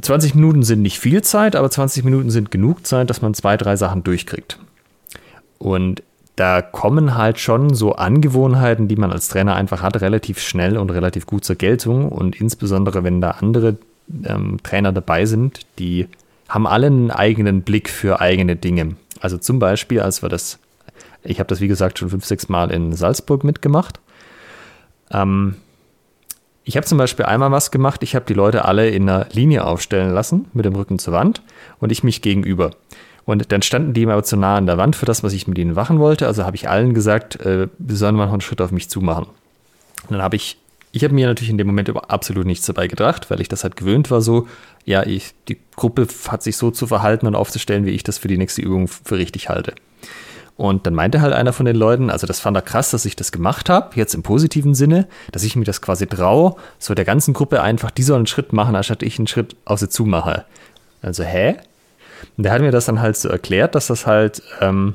20 0.00 0.34
Minuten 0.34 0.62
sind 0.62 0.80
nicht 0.80 0.98
viel 0.98 1.22
Zeit, 1.22 1.54
aber 1.54 1.70
20 1.70 2.04
Minuten 2.04 2.30
sind 2.30 2.50
genug 2.50 2.86
Zeit, 2.86 3.10
dass 3.10 3.20
man 3.20 3.34
zwei, 3.34 3.58
drei 3.58 3.76
Sachen 3.76 4.02
durchkriegt. 4.02 4.58
Und 5.58 6.02
da 6.36 6.62
kommen 6.62 7.16
halt 7.16 7.38
schon 7.38 7.74
so 7.74 7.92
Angewohnheiten, 7.92 8.88
die 8.88 8.96
man 8.96 9.12
als 9.12 9.28
Trainer 9.28 9.54
einfach 9.54 9.82
hat, 9.82 10.00
relativ 10.00 10.40
schnell 10.40 10.78
und 10.78 10.90
relativ 10.90 11.26
gut 11.26 11.44
zur 11.44 11.56
Geltung. 11.56 12.08
Und 12.08 12.40
insbesondere, 12.40 13.04
wenn 13.04 13.20
da 13.20 13.32
andere 13.32 13.76
ähm, 14.24 14.58
Trainer 14.62 14.92
dabei 14.92 15.26
sind, 15.26 15.60
die 15.78 16.08
haben 16.48 16.66
alle 16.66 16.86
einen 16.86 17.10
eigenen 17.10 17.62
Blick 17.62 17.88
für 17.88 18.20
eigene 18.20 18.56
Dinge. 18.56 18.96
Also 19.20 19.38
zum 19.38 19.58
Beispiel, 19.58 20.00
als 20.00 20.22
wir 20.22 20.28
das, 20.28 20.58
ich 21.22 21.38
habe 21.38 21.48
das 21.48 21.60
wie 21.60 21.68
gesagt 21.68 21.98
schon 21.98 22.10
fünf, 22.10 22.24
sechs 22.24 22.48
Mal 22.48 22.70
in 22.70 22.92
Salzburg 22.92 23.44
mitgemacht. 23.44 24.00
Ähm, 25.10 25.56
ich 26.64 26.76
habe 26.76 26.86
zum 26.86 26.98
Beispiel 26.98 27.24
einmal 27.24 27.50
was 27.50 27.70
gemacht, 27.70 28.02
ich 28.02 28.14
habe 28.14 28.24
die 28.24 28.34
Leute 28.34 28.64
alle 28.64 28.88
in 28.88 29.08
einer 29.08 29.26
Linie 29.32 29.64
aufstellen 29.64 30.12
lassen, 30.12 30.46
mit 30.52 30.64
dem 30.64 30.76
Rücken 30.76 30.98
zur 30.98 31.12
Wand 31.12 31.42
und 31.80 31.90
ich 31.90 32.04
mich 32.04 32.22
gegenüber. 32.22 32.70
Und 33.24 33.52
dann 33.52 33.62
standen 33.62 33.92
die 33.92 34.06
aber 34.06 34.22
zu 34.24 34.36
nah 34.36 34.56
an 34.56 34.66
der 34.66 34.78
Wand 34.78 34.96
für 34.96 35.06
das, 35.06 35.22
was 35.22 35.32
ich 35.32 35.46
mit 35.46 35.58
ihnen 35.58 35.74
machen 35.74 35.98
wollte. 35.98 36.26
Also 36.26 36.44
habe 36.44 36.56
ich 36.56 36.68
allen 36.68 36.92
gesagt, 36.94 37.40
äh, 37.40 37.68
wir 37.78 37.96
sollen 37.96 38.16
mal 38.16 38.28
einen 38.28 38.40
Schritt 38.40 38.60
auf 38.60 38.72
mich 38.72 38.90
zumachen. 38.90 39.26
Und 39.26 40.10
dann 40.10 40.22
habe 40.22 40.36
ich, 40.36 40.58
ich 40.90 41.04
habe 41.04 41.14
mir 41.14 41.28
natürlich 41.28 41.50
in 41.50 41.58
dem 41.58 41.68
Moment 41.68 41.90
absolut 42.10 42.46
nichts 42.46 42.66
dabei 42.66 42.88
gedacht, 42.88 43.30
weil 43.30 43.40
ich 43.40 43.48
das 43.48 43.62
halt 43.62 43.76
gewöhnt 43.76 44.10
war, 44.10 44.20
so, 44.20 44.48
ja, 44.84 45.04
ich, 45.06 45.34
die 45.48 45.58
Gruppe 45.76 46.08
hat 46.28 46.42
sich 46.42 46.56
so 46.56 46.70
zu 46.70 46.86
verhalten 46.86 47.26
und 47.26 47.36
aufzustellen, 47.36 47.86
wie 47.86 47.90
ich 47.90 48.02
das 48.02 48.18
für 48.18 48.28
die 48.28 48.38
nächste 48.38 48.62
Übung 48.62 48.88
für 48.88 49.16
richtig 49.16 49.48
halte. 49.48 49.74
Und 50.56 50.86
dann 50.86 50.94
meinte 50.94 51.20
halt 51.20 51.32
einer 51.32 51.52
von 51.52 51.64
den 51.64 51.76
Leuten, 51.76 52.10
also 52.10 52.26
das 52.26 52.40
fand 52.40 52.56
er 52.56 52.62
krass, 52.62 52.90
dass 52.90 53.04
ich 53.04 53.16
das 53.16 53.32
gemacht 53.32 53.70
habe, 53.70 53.90
jetzt 53.94 54.14
im 54.14 54.22
positiven 54.22 54.74
Sinne, 54.74 55.08
dass 55.30 55.44
ich 55.44 55.56
mir 55.56 55.64
das 55.64 55.80
quasi 55.80 56.06
traue, 56.06 56.56
so 56.78 56.94
der 56.94 57.04
ganzen 57.04 57.32
Gruppe 57.32 57.62
einfach, 57.62 57.90
die 57.90 58.02
soll 58.02 58.16
einen 58.16 58.26
Schritt 58.26 58.52
machen, 58.52 58.76
anstatt 58.76 59.02
ich 59.02 59.18
einen 59.18 59.28
Schritt 59.28 59.56
auf 59.64 59.80
sie 59.80 59.88
zumache. 59.88 60.44
Also, 61.00 61.24
hä? 61.24 61.56
Und 62.36 62.44
der 62.44 62.52
hat 62.52 62.60
mir 62.60 62.70
das 62.70 62.86
dann 62.86 63.00
halt 63.00 63.16
so 63.16 63.28
erklärt, 63.28 63.74
dass 63.74 63.88
das 63.88 64.06
halt 64.06 64.42
ähm, 64.60 64.94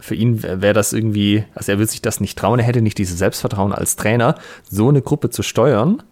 für 0.00 0.14
ihn 0.14 0.42
wäre 0.42 0.74
das 0.74 0.92
irgendwie, 0.92 1.44
also 1.54 1.72
er 1.72 1.78
würde 1.78 1.90
sich 1.90 2.02
das 2.02 2.20
nicht 2.20 2.38
trauen, 2.38 2.60
er 2.60 2.64
hätte 2.64 2.82
nicht 2.82 2.98
dieses 2.98 3.18
Selbstvertrauen 3.18 3.72
als 3.72 3.96
Trainer, 3.96 4.36
so 4.68 4.88
eine 4.88 5.02
Gruppe 5.02 5.30
zu 5.30 5.42
steuern. 5.42 6.02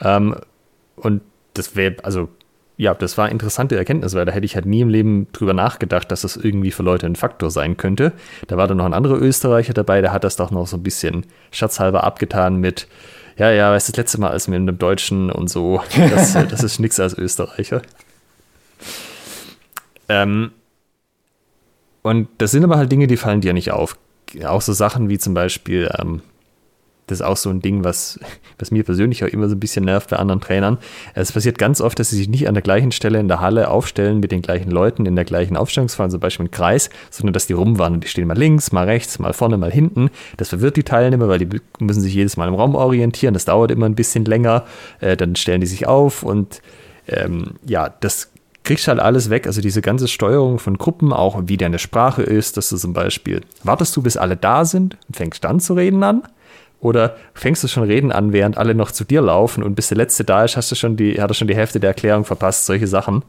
Ähm, 0.00 0.36
und 0.96 1.22
das 1.54 1.76
wäre, 1.76 1.96
also 2.02 2.28
ja, 2.76 2.94
das 2.94 3.18
war 3.18 3.28
interessante 3.28 3.76
Erkenntnis, 3.76 4.14
weil 4.14 4.24
da 4.24 4.32
hätte 4.32 4.46
ich 4.46 4.54
halt 4.54 4.64
nie 4.64 4.80
im 4.80 4.88
Leben 4.88 5.28
drüber 5.32 5.52
nachgedacht, 5.52 6.10
dass 6.10 6.22
das 6.22 6.36
irgendwie 6.36 6.70
für 6.70 6.82
Leute 6.82 7.06
ein 7.06 7.14
Faktor 7.14 7.50
sein 7.50 7.76
könnte. 7.76 8.12
Da 8.46 8.56
war 8.56 8.66
dann 8.66 8.78
noch 8.78 8.86
ein 8.86 8.94
anderer 8.94 9.20
Österreicher 9.20 9.74
dabei, 9.74 10.00
der 10.00 10.12
hat 10.12 10.24
das 10.24 10.36
doch 10.36 10.50
noch 10.50 10.66
so 10.66 10.78
ein 10.78 10.82
bisschen 10.82 11.26
schatzhalber 11.50 12.04
abgetan 12.04 12.56
mit, 12.56 12.88
ja, 13.36 13.50
ja, 13.50 13.70
weißt 13.70 13.88
du, 13.88 13.92
das 13.92 13.98
letzte 13.98 14.20
Mal 14.20 14.30
als 14.30 14.48
mit 14.48 14.56
einem 14.56 14.78
Deutschen 14.78 15.30
und 15.30 15.48
so, 15.48 15.82
das, 15.94 16.32
das 16.48 16.62
ist 16.62 16.80
nix 16.80 16.98
als 16.98 17.16
Österreicher. 17.16 17.82
Ähm, 20.10 20.50
und 22.02 22.28
das 22.38 22.50
sind 22.50 22.64
aber 22.64 22.76
halt 22.76 22.90
Dinge, 22.90 23.06
die 23.06 23.16
fallen 23.16 23.40
dir 23.40 23.52
nicht 23.52 23.70
auf. 23.70 23.96
auch 24.44 24.60
so 24.60 24.72
Sachen 24.72 25.08
wie 25.08 25.18
zum 25.18 25.34
Beispiel, 25.34 25.88
ähm, 25.98 26.22
das 27.06 27.20
ist 27.20 27.26
auch 27.26 27.36
so 27.36 27.50
ein 27.50 27.60
Ding, 27.60 27.84
was, 27.84 28.18
was 28.58 28.72
mir 28.72 28.82
persönlich 28.82 29.22
auch 29.22 29.28
immer 29.28 29.48
so 29.48 29.54
ein 29.54 29.60
bisschen 29.60 29.84
nervt 29.84 30.10
bei 30.10 30.16
anderen 30.16 30.40
Trainern. 30.40 30.78
Es 31.14 31.30
passiert 31.30 31.58
ganz 31.58 31.80
oft, 31.80 31.96
dass 32.00 32.10
sie 32.10 32.16
sich 32.16 32.28
nicht 32.28 32.48
an 32.48 32.54
der 32.54 32.62
gleichen 32.62 32.90
Stelle 32.90 33.20
in 33.20 33.28
der 33.28 33.40
Halle 33.40 33.70
aufstellen 33.70 34.18
mit 34.18 34.32
den 34.32 34.42
gleichen 34.42 34.72
Leuten 34.72 35.06
in 35.06 35.14
der 35.14 35.24
gleichen 35.24 35.56
Aufstellungsphase, 35.56 36.12
zum 36.12 36.20
Beispiel 36.20 36.46
im 36.46 36.50
Kreis, 36.50 36.90
sondern 37.10 37.32
dass 37.32 37.46
die 37.46 37.52
rumwandern. 37.52 38.00
Die 38.00 38.08
stehen 38.08 38.26
mal 38.26 38.36
links, 38.36 38.72
mal 38.72 38.86
rechts, 38.86 39.20
mal 39.20 39.32
vorne, 39.32 39.58
mal 39.58 39.70
hinten. 39.70 40.10
Das 40.38 40.48
verwirrt 40.48 40.76
die 40.76 40.82
Teilnehmer, 40.82 41.28
weil 41.28 41.38
die 41.38 41.60
müssen 41.78 42.00
sich 42.00 42.14
jedes 42.14 42.36
Mal 42.36 42.48
im 42.48 42.54
Raum 42.54 42.74
orientieren. 42.74 43.34
Das 43.34 43.44
dauert 43.44 43.70
immer 43.70 43.86
ein 43.86 43.94
bisschen 43.94 44.24
länger. 44.24 44.64
Äh, 44.98 45.16
dann 45.16 45.36
stellen 45.36 45.60
die 45.60 45.68
sich 45.68 45.86
auf 45.86 46.24
und 46.24 46.62
ähm, 47.06 47.54
ja, 47.64 47.88
das 47.88 48.29
kriegst 48.64 48.88
halt 48.88 49.00
alles 49.00 49.30
weg. 49.30 49.46
Also 49.46 49.60
diese 49.60 49.82
ganze 49.82 50.08
Steuerung 50.08 50.58
von 50.58 50.78
Gruppen, 50.78 51.12
auch 51.12 51.42
wie 51.46 51.56
deine 51.56 51.78
Sprache 51.78 52.22
ist, 52.22 52.56
dass 52.56 52.68
du 52.68 52.76
zum 52.76 52.92
Beispiel, 52.92 53.40
wartest 53.62 53.96
du, 53.96 54.02
bis 54.02 54.16
alle 54.16 54.36
da 54.36 54.64
sind 54.64 54.96
und 55.08 55.16
fängst 55.16 55.44
dann 55.44 55.60
zu 55.60 55.74
reden 55.74 56.02
an? 56.02 56.22
Oder 56.80 57.16
fängst 57.34 57.62
du 57.62 57.68
schon 57.68 57.82
reden 57.82 58.10
an, 58.10 58.32
während 58.32 58.56
alle 58.56 58.74
noch 58.74 58.90
zu 58.90 59.04
dir 59.04 59.20
laufen 59.20 59.62
und 59.62 59.74
bis 59.74 59.88
der 59.88 59.98
Letzte 59.98 60.24
da 60.24 60.44
ist, 60.44 60.56
hast 60.56 60.70
du 60.70 60.74
schon 60.74 60.96
die, 60.96 61.20
hat 61.20 61.30
er 61.30 61.34
schon 61.34 61.48
die 61.48 61.54
Hälfte 61.54 61.78
der 61.78 61.90
Erklärung 61.90 62.24
verpasst, 62.24 62.64
solche 62.64 62.86
Sachen. 62.86 63.22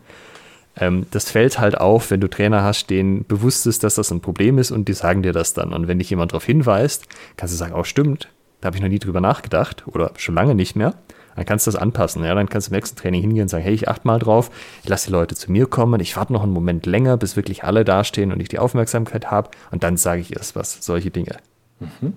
Ähm, 0.78 1.06
das 1.12 1.30
fällt 1.30 1.60
halt 1.60 1.78
auf, 1.78 2.12
wenn 2.12 2.22
du 2.22 2.30
Trainer 2.30 2.64
hast, 2.64 2.90
denen 2.90 3.26
bewusst 3.26 3.68
ist, 3.68 3.84
dass 3.84 3.96
das 3.96 4.10
ein 4.12 4.22
Problem 4.22 4.58
ist 4.58 4.72
und 4.72 4.88
die 4.88 4.94
sagen 4.94 5.22
dir 5.22 5.34
das 5.34 5.54
dann. 5.54 5.74
Und 5.74 5.88
wenn 5.88 6.00
dich 6.00 6.10
jemand 6.10 6.32
darauf 6.32 6.46
hinweist, 6.46 7.08
kannst 7.36 7.54
du 7.54 7.58
sagen, 7.58 7.74
oh 7.76 7.84
stimmt, 7.84 8.30
da 8.62 8.68
habe 8.68 8.78
ich 8.78 8.82
noch 8.82 8.90
nie 8.90 9.00
drüber 9.00 9.20
nachgedacht 9.20 9.84
oder 9.88 10.12
schon 10.16 10.36
lange 10.36 10.56
nicht 10.56 10.78
mehr. 10.78 10.94
Dann 11.36 11.46
kannst 11.46 11.68
du 11.68 11.72
das 11.72 11.80
anpassen. 11.80 12.24
Ja? 12.24 12.36
Dann 12.36 12.50
kannst 12.50 12.68
du 12.68 12.72
im 12.72 12.76
nächsten 12.76 12.98
Training 12.98 13.22
hingehen 13.22 13.44
und 13.44 13.48
sagen, 13.48 13.64
hey, 13.64 13.74
ich 13.74 13.88
achte 13.88 14.08
mal 14.08 14.20
drauf, 14.20 14.52
ich 14.84 14.90
lasse 14.90 15.08
die 15.08 15.14
Leute 15.14 15.36
zu 15.36 15.52
mir 15.52 15.66
kommen, 15.66 16.00
ich 16.00 16.16
warte 16.16 16.34
noch 16.34 16.44
einen 16.44 16.54
Moment 16.54 16.86
länger, 16.86 17.18
bis 17.18 17.36
wirklich 17.36 17.64
alle 17.64 17.86
dastehen 17.86 18.32
und 18.32 18.42
ich 18.42 18.50
die 18.50 18.60
Aufmerksamkeit 18.60 19.32
habe 19.32 19.52
und 19.72 19.84
dann 19.84 19.98
sage 19.98 20.22
ich 20.22 20.36
erst 20.36 20.56
was, 20.56 20.84
solche 20.84 21.12
Dinge. 21.12 21.38
Mhm. 21.80 22.14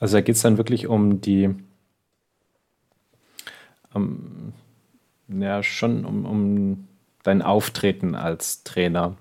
Also 0.00 0.16
da 0.16 0.20
geht 0.20 0.36
es 0.36 0.42
dann 0.42 0.58
wirklich 0.58 0.88
um 0.88 1.20
die, 1.20 1.54
um, 3.94 4.52
ja, 5.28 5.62
schon 5.62 6.04
um, 6.04 6.24
um 6.24 6.88
dein 7.22 7.42
Auftreten 7.42 8.14
als 8.14 8.64
Trainer. 8.64 9.16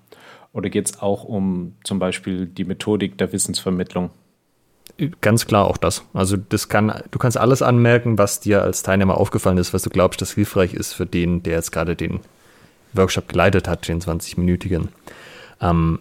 Oder 0.54 0.70
geht 0.70 0.88
es 0.88 1.02
auch 1.02 1.24
um 1.24 1.76
zum 1.84 2.00
Beispiel 2.00 2.46
die 2.46 2.66
Methodik 2.66 3.18
der 3.18 3.32
Wissensvermittlung? 3.32 4.10
Ganz 5.22 5.48
klar 5.48 5.66
auch 5.66 5.78
das. 5.78 6.04
Also 6.14 6.38
das 6.38 6.70
kann, 6.70 7.04
du 7.12 7.20
kannst 7.20 7.38
alles 7.38 7.62
anmerken, 7.62 8.18
was 8.18 8.40
dir 8.40 8.62
als 8.62 8.84
Teilnehmer 8.84 9.18
aufgefallen 9.18 9.58
ist, 9.58 9.74
was 9.74 9.84
du 9.84 9.90
glaubst, 9.90 10.22
das 10.22 10.34
hilfreich 10.34 10.74
ist 10.74 10.94
für 10.94 11.06
den, 11.06 11.44
der 11.44 11.56
jetzt 11.56 11.72
gerade 11.72 11.96
den 11.96 12.20
Workshop 12.94 13.30
geleitet 13.30 13.68
hat, 13.68 13.88
den 13.88 14.02
20-minütigen. 14.02 14.90
Ähm, 15.62 16.00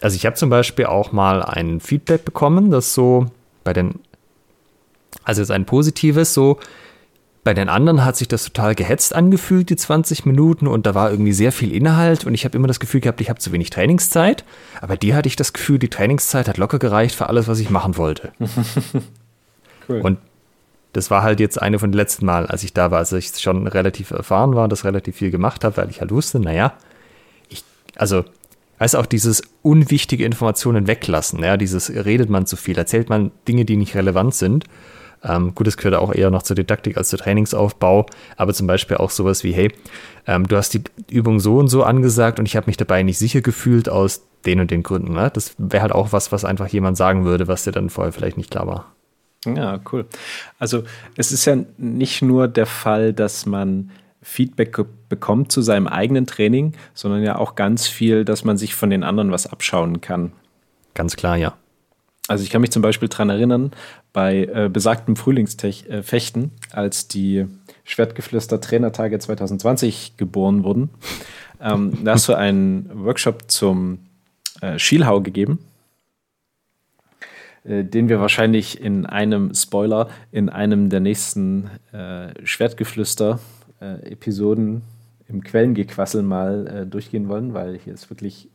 also 0.00 0.16
ich 0.16 0.26
habe 0.26 0.36
zum 0.36 0.50
Beispiel 0.50 0.86
auch 0.86 1.12
mal 1.12 1.42
ein 1.42 1.80
Feedback 1.80 2.24
bekommen, 2.24 2.70
das 2.70 2.94
so 2.94 3.26
bei 3.64 3.72
den, 3.72 4.00
also 5.24 5.40
jetzt 5.40 5.50
ein 5.50 5.64
positives, 5.64 6.34
so, 6.34 6.58
bei 7.44 7.52
den 7.52 7.68
anderen 7.68 8.04
hat 8.04 8.16
sich 8.16 8.26
das 8.26 8.44
total 8.44 8.74
gehetzt 8.74 9.14
angefühlt, 9.14 9.68
die 9.68 9.76
20 9.76 10.24
Minuten, 10.24 10.66
und 10.66 10.86
da 10.86 10.94
war 10.94 11.10
irgendwie 11.10 11.34
sehr 11.34 11.52
viel 11.52 11.72
Inhalt 11.72 12.24
und 12.24 12.32
ich 12.32 12.46
habe 12.46 12.56
immer 12.56 12.66
das 12.66 12.80
Gefühl 12.80 13.02
gehabt, 13.02 13.20
ich 13.20 13.28
habe 13.28 13.38
zu 13.38 13.52
wenig 13.52 13.68
Trainingszeit. 13.68 14.44
Aber 14.80 14.96
dir 14.96 15.14
hatte 15.14 15.28
ich 15.28 15.36
das 15.36 15.52
Gefühl, 15.52 15.78
die 15.78 15.90
Trainingszeit 15.90 16.48
hat 16.48 16.56
locker 16.56 16.78
gereicht 16.78 17.14
für 17.14 17.28
alles, 17.28 17.46
was 17.46 17.60
ich 17.60 17.68
machen 17.68 17.98
wollte. 17.98 18.32
cool. 19.88 20.00
Und 20.00 20.18
das 20.94 21.10
war 21.10 21.22
halt 21.22 21.38
jetzt 21.38 21.60
eine 21.60 21.78
von 21.78 21.92
den 21.92 21.98
letzten 21.98 22.24
Mal, 22.24 22.46
als 22.46 22.64
ich 22.64 22.72
da 22.72 22.90
war, 22.90 22.98
als 22.98 23.12
ich 23.12 23.38
schon 23.38 23.66
relativ 23.66 24.10
erfahren 24.10 24.54
war, 24.54 24.66
das 24.66 24.84
relativ 24.84 25.16
viel 25.16 25.30
gemacht 25.30 25.64
habe, 25.64 25.76
weil 25.76 25.90
ich 25.90 26.00
halt 26.00 26.12
wusste, 26.12 26.40
naja, 26.40 26.72
ich, 27.50 27.62
also 27.96 28.24
als 28.78 28.94
auch 28.94 29.06
dieses 29.06 29.42
unwichtige 29.62 30.24
Informationen 30.24 30.86
weglassen. 30.86 31.42
Ja, 31.42 31.56
dieses 31.56 31.90
redet 31.90 32.30
man 32.30 32.46
zu 32.46 32.56
viel, 32.56 32.78
erzählt 32.78 33.10
man 33.10 33.32
Dinge, 33.46 33.64
die 33.64 33.76
nicht 33.76 33.94
relevant 33.94 34.34
sind. 34.34 34.64
Ähm, 35.24 35.54
gut, 35.54 35.66
es 35.66 35.76
gehört 35.76 35.94
auch 35.94 36.14
eher 36.14 36.30
noch 36.30 36.42
zur 36.42 36.56
Didaktik 36.56 36.96
als 36.96 37.08
zur 37.08 37.18
Trainingsaufbau, 37.18 38.06
aber 38.36 38.52
zum 38.52 38.66
Beispiel 38.66 38.98
auch 38.98 39.10
sowas 39.10 39.42
wie, 39.42 39.52
hey, 39.52 39.72
ähm, 40.26 40.46
du 40.46 40.56
hast 40.56 40.74
die 40.74 40.82
Übung 41.10 41.40
so 41.40 41.58
und 41.58 41.68
so 41.68 41.82
angesagt 41.82 42.38
und 42.38 42.46
ich 42.46 42.56
habe 42.56 42.66
mich 42.66 42.76
dabei 42.76 43.02
nicht 43.02 43.18
sicher 43.18 43.40
gefühlt 43.40 43.88
aus 43.88 44.22
den 44.44 44.60
und 44.60 44.70
den 44.70 44.82
Gründen. 44.82 45.14
Ne? 45.14 45.30
Das 45.32 45.54
wäre 45.58 45.82
halt 45.82 45.92
auch 45.92 46.12
was, 46.12 46.30
was 46.32 46.44
einfach 46.44 46.68
jemand 46.68 46.96
sagen 46.96 47.24
würde, 47.24 47.48
was 47.48 47.64
dir 47.64 47.72
dann 47.72 47.90
vorher 47.90 48.12
vielleicht 48.12 48.36
nicht 48.36 48.50
klar 48.50 48.66
war. 48.66 48.92
Ja, 49.46 49.80
cool. 49.92 50.06
Also 50.58 50.84
es 51.16 51.32
ist 51.32 51.44
ja 51.44 51.56
nicht 51.76 52.22
nur 52.22 52.48
der 52.48 52.66
Fall, 52.66 53.12
dass 53.12 53.46
man 53.46 53.90
Feedback 54.22 54.78
bekommt 55.08 55.52
zu 55.52 55.60
seinem 55.60 55.86
eigenen 55.86 56.26
Training, 56.26 56.72
sondern 56.94 57.22
ja 57.22 57.36
auch 57.36 57.54
ganz 57.54 57.86
viel, 57.86 58.24
dass 58.24 58.44
man 58.44 58.56
sich 58.56 58.74
von 58.74 58.88
den 58.88 59.04
anderen 59.04 59.30
was 59.30 59.46
abschauen 59.46 60.00
kann. 60.00 60.32
Ganz 60.94 61.16
klar, 61.16 61.36
ja. 61.36 61.54
Also 62.26 62.42
ich 62.42 62.50
kann 62.50 62.62
mich 62.62 62.70
zum 62.70 62.80
Beispiel 62.80 63.08
daran 63.08 63.28
erinnern, 63.28 63.72
bei 64.12 64.44
äh, 64.44 64.70
besagtem 64.72 65.14
Frühlingsfechten, 65.14 66.44
äh, 66.44 66.74
als 66.74 67.06
die 67.08 67.46
Schwertgeflüster 67.84 68.60
Trainertage 68.60 69.18
2020 69.18 70.16
geboren 70.16 70.64
wurden, 70.64 70.88
ähm, 71.60 72.04
da 72.04 72.12
hast 72.12 72.28
du 72.28 72.34
einen 72.34 72.90
Workshop 72.94 73.50
zum 73.50 73.98
äh, 74.60 74.78
Schielhau 74.78 75.20
gegeben, 75.20 75.58
äh, 77.64 77.84
den 77.84 78.08
wir 78.08 78.20
wahrscheinlich 78.20 78.80
in 78.80 79.06
einem 79.06 79.54
Spoiler 79.54 80.08
in 80.32 80.48
einem 80.48 80.90
der 80.90 81.00
nächsten 81.00 81.70
äh, 81.92 82.28
Schwertgeflüster 82.44 83.40
äh, 83.80 84.16
im 85.26 85.42
Quellengequassel 85.42 86.22
mal 86.22 86.86
durchgehen 86.86 87.28
wollen, 87.28 87.54
weil 87.54 87.78
hier 87.78 87.94
ist 87.94 88.10
wirklich 88.10 88.50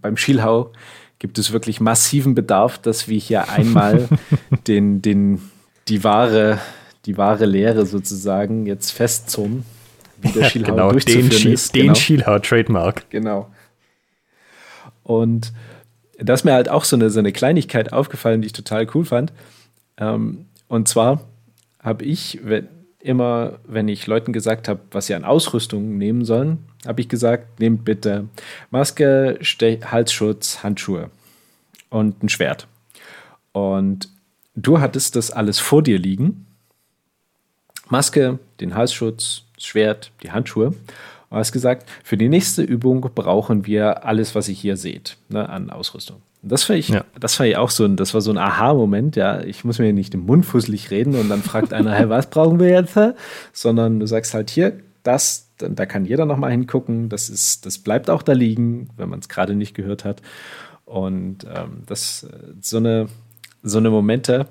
beim 0.00 0.16
Schielhau 0.16 0.70
gibt 1.18 1.38
es 1.38 1.52
wirklich 1.52 1.80
massiven 1.80 2.34
Bedarf, 2.34 2.78
dass 2.78 3.08
wir 3.08 3.18
hier 3.18 3.48
einmal 3.48 4.08
den, 4.66 5.02
den, 5.02 5.40
die 5.88 6.04
wahre, 6.04 6.58
die 7.06 7.16
wahre 7.16 7.46
Lehre 7.46 7.86
sozusagen 7.86 8.66
jetzt 8.66 8.90
festzoomen, 8.90 9.64
wie 10.20 10.32
der 10.32 10.44
Schielhau 10.50 10.72
genau, 10.72 10.90
durchzuführen 10.92 11.30
den, 11.30 11.52
ist. 11.52 11.74
Den 11.74 11.82
genau. 11.82 11.94
Schielhau-Trademark. 11.94 13.10
Genau. 13.10 13.50
Und 15.02 15.52
da 16.18 16.34
ist 16.34 16.44
mir 16.44 16.52
halt 16.52 16.68
auch 16.68 16.84
so 16.84 16.96
eine, 16.96 17.10
so 17.10 17.18
eine 17.18 17.32
Kleinigkeit 17.32 17.92
aufgefallen, 17.92 18.40
die 18.42 18.46
ich 18.46 18.52
total 18.52 18.86
cool 18.94 19.04
fand. 19.04 19.32
Ähm, 19.96 20.46
und 20.68 20.88
zwar 20.88 21.20
habe 21.80 22.04
ich, 22.04 22.40
wenn, 22.42 22.68
immer, 23.00 23.58
wenn 23.66 23.88
ich 23.88 24.06
Leuten 24.06 24.32
gesagt 24.32 24.66
habe, 24.68 24.80
was 24.90 25.06
sie 25.06 25.14
an 25.14 25.24
Ausrüstung 25.24 25.98
nehmen 25.98 26.24
sollen, 26.24 26.58
habe 26.86 27.00
ich 27.00 27.08
gesagt, 27.08 27.60
nehmt 27.60 27.84
bitte 27.84 28.28
Maske, 28.70 29.38
Ste 29.40 29.80
Halsschutz, 29.84 30.62
Handschuhe 30.62 31.10
und 31.90 32.22
ein 32.22 32.28
Schwert. 32.28 32.66
Und 33.52 34.08
du 34.54 34.80
hattest 34.80 35.16
das 35.16 35.30
alles 35.30 35.58
vor 35.58 35.82
dir 35.82 35.98
liegen. 35.98 36.46
Maske, 37.88 38.38
den 38.60 38.74
Halsschutz, 38.74 39.44
das 39.54 39.64
Schwert, 39.64 40.10
die 40.22 40.32
Handschuhe. 40.32 40.74
Und 41.30 41.38
hast 41.38 41.52
gesagt, 41.52 41.88
für 42.02 42.16
die 42.16 42.28
nächste 42.28 42.62
Übung 42.62 43.00
brauchen 43.14 43.66
wir 43.66 44.04
alles, 44.04 44.34
was 44.34 44.48
ihr 44.48 44.54
hier 44.54 44.76
seht, 44.76 45.16
ne, 45.28 45.48
an 45.48 45.70
Ausrüstung. 45.70 46.22
Das 46.42 46.68
war 46.68 46.76
ich, 46.76 46.90
ja. 46.90 47.04
das 47.18 47.38
war 47.38 47.46
ich 47.46 47.56
auch 47.56 47.70
so 47.70 47.84
ein, 47.84 47.96
das 47.96 48.12
war 48.12 48.20
so 48.20 48.30
ein 48.30 48.38
Aha-Moment, 48.38 49.16
ja. 49.16 49.40
Ich 49.40 49.64
muss 49.64 49.78
mir 49.78 49.92
nicht 49.92 50.14
im 50.14 50.26
Mund 50.26 50.44
fusselig 50.44 50.90
reden 50.90 51.14
und 51.16 51.28
dann 51.28 51.42
fragt 51.42 51.72
einer, 51.72 51.92
hey, 51.94 52.08
was 52.08 52.28
brauchen 52.28 52.60
wir 52.60 52.68
jetzt? 52.68 52.98
Sondern 53.52 54.00
du 54.00 54.06
sagst 54.06 54.34
halt 54.34 54.50
hier, 54.50 54.78
das, 55.02 55.48
da 55.70 55.86
kann 55.86 56.04
jeder 56.04 56.26
nochmal 56.26 56.50
hingucken. 56.50 57.08
Das 57.08 57.28
ist, 57.28 57.66
das 57.66 57.78
bleibt 57.78 58.10
auch 58.10 58.22
da 58.22 58.32
liegen, 58.32 58.88
wenn 58.96 59.08
man 59.08 59.20
es 59.20 59.28
gerade 59.28 59.54
nicht 59.54 59.74
gehört 59.74 60.04
hat. 60.04 60.22
Und 60.84 61.44
ähm, 61.44 61.82
das, 61.86 62.26
so 62.60 62.76
eine, 62.76 63.08
so 63.62 63.78
eine 63.78 63.90
Momente 63.90 64.48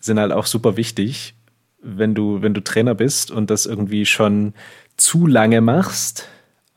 sind 0.00 0.18
halt 0.18 0.32
auch 0.32 0.46
super 0.46 0.76
wichtig, 0.76 1.34
wenn 1.82 2.14
du, 2.14 2.42
wenn 2.42 2.54
du 2.54 2.62
Trainer 2.62 2.94
bist 2.94 3.30
und 3.30 3.50
das 3.50 3.66
irgendwie 3.66 4.06
schon 4.06 4.54
zu 4.96 5.26
lange 5.26 5.60
machst, 5.60 6.28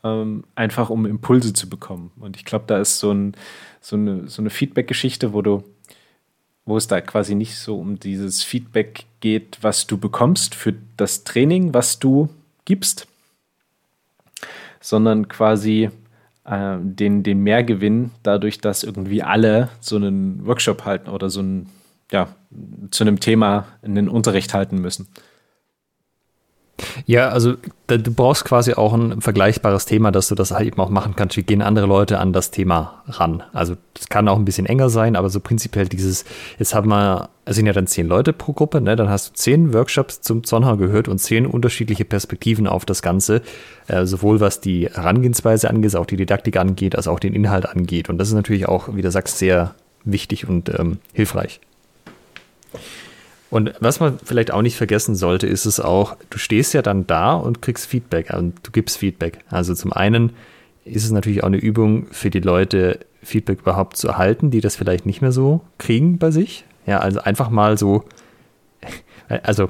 ähm, 0.02 0.44
einfach 0.54 0.90
um 0.90 1.06
Impulse 1.06 1.52
zu 1.52 1.68
bekommen. 1.68 2.12
Und 2.18 2.36
ich 2.36 2.44
glaube, 2.44 2.64
da 2.66 2.78
ist 2.78 2.98
so 2.98 3.12
ein, 3.12 3.34
so 3.80 3.96
eine, 3.96 4.28
so 4.28 4.40
eine 4.40 4.50
Feedback-Geschichte, 4.50 5.32
wo 5.32 5.42
du, 5.42 5.64
wo 6.64 6.76
es 6.76 6.86
da 6.86 7.00
quasi 7.00 7.34
nicht 7.34 7.56
so 7.56 7.78
um 7.78 7.98
dieses 7.98 8.42
Feedback 8.42 9.06
geht, 9.20 9.58
was 9.62 9.86
du 9.86 9.98
bekommst 9.98 10.54
für 10.54 10.74
das 10.96 11.24
Training, 11.24 11.74
was 11.74 11.98
du 11.98 12.28
gibst, 12.64 13.06
sondern 14.84 15.28
quasi 15.28 15.88
äh, 16.44 16.76
den, 16.78 17.22
den 17.22 17.38
Mehrgewinn 17.38 18.10
dadurch, 18.22 18.60
dass 18.60 18.84
irgendwie 18.84 19.22
alle 19.22 19.70
so 19.80 19.96
einen 19.96 20.46
Workshop 20.46 20.84
halten 20.84 21.08
oder 21.08 21.30
so 21.30 21.40
ein, 21.40 21.70
ja, 22.12 22.28
zu 22.90 23.02
einem 23.02 23.18
Thema 23.18 23.66
einen 23.80 24.10
Unterricht 24.10 24.52
halten 24.52 24.78
müssen. 24.78 25.08
Ja, 27.06 27.28
also 27.28 27.54
du 27.86 28.12
brauchst 28.12 28.44
quasi 28.44 28.74
auch 28.74 28.92
ein 28.92 29.20
vergleichbares 29.20 29.86
Thema, 29.86 30.10
dass 30.10 30.28
du 30.28 30.34
das 30.34 30.50
halt 30.50 30.66
eben 30.66 30.80
auch 30.80 30.90
machen 30.90 31.14
kannst. 31.16 31.36
Wie 31.36 31.42
gehen 31.42 31.62
andere 31.62 31.86
Leute 31.86 32.18
an 32.18 32.32
das 32.32 32.50
Thema 32.50 33.02
ran? 33.06 33.42
Also 33.52 33.76
das 33.94 34.08
kann 34.08 34.28
auch 34.28 34.36
ein 34.36 34.44
bisschen 34.44 34.66
enger 34.66 34.90
sein, 34.90 35.14
aber 35.14 35.30
so 35.30 35.40
prinzipiell 35.40 35.86
dieses, 35.86 36.24
jetzt 36.58 36.74
haben 36.74 36.88
wir, 36.88 37.28
es 37.44 37.56
sind 37.56 37.66
ja 37.66 37.72
dann 37.72 37.86
zehn 37.86 38.08
Leute 38.08 38.32
pro 38.32 38.52
Gruppe, 38.52 38.80
ne? 38.80 38.96
dann 38.96 39.08
hast 39.08 39.28
du 39.28 39.32
zehn 39.34 39.72
Workshops 39.72 40.20
zum 40.20 40.44
Zonha 40.44 40.74
gehört 40.74 41.08
und 41.08 41.18
zehn 41.18 41.46
unterschiedliche 41.46 42.04
Perspektiven 42.04 42.66
auf 42.66 42.84
das 42.84 43.02
Ganze, 43.02 43.42
äh, 43.86 44.04
sowohl 44.04 44.40
was 44.40 44.60
die 44.60 44.88
Herangehensweise 44.92 45.70
angeht, 45.70 45.94
auch 45.94 46.06
die 46.06 46.16
Didaktik 46.16 46.56
angeht, 46.56 46.96
als 46.96 47.06
auch 47.06 47.20
den 47.20 47.34
Inhalt 47.34 47.66
angeht. 47.68 48.08
Und 48.08 48.18
das 48.18 48.28
ist 48.28 48.34
natürlich 48.34 48.66
auch, 48.66 48.94
wie 48.94 49.02
du 49.02 49.10
sagst, 49.10 49.38
sehr 49.38 49.74
wichtig 50.04 50.48
und 50.48 50.68
ähm, 50.70 50.98
hilfreich. 51.12 51.60
Und 53.54 53.72
was 53.78 54.00
man 54.00 54.18
vielleicht 54.18 54.50
auch 54.50 54.62
nicht 54.62 54.76
vergessen 54.76 55.14
sollte, 55.14 55.46
ist 55.46 55.64
es 55.64 55.78
auch, 55.78 56.16
du 56.28 56.38
stehst 56.38 56.74
ja 56.74 56.82
dann 56.82 57.06
da 57.06 57.34
und 57.34 57.62
kriegst 57.62 57.86
Feedback 57.86 58.30
und 58.30 58.34
also 58.34 58.52
du 58.64 58.72
gibst 58.72 58.98
Feedback. 58.98 59.38
Also 59.48 59.76
zum 59.76 59.92
einen 59.92 60.32
ist 60.84 61.04
es 61.04 61.12
natürlich 61.12 61.44
auch 61.44 61.46
eine 61.46 61.58
Übung 61.58 62.08
für 62.10 62.30
die 62.30 62.40
Leute, 62.40 62.98
Feedback 63.22 63.60
überhaupt 63.60 63.96
zu 63.96 64.08
erhalten, 64.08 64.50
die 64.50 64.60
das 64.60 64.74
vielleicht 64.74 65.06
nicht 65.06 65.22
mehr 65.22 65.30
so 65.30 65.60
kriegen 65.78 66.18
bei 66.18 66.32
sich. 66.32 66.64
Ja, 66.84 66.98
also 66.98 67.20
einfach 67.20 67.48
mal 67.48 67.78
so, 67.78 68.02
also 69.44 69.68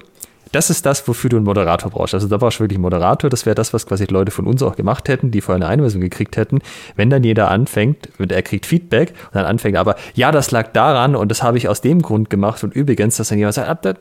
das 0.55 0.70
ist 0.70 0.86
das, 0.86 1.07
wofür 1.09 1.30
du 1.30 1.36
einen 1.36 1.44
Moderator 1.44 1.90
brauchst. 1.90 2.14
Also 2.14 2.28
da 2.28 2.36
brauchst 2.36 2.59
du 2.59 2.64
wirklich 2.64 2.76
einen 2.76 2.82
Moderator. 2.82 3.28
Das 3.28 3.44
wäre 3.44 3.55
das, 3.55 3.72
was 3.72 3.86
quasi 3.86 4.05
Leute 4.05 4.30
von 4.30 4.46
uns 4.46 4.62
auch 4.62 4.76
gemacht 4.76 5.09
hätten, 5.09 5.30
die 5.30 5.40
vorher 5.40 5.57
eine 5.57 5.72
Einweisung 5.72 6.00
gekriegt 6.00 6.36
hätten. 6.36 6.61
Wenn 6.96 7.11
dann 7.11 7.24
jeder 7.24 7.50
anfängt 7.50 8.09
er 8.18 8.42
kriegt 8.42 8.66
Feedback 8.66 9.11
und 9.26 9.34
dann 9.34 9.44
anfängt, 9.44 9.76
aber 9.76 9.96
ja, 10.14 10.32
das 10.32 10.50
lag 10.50 10.72
daran 10.72 11.16
und 11.16 11.30
das 11.30 11.42
habe 11.42 11.59
ich 11.59 11.68
aus 11.68 11.80
dem 11.80 12.02
Grund 12.02 12.30
gemacht 12.30 12.62
und 12.64 12.74
übrigens, 12.74 13.16
dass 13.16 13.28
dann 13.28 13.38
jemand 13.38 13.55
sagt, 13.55 13.96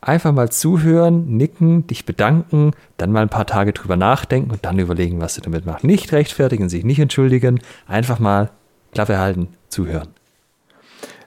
einfach 0.00 0.32
mal 0.32 0.50
zuhören, 0.50 1.36
nicken, 1.36 1.86
dich 1.86 2.04
bedanken, 2.04 2.72
dann 2.96 3.12
mal 3.12 3.22
ein 3.22 3.28
paar 3.28 3.46
Tage 3.46 3.72
drüber 3.72 3.96
nachdenken 3.96 4.50
und 4.50 4.64
dann 4.64 4.78
überlegen, 4.78 5.20
was 5.20 5.34
du 5.34 5.40
damit 5.40 5.66
machst. 5.66 5.84
Nicht 5.84 6.12
rechtfertigen, 6.12 6.68
sich 6.68 6.84
nicht 6.84 7.00
entschuldigen, 7.00 7.60
einfach 7.86 8.18
mal 8.18 8.50
Klappe 8.92 9.18
halten, 9.18 9.48
zuhören. 9.68 10.08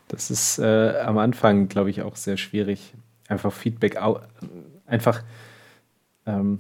Das 0.07 0.30
ist 0.32 0.59
äh, 0.59 0.99
am 1.05 1.17
Anfang, 1.17 1.69
glaube 1.69 1.89
ich, 1.89 2.01
auch 2.01 2.15
sehr 2.15 2.38
schwierig 2.38 2.93
einfach 3.32 3.54
Feedback, 3.54 3.98
einfach 4.86 5.24
ähm, 6.26 6.60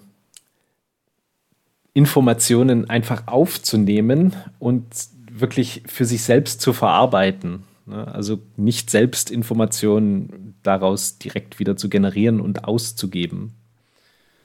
Informationen 1.93 2.89
einfach 2.89 3.27
aufzunehmen 3.27 4.35
und 4.59 4.85
wirklich 5.29 5.83
für 5.85 6.05
sich 6.05 6.23
selbst 6.23 6.61
zu 6.61 6.73
verarbeiten. 6.73 7.63
Ne? 7.85 8.07
Also 8.07 8.39
nicht 8.55 8.89
selbst 8.89 9.29
Informationen 9.29 10.55
daraus 10.63 11.17
direkt 11.17 11.59
wieder 11.59 11.75
zu 11.75 11.89
generieren 11.89 12.39
und 12.39 12.65
auszugeben. 12.65 13.53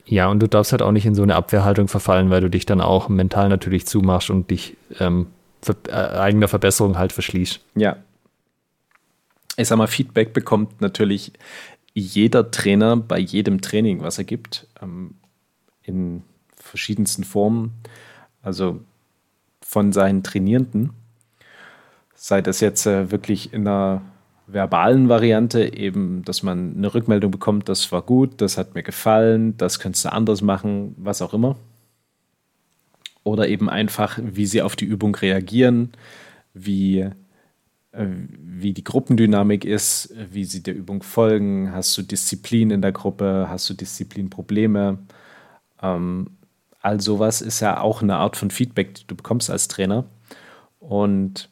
Ja, 0.06 0.28
und 0.28 0.40
du 0.40 0.48
darfst 0.48 0.72
halt 0.72 0.82
auch 0.82 0.92
nicht 0.92 1.06
in 1.06 1.16
so 1.16 1.22
eine 1.22 1.34
Abwehrhaltung 1.34 1.88
verfallen, 1.88 2.30
weil 2.30 2.40
du 2.40 2.48
dich 2.48 2.64
dann 2.64 2.80
auch 2.80 3.08
mental 3.08 3.48
natürlich 3.48 3.86
zumachst 3.86 4.30
und 4.30 4.50
dich 4.50 4.76
ähm, 5.00 5.26
äh, 5.88 5.92
eigener 5.92 6.48
Verbesserung 6.48 6.96
halt 6.96 7.12
verschließt. 7.12 7.60
Ja. 7.74 7.96
Ich 9.56 9.68
sag 9.68 9.78
mal, 9.78 9.88
Feedback 9.88 10.32
bekommt 10.32 10.80
natürlich 10.80 11.32
jeder 11.96 12.50
Trainer 12.50 12.96
bei 12.96 13.18
jedem 13.18 13.62
Training, 13.62 14.02
was 14.02 14.18
er 14.18 14.24
gibt, 14.24 14.66
ähm, 14.82 15.14
in 15.82 16.22
verschiedensten 16.54 17.24
Formen, 17.24 17.72
also 18.42 18.80
von 19.62 19.92
seinen 19.92 20.22
Trainierenden, 20.22 20.90
sei 22.14 22.42
das 22.42 22.60
jetzt 22.60 22.86
äh, 22.86 23.10
wirklich 23.10 23.54
in 23.54 23.66
einer 23.66 24.02
verbalen 24.46 25.08
Variante, 25.08 25.74
eben, 25.74 26.22
dass 26.22 26.42
man 26.42 26.76
eine 26.76 26.92
Rückmeldung 26.92 27.30
bekommt, 27.30 27.68
das 27.68 27.90
war 27.90 28.02
gut, 28.02 28.42
das 28.42 28.58
hat 28.58 28.74
mir 28.74 28.82
gefallen, 28.82 29.56
das 29.56 29.80
könntest 29.80 30.04
du 30.04 30.12
anders 30.12 30.42
machen, 30.42 30.94
was 30.98 31.22
auch 31.22 31.32
immer. 31.32 31.56
Oder 33.24 33.48
eben 33.48 33.70
einfach, 33.70 34.18
wie 34.22 34.46
sie 34.46 34.60
auf 34.60 34.76
die 34.76 34.84
Übung 34.84 35.14
reagieren, 35.16 35.92
wie 36.52 37.08
wie 37.98 38.72
die 38.72 38.84
Gruppendynamik 38.84 39.64
ist, 39.64 40.14
wie 40.30 40.44
sie 40.44 40.62
der 40.62 40.74
Übung 40.74 41.02
folgen. 41.02 41.72
Hast 41.72 41.96
du 41.96 42.02
Disziplin 42.02 42.70
in 42.70 42.82
der 42.82 42.92
Gruppe? 42.92 43.46
Hast 43.48 43.68
du 43.70 43.74
Disziplinprobleme? 43.74 44.98
Ähm, 45.82 46.30
all 46.82 47.00
sowas 47.00 47.42
ist 47.42 47.60
ja 47.60 47.80
auch 47.80 48.02
eine 48.02 48.16
Art 48.16 48.36
von 48.36 48.50
Feedback, 48.50 48.94
die 48.94 49.06
du 49.06 49.14
bekommst 49.14 49.50
als 49.50 49.68
Trainer. 49.68 50.04
Und 50.78 51.48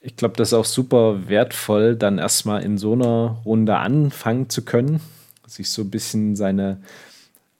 ich 0.00 0.16
glaube, 0.16 0.36
das 0.36 0.48
ist 0.48 0.54
auch 0.54 0.64
super 0.64 1.28
wertvoll, 1.28 1.96
dann 1.96 2.18
erstmal 2.18 2.62
in 2.62 2.78
so 2.78 2.92
einer 2.92 3.40
Runde 3.44 3.76
anfangen 3.76 4.48
zu 4.48 4.64
können, 4.64 5.00
sich 5.46 5.70
so 5.70 5.82
ein 5.82 5.90
bisschen 5.90 6.36
seine, 6.36 6.80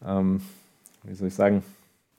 ähm, 0.05 0.41
wie 1.03 1.14
soll 1.14 1.28
ich 1.28 1.35
sagen, 1.35 1.62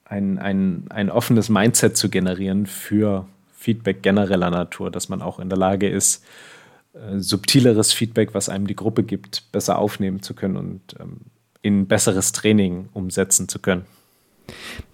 ein, 0.04 0.38
ein, 0.38 0.84
ein 0.90 1.10
offenes 1.10 1.48
Mindset 1.48 1.96
zu 1.96 2.08
generieren 2.10 2.66
für 2.66 3.26
Feedback 3.62 4.02
genereller 4.02 4.50
Natur, 4.50 4.90
dass 4.90 5.08
man 5.08 5.22
auch 5.22 5.38
in 5.38 5.48
der 5.48 5.58
Lage 5.58 5.88
ist, 5.88 6.24
äh, 6.94 7.18
subtileres 7.18 7.92
Feedback, 7.92 8.34
was 8.34 8.48
einem 8.48 8.66
die 8.66 8.76
Gruppe 8.76 9.04
gibt, 9.04 9.50
besser 9.52 9.78
aufnehmen 9.78 10.22
zu 10.22 10.34
können 10.34 10.56
und 10.56 10.80
ähm, 11.00 11.20
in 11.62 11.86
besseres 11.86 12.32
Training 12.32 12.88
umsetzen 12.92 13.48
zu 13.48 13.60
können. 13.60 13.86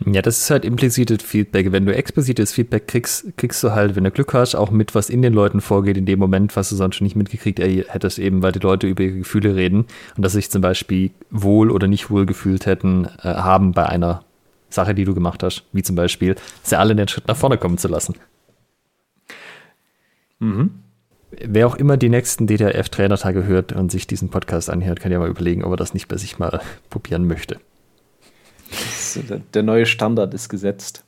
Ja, 0.04 0.20
das 0.20 0.38
ist 0.38 0.50
halt 0.50 0.64
implizites 0.66 1.22
Feedback. 1.22 1.72
Wenn 1.72 1.86
du 1.86 1.94
explizites 1.94 2.52
Feedback 2.52 2.86
kriegst, 2.86 3.36
kriegst 3.38 3.62
du 3.64 3.72
halt, 3.72 3.96
wenn 3.96 4.04
du 4.04 4.10
Glück 4.10 4.34
hast, 4.34 4.54
auch 4.54 4.70
mit, 4.70 4.94
was 4.94 5.08
in 5.08 5.22
den 5.22 5.32
Leuten 5.32 5.62
vorgeht, 5.62 5.96
in 5.96 6.04
dem 6.04 6.18
Moment, 6.18 6.54
was 6.54 6.68
du 6.68 6.76
sonst 6.76 6.96
schon 6.96 7.06
nicht 7.06 7.16
mitgekriegt 7.16 7.58
hättest, 7.58 8.18
eben 8.18 8.42
weil 8.42 8.52
die 8.52 8.58
Leute 8.58 8.86
über 8.86 9.02
ihre 9.02 9.18
Gefühle 9.18 9.56
reden 9.56 9.86
und 10.16 10.24
dass 10.24 10.32
sie 10.32 10.38
sich 10.38 10.50
zum 10.50 10.60
Beispiel 10.60 11.10
wohl 11.30 11.70
oder 11.70 11.88
nicht 11.88 12.10
wohl 12.10 12.26
gefühlt 12.26 12.66
hätten, 12.66 13.06
äh, 13.22 13.28
haben 13.34 13.72
bei 13.72 13.86
einer 13.86 14.24
Sache, 14.70 14.94
die 14.94 15.04
du 15.04 15.14
gemacht 15.14 15.42
hast, 15.42 15.64
wie 15.72 15.82
zum 15.82 15.96
Beispiel, 15.96 16.36
sie 16.62 16.78
alle 16.78 16.94
den 16.94 17.08
Schritt 17.08 17.26
nach 17.26 17.36
vorne 17.36 17.56
kommen 17.56 17.78
zu 17.78 17.88
lassen. 17.88 18.14
Mhm. 20.38 20.70
Wer 21.30 21.66
auch 21.66 21.74
immer 21.74 21.96
die 21.96 22.08
nächsten 22.08 22.46
DTF-Trainertage 22.46 23.44
hört 23.44 23.72
und 23.72 23.90
sich 23.90 24.06
diesen 24.06 24.30
Podcast 24.30 24.70
anhört, 24.70 25.00
kann 25.00 25.12
ja 25.12 25.18
mal 25.18 25.28
überlegen, 25.28 25.62
ob 25.62 25.72
er 25.72 25.76
das 25.76 25.94
nicht 25.94 26.08
bei 26.08 26.16
sich 26.16 26.38
mal 26.38 26.60
probieren 26.90 27.26
möchte. 27.26 27.60
Der 29.54 29.62
neue 29.62 29.86
Standard 29.86 30.34
ist 30.34 30.48
gesetzt. 30.48 31.04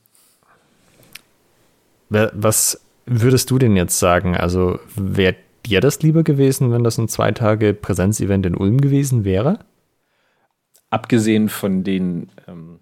Was 2.09 2.81
würdest 3.07 3.51
du 3.51 3.59
denn 3.59 3.77
jetzt 3.77 3.99
sagen? 3.99 4.37
Also 4.37 4.81
wäre 4.97 5.37
dir 5.67 5.81
das 5.81 6.03
lieber 6.03 6.23
gewesen, 6.23 6.73
wenn 6.73 6.85
das 6.85 6.99
ein 6.99 7.09
zwei 7.09 7.33
Tage 7.33 7.75
Präsenzevent 7.75 8.47
in 8.47 8.57
Ulm 8.57 8.81
gewesen 8.81 9.25
wäre? 9.25 9.61
Abgesehen 10.91 11.49
von 11.49 11.85
den 11.85 12.31
ähm, 12.49 12.81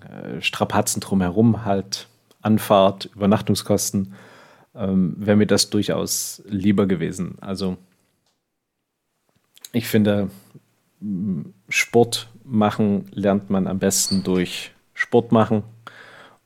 äh, 0.00 0.40
Strapazen 0.40 1.00
drumherum, 1.00 1.64
halt 1.64 2.08
Anfahrt, 2.42 3.06
Übernachtungskosten, 3.14 4.14
ähm, 4.74 5.14
wäre 5.18 5.36
mir 5.36 5.46
das 5.46 5.70
durchaus 5.70 6.42
lieber 6.46 6.86
gewesen. 6.86 7.36
Also 7.40 7.76
ich 9.72 9.86
finde, 9.88 10.30
Sport 11.68 12.28
machen 12.44 13.06
lernt 13.12 13.50
man 13.50 13.66
am 13.66 13.78
besten 13.78 14.22
durch 14.22 14.72
Sport 14.94 15.32
machen. 15.32 15.62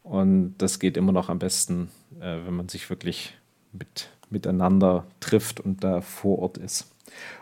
Und 0.03 0.55
das 0.59 0.79
geht 0.79 0.97
immer 0.97 1.13
noch 1.13 1.29
am 1.29 1.39
besten, 1.39 1.91
äh, 2.19 2.39
wenn 2.45 2.55
man 2.55 2.69
sich 2.69 2.89
wirklich 2.89 3.35
mit, 3.73 4.09
miteinander 4.31 5.07
trifft 5.21 5.61
und 5.61 5.85
da 5.85 6.01
vor 6.01 6.39
Ort 6.39 6.57
ist. 6.57 6.91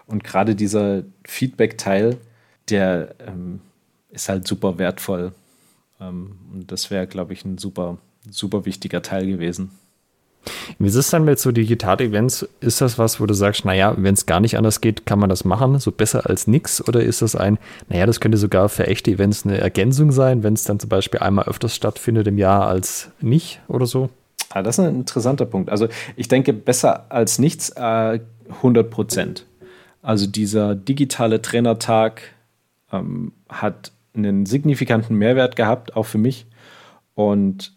Und 0.07 0.25
gerade 0.25 0.57
dieser 0.57 1.05
Feedback-Teil, 1.25 2.19
der 2.69 3.15
ähm, 3.21 3.61
ist 4.11 4.29
halt 4.29 4.47
super 4.47 4.79
wertvoll. 4.79 5.33
Ähm, 6.01 6.39
und 6.53 6.73
das 6.73 6.91
wäre, 6.91 7.07
glaube 7.07 7.33
ich, 7.33 7.45
ein 7.45 7.59
super, 7.59 7.99
super 8.29 8.65
wichtiger 8.65 9.03
Teil 9.03 9.27
gewesen. 9.27 9.71
Wie 10.79 10.87
ist 10.87 10.95
es 10.95 11.11
dann 11.11 11.25
mit 11.25 11.39
so 11.39 11.53
Digital-Events? 11.53 12.49
Ist 12.61 12.81
das 12.81 12.99
was, 12.99 13.21
wo 13.21 13.27
du 13.27 13.35
sagst, 13.35 13.65
naja, 13.65 13.95
wenn 13.97 14.15
es 14.15 14.27
gar 14.27 14.41
nicht 14.41 14.57
anders 14.57 14.81
geht, 14.81 15.07
kann 15.07 15.19
man 15.19 15.29
das 15.29 15.45
machen, 15.45 15.79
so 15.79 15.91
besser 15.91 16.29
als 16.29 16.47
nichts? 16.47 16.87
Oder 16.87 17.03
ist 17.03 17.23
das 17.23 17.37
ein, 17.37 17.59
naja, 17.89 18.07
das 18.07 18.21
könnte 18.21 18.39
sogar 18.39 18.69
für 18.69 18.87
echte 18.87 19.11
Events 19.11 19.45
eine 19.45 19.59
Ergänzung 19.59 20.13
sein, 20.13 20.43
wenn 20.43 20.55
es 20.55 20.65
dann 20.65 20.81
zum 20.81 20.89
Beispiel 20.89 21.21
einmal 21.21 21.47
öfters 21.47 21.75
stattfindet 21.75 22.27
im 22.27 22.39
Jahr 22.39 22.67
als 22.67 23.11
nicht 23.21 23.61
oder 23.69 23.87
so? 23.87 24.11
Ah, 24.51 24.63
das 24.63 24.79
ist 24.79 24.85
ein 24.85 24.95
interessanter 24.95 25.47
Punkt. 25.47 25.71
Also 25.71 25.89
ich 26.17 26.29
denke, 26.29 26.53
besser 26.53 27.07
als 27.11 27.39
nichts, 27.39 27.71
äh, 27.71 28.21
100 28.49 28.91
Prozent. 28.91 29.47
Also 30.03 30.27
dieser 30.27 30.75
digitale 30.75 31.43
Trainertag 31.43 32.23
ähm, 32.93 33.33
hat 33.49 33.93
einen 34.15 34.47
signifikanten 34.47 35.17
Mehrwert 35.17 35.57
gehabt, 35.57 35.97
auch 35.97 36.05
für 36.05 36.19
mich. 36.19 36.47
Und 37.15 37.76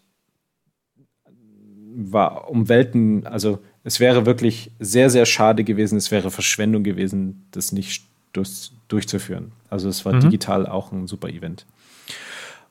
war 2.00 2.48
um 2.48 2.68
Welten, 2.68 3.26
also 3.26 3.58
es 3.84 4.00
wäre 4.00 4.26
wirklich 4.26 4.72
sehr, 4.78 5.10
sehr 5.10 5.26
schade 5.26 5.64
gewesen, 5.64 5.96
es 5.96 6.10
wäre 6.10 6.30
Verschwendung 6.30 6.82
gewesen, 6.82 7.46
das 7.50 7.72
nicht 7.72 8.04
durch, 8.32 8.72
durchzuführen. 8.88 9.52
Also 9.68 9.88
es 9.88 10.04
war 10.04 10.14
mhm. 10.14 10.20
digital 10.20 10.66
auch 10.66 10.92
ein 10.92 11.06
super 11.06 11.28
Event. 11.28 11.66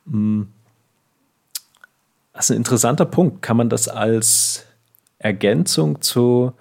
Mm. 0.06 0.44
Das 2.34 2.50
ist 2.50 2.52
ein 2.52 2.58
interessanter 2.58 3.06
Punkt. 3.06 3.42
Kann 3.42 3.58
man 3.58 3.70
das 3.70 3.90
als 3.90 4.66
Ergänzung 5.18 6.02
zu, 6.02 6.54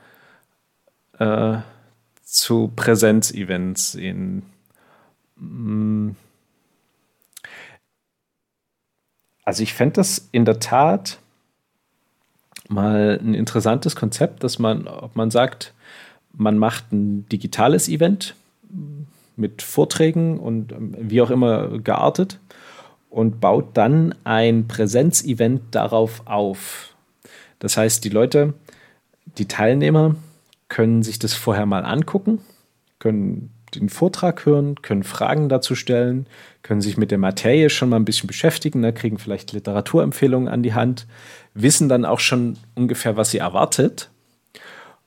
äh, 1.18 1.58
zu 2.22 2.72
Präsenzevents 2.74 3.92
sehen? 3.92 4.42
Mm. 5.36 6.10
Also 9.44 9.62
ich 9.62 9.72
fände 9.72 9.94
das 9.94 10.28
in 10.32 10.44
der 10.44 10.60
Tat 10.60 11.20
mal 12.68 13.18
ein 13.22 13.34
interessantes 13.34 13.96
Konzept, 13.96 14.44
dass 14.44 14.58
man, 14.58 14.86
ob 14.86 15.16
man 15.16 15.30
sagt, 15.30 15.74
man 16.32 16.58
macht 16.58 16.92
ein 16.92 17.28
digitales 17.28 17.88
Event 17.88 18.34
mit 19.36 19.62
Vorträgen 19.62 20.38
und 20.38 20.72
ähm, 20.72 20.94
wie 20.98 21.22
auch 21.22 21.30
immer 21.30 21.78
geartet 21.78 22.38
und 23.10 23.40
baut 23.40 23.76
dann 23.76 24.14
ein 24.24 24.68
Präsenzevent 24.68 25.62
darauf 25.70 26.26
auf. 26.26 26.94
Das 27.58 27.76
heißt, 27.76 28.04
die 28.04 28.10
Leute 28.10 28.54
die 29.36 29.46
Teilnehmer 29.46 30.16
können 30.68 31.02
sich 31.02 31.18
das 31.18 31.34
vorher 31.34 31.66
mal 31.66 31.84
angucken, 31.84 32.40
können 32.98 33.50
den 33.74 33.90
Vortrag 33.90 34.46
hören, 34.46 34.80
können 34.80 35.02
Fragen 35.02 35.48
dazu 35.48 35.74
stellen, 35.74 36.26
können 36.62 36.80
sich 36.80 36.96
mit 36.96 37.10
der 37.10 37.18
Materie 37.18 37.68
schon 37.68 37.90
mal 37.90 37.96
ein 37.96 38.04
bisschen 38.04 38.26
beschäftigen, 38.26 38.80
ne, 38.80 38.94
kriegen 38.94 39.18
vielleicht 39.18 39.52
Literaturempfehlungen 39.52 40.48
an 40.48 40.62
die 40.62 40.72
Hand, 40.72 41.06
wissen 41.62 41.88
dann 41.88 42.04
auch 42.04 42.20
schon 42.20 42.56
ungefähr, 42.74 43.16
was 43.16 43.30
sie 43.30 43.38
erwartet 43.38 44.10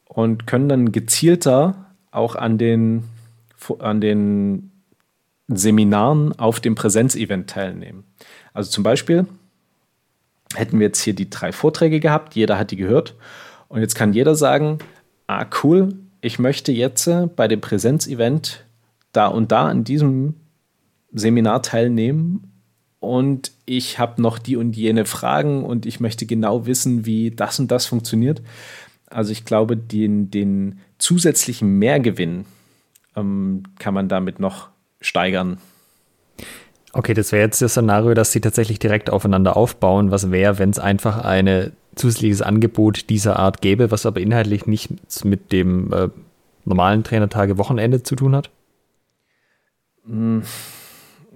und 0.06 0.47
können 0.47 0.70
dann 0.70 0.91
gezielter 0.91 1.86
auch 2.12 2.36
an 2.36 2.58
den, 2.58 3.04
an 3.80 4.02
den 4.02 4.72
Seminaren 5.47 6.38
auf 6.38 6.60
dem 6.60 6.76
Präsenzevent 6.76 7.49
teilnehmen. 7.49 8.04
Also 8.54 8.70
zum 8.70 8.84
Beispiel 8.84 9.26
hätten 10.54 10.80
wir 10.80 10.88
jetzt 10.88 11.02
hier 11.02 11.14
die 11.14 11.30
drei 11.30 11.52
Vorträge 11.52 11.99
gehabt, 11.99 12.36
jeder 12.36 12.58
hat 12.58 12.72
die 12.72 12.76
gehört 12.76 13.16
und 13.70 13.80
jetzt 13.80 13.95
kann 13.95 14.14
jeder 14.14 14.36
sagen, 14.36 14.80
ah 15.28 15.45
cool, 15.64 15.93
ich 16.20 16.39
möchte 16.39 16.72
jetzt 16.72 17.08
äh, 17.08 17.28
bei 17.28 17.47
dem 17.47 17.62
Präsenzevent 17.62 18.66
da 19.14 19.28
und 19.28 19.52
da 19.52 19.68
an 19.68 19.84
diesem 19.84 20.36
Seminar 21.14 21.62
teilnehmen 21.64 22.51
und 23.02 23.52
ich 23.66 23.97
habe 23.97 24.22
noch 24.22 24.38
die 24.38 24.56
und 24.56 24.78
jene 24.78 25.06
Fragen 25.06 25.66
und 25.66 25.88
ich 25.88 25.99
möchte 25.99 26.28
genau 26.28 26.68
wissen, 26.68 27.04
wie 27.04 27.32
das 27.32 27.60
und 27.60 27.72
das 27.72 27.88
funktioniert. 27.88 28.43
Also 29.08 29.32
ich 29.32 29.43
glaube, 29.43 29.76
den, 29.76 30.30
den 30.30 30.80
zusätzlichen 30.99 31.80
Mehrgewinn 31.80 32.45
ähm, 33.16 33.64
kann 33.80 33.95
man 33.95 34.08
damit 34.08 34.39
noch 34.39 34.70
steigern. 35.02 35.58
Okay, 36.93 37.16
das 37.16 37.32
wäre 37.32 37.41
jetzt 37.41 37.60
das 37.64 37.72
Szenario, 37.72 38.14
dass 38.14 38.32
sie 38.32 38.39
tatsächlich 38.39 38.78
direkt 38.78 39.10
aufeinander 39.10 39.58
aufbauen. 39.58 40.12
Was 40.12 40.30
wäre, 40.30 40.60
wenn 40.60 40.70
es 40.70 40.78
einfach 40.78 41.26
ein 41.26 41.72
zusätzliches 41.95 42.43
Angebot 42.43 43.10
dieser 43.10 43.39
Art 43.39 43.64
gäbe, 43.64 43.89
was 43.89 44.06
aber 44.06 44.22
inhaltlich 44.22 44.68
nichts 44.68 45.24
mit 45.24 45.52
dem 45.52 45.91
äh, 45.91 46.10
normalen 46.66 47.04
Trainertage 47.04 47.58
Wochenende 47.58 48.04
zu 48.04 48.16
tun 48.16 48.36
hat? 48.36 48.52
Hm. 50.06 50.43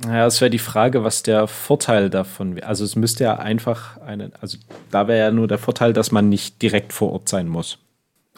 Ja, 0.03 0.25
es 0.25 0.41
wäre 0.41 0.51
die 0.51 0.59
Frage, 0.59 1.03
was 1.03 1.23
der 1.23 1.47
Vorteil 1.47 2.09
davon 2.09 2.55
wäre. 2.55 2.67
Also 2.67 2.83
es 2.83 2.95
müsste 2.95 3.23
ja 3.23 3.37
einfach 3.37 3.97
eine, 4.01 4.31
also 4.41 4.57
da 4.91 5.07
wäre 5.07 5.19
ja 5.19 5.31
nur 5.31 5.47
der 5.47 5.57
Vorteil, 5.57 5.93
dass 5.93 6.11
man 6.11 6.27
nicht 6.27 6.61
direkt 6.61 6.91
vor 6.91 7.13
Ort 7.13 7.29
sein 7.29 7.47
muss. 7.47 7.77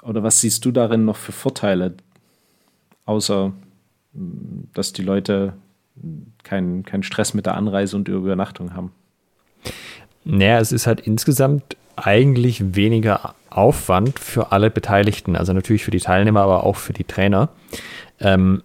Oder 0.04 0.22
was 0.22 0.40
siehst 0.40 0.64
du 0.66 0.72
darin 0.72 1.06
noch 1.06 1.18
für 1.18 1.32
Vorteile? 1.32 1.96
Außer, 3.06 3.54
hm, 4.14 4.70
dass 4.74 4.94
die 4.94 5.02
Leute 5.02 5.54
keinen 6.44 6.84
kein 6.84 7.02
Stress 7.02 7.34
mit 7.34 7.48
der 7.48 7.56
Anreise 7.56 7.96
und 7.96 8.08
der 8.08 8.16
Übernachtung 8.16 8.76
haben. 8.76 8.92
Naja, 10.24 10.60
es 10.60 10.72
ist 10.72 10.86
halt 10.86 11.00
insgesamt 11.02 11.76
eigentlich 11.96 12.76
weniger 12.76 13.34
Aufwand 13.50 14.20
für 14.20 14.52
alle 14.52 14.70
Beteiligten, 14.70 15.36
also 15.36 15.54
natürlich 15.54 15.84
für 15.84 15.92
die 15.92 16.00
Teilnehmer, 16.00 16.42
aber 16.42 16.64
auch 16.64 16.76
für 16.76 16.94
die 16.94 17.06
Trainer. 17.06 17.50
Ähm, 18.20 18.62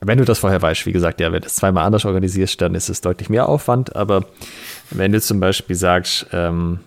wenn 0.00 0.18
du 0.18 0.24
das 0.24 0.38
vorher 0.38 0.62
weißt, 0.62 0.86
wie 0.86 0.92
gesagt, 0.92 1.20
ja, 1.20 1.30
wenn 1.30 1.42
du 1.42 1.46
es 1.46 1.56
zweimal 1.56 1.84
anders 1.84 2.04
organisierst, 2.04 2.60
dann 2.60 2.74
ist 2.74 2.88
es 2.88 3.02
deutlich 3.02 3.28
mehr 3.28 3.48
Aufwand, 3.48 3.94
aber 3.94 4.24
wenn 4.90 5.12
du 5.12 5.20
zum 5.20 5.40
Beispiel 5.40 5.76
sagst, 5.76 6.26
ähm, 6.32 6.80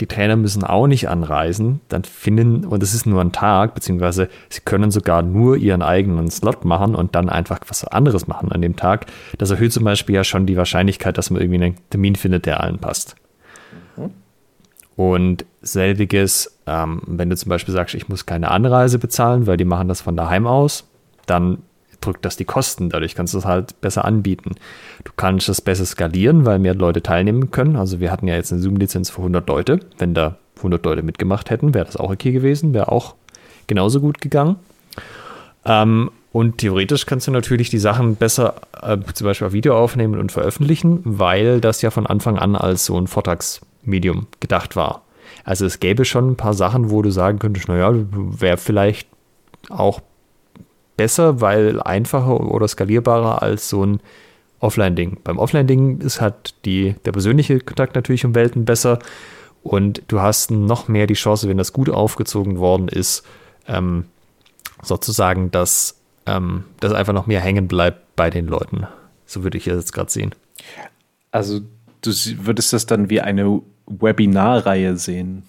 die 0.00 0.06
Trainer 0.06 0.36
müssen 0.36 0.64
auch 0.64 0.86
nicht 0.86 1.08
anreisen, 1.08 1.80
dann 1.88 2.04
finden, 2.04 2.64
und 2.64 2.82
es 2.82 2.94
ist 2.94 3.06
nur 3.06 3.20
ein 3.20 3.32
Tag, 3.32 3.74
beziehungsweise 3.74 4.28
sie 4.48 4.60
können 4.60 4.90
sogar 4.90 5.22
nur 5.22 5.56
ihren 5.56 5.82
eigenen 5.82 6.30
Slot 6.30 6.64
machen 6.64 6.94
und 6.94 7.14
dann 7.14 7.28
einfach 7.28 7.58
was 7.66 7.84
anderes 7.84 8.26
machen 8.26 8.52
an 8.52 8.62
dem 8.62 8.76
Tag. 8.76 9.06
Das 9.38 9.50
erhöht 9.50 9.72
zum 9.72 9.84
Beispiel 9.84 10.14
ja 10.14 10.24
schon 10.24 10.46
die 10.46 10.56
Wahrscheinlichkeit, 10.56 11.18
dass 11.18 11.30
man 11.30 11.42
irgendwie 11.42 11.62
einen 11.62 11.76
Termin 11.90 12.14
findet, 12.14 12.46
der 12.46 12.60
allen 12.60 12.78
passt. 12.78 13.16
Mhm. 13.96 14.10
Und 14.96 15.44
selbiges, 15.60 16.56
ähm, 16.66 17.02
wenn 17.06 17.28
du 17.28 17.36
zum 17.36 17.50
Beispiel 17.50 17.74
sagst, 17.74 17.94
ich 17.94 18.08
muss 18.08 18.26
keine 18.26 18.50
Anreise 18.50 18.98
bezahlen, 18.98 19.46
weil 19.46 19.56
die 19.56 19.64
machen 19.64 19.88
das 19.88 20.00
von 20.00 20.16
daheim 20.16 20.46
aus, 20.46 20.84
dann 21.26 21.58
drückt 22.00 22.24
das 22.24 22.36
die 22.36 22.44
Kosten. 22.44 22.90
Dadurch 22.90 23.14
kannst 23.14 23.34
du 23.34 23.38
es 23.38 23.44
halt 23.44 23.80
besser 23.80 24.04
anbieten. 24.04 24.54
Du 25.04 25.12
kannst 25.16 25.48
es 25.48 25.60
besser 25.60 25.84
skalieren, 25.84 26.46
weil 26.46 26.58
mehr 26.58 26.74
Leute 26.74 27.02
teilnehmen 27.02 27.50
können. 27.50 27.76
Also 27.76 28.00
wir 28.00 28.10
hatten 28.10 28.28
ja 28.28 28.34
jetzt 28.34 28.52
eine 28.52 28.60
Zoom-Lizenz 28.60 29.10
für 29.10 29.18
100 29.18 29.48
Leute. 29.48 29.80
Wenn 29.98 30.14
da 30.14 30.36
100 30.58 30.84
Leute 30.84 31.02
mitgemacht 31.02 31.50
hätten, 31.50 31.74
wäre 31.74 31.84
das 31.84 31.96
auch 31.96 32.10
okay 32.10 32.32
gewesen, 32.32 32.74
wäre 32.74 32.90
auch 32.90 33.14
genauso 33.66 34.00
gut 34.00 34.20
gegangen. 34.20 34.56
Ähm, 35.64 36.10
und 36.32 36.58
theoretisch 36.58 37.06
kannst 37.06 37.26
du 37.26 37.32
natürlich 37.32 37.70
die 37.70 37.78
Sachen 37.78 38.16
besser 38.16 38.54
äh, 38.80 38.98
zum 39.14 39.26
Beispiel 39.26 39.48
auf 39.48 39.52
Video 39.52 39.76
aufnehmen 39.76 40.18
und 40.18 40.30
veröffentlichen, 40.30 41.00
weil 41.04 41.60
das 41.60 41.82
ja 41.82 41.90
von 41.90 42.06
Anfang 42.06 42.38
an 42.38 42.54
als 42.54 42.86
so 42.86 42.96
ein 42.98 43.08
Vortragsmedium 43.08 44.28
gedacht 44.38 44.76
war. 44.76 45.02
Also 45.44 45.66
es 45.66 45.80
gäbe 45.80 46.04
schon 46.04 46.32
ein 46.32 46.36
paar 46.36 46.54
Sachen, 46.54 46.90
wo 46.90 47.02
du 47.02 47.10
sagen 47.10 47.38
könntest, 47.38 47.68
naja, 47.68 47.92
wäre 47.92 48.56
vielleicht 48.56 49.08
auch 49.68 50.00
besser, 51.00 51.40
weil 51.40 51.80
einfacher 51.80 52.40
oder 52.40 52.68
skalierbarer 52.68 53.40
als 53.40 53.70
so 53.70 53.86
ein 53.86 54.00
Offline-Ding. 54.58 55.16
Beim 55.24 55.38
Offline-Ding 55.38 56.02
ist 56.02 56.20
halt 56.20 56.54
die, 56.66 56.94
der 57.06 57.12
persönliche 57.12 57.58
Kontakt 57.58 57.94
natürlich 57.94 58.26
um 58.26 58.34
Welten 58.34 58.66
besser 58.66 58.98
und 59.62 60.02
du 60.08 60.20
hast 60.20 60.50
noch 60.50 60.88
mehr 60.88 61.06
die 61.06 61.14
Chance, 61.14 61.48
wenn 61.48 61.56
das 61.56 61.72
gut 61.72 61.88
aufgezogen 61.88 62.58
worden 62.58 62.88
ist, 62.88 63.24
ähm, 63.66 64.04
sozusagen, 64.82 65.50
dass 65.50 65.96
ähm, 66.26 66.64
das 66.80 66.92
einfach 66.92 67.14
noch 67.14 67.26
mehr 67.26 67.40
hängen 67.40 67.66
bleibt 67.66 68.14
bei 68.14 68.28
den 68.28 68.46
Leuten. 68.46 68.86
So 69.24 69.42
würde 69.42 69.56
ich 69.56 69.64
jetzt 69.64 69.94
gerade 69.94 70.10
sehen. 70.10 70.34
Also 71.30 71.60
du 72.02 72.10
würdest 72.44 72.74
das 72.74 72.84
dann 72.84 73.08
wie 73.08 73.22
eine 73.22 73.62
Webinarreihe 73.86 74.98
sehen. 74.98 75.44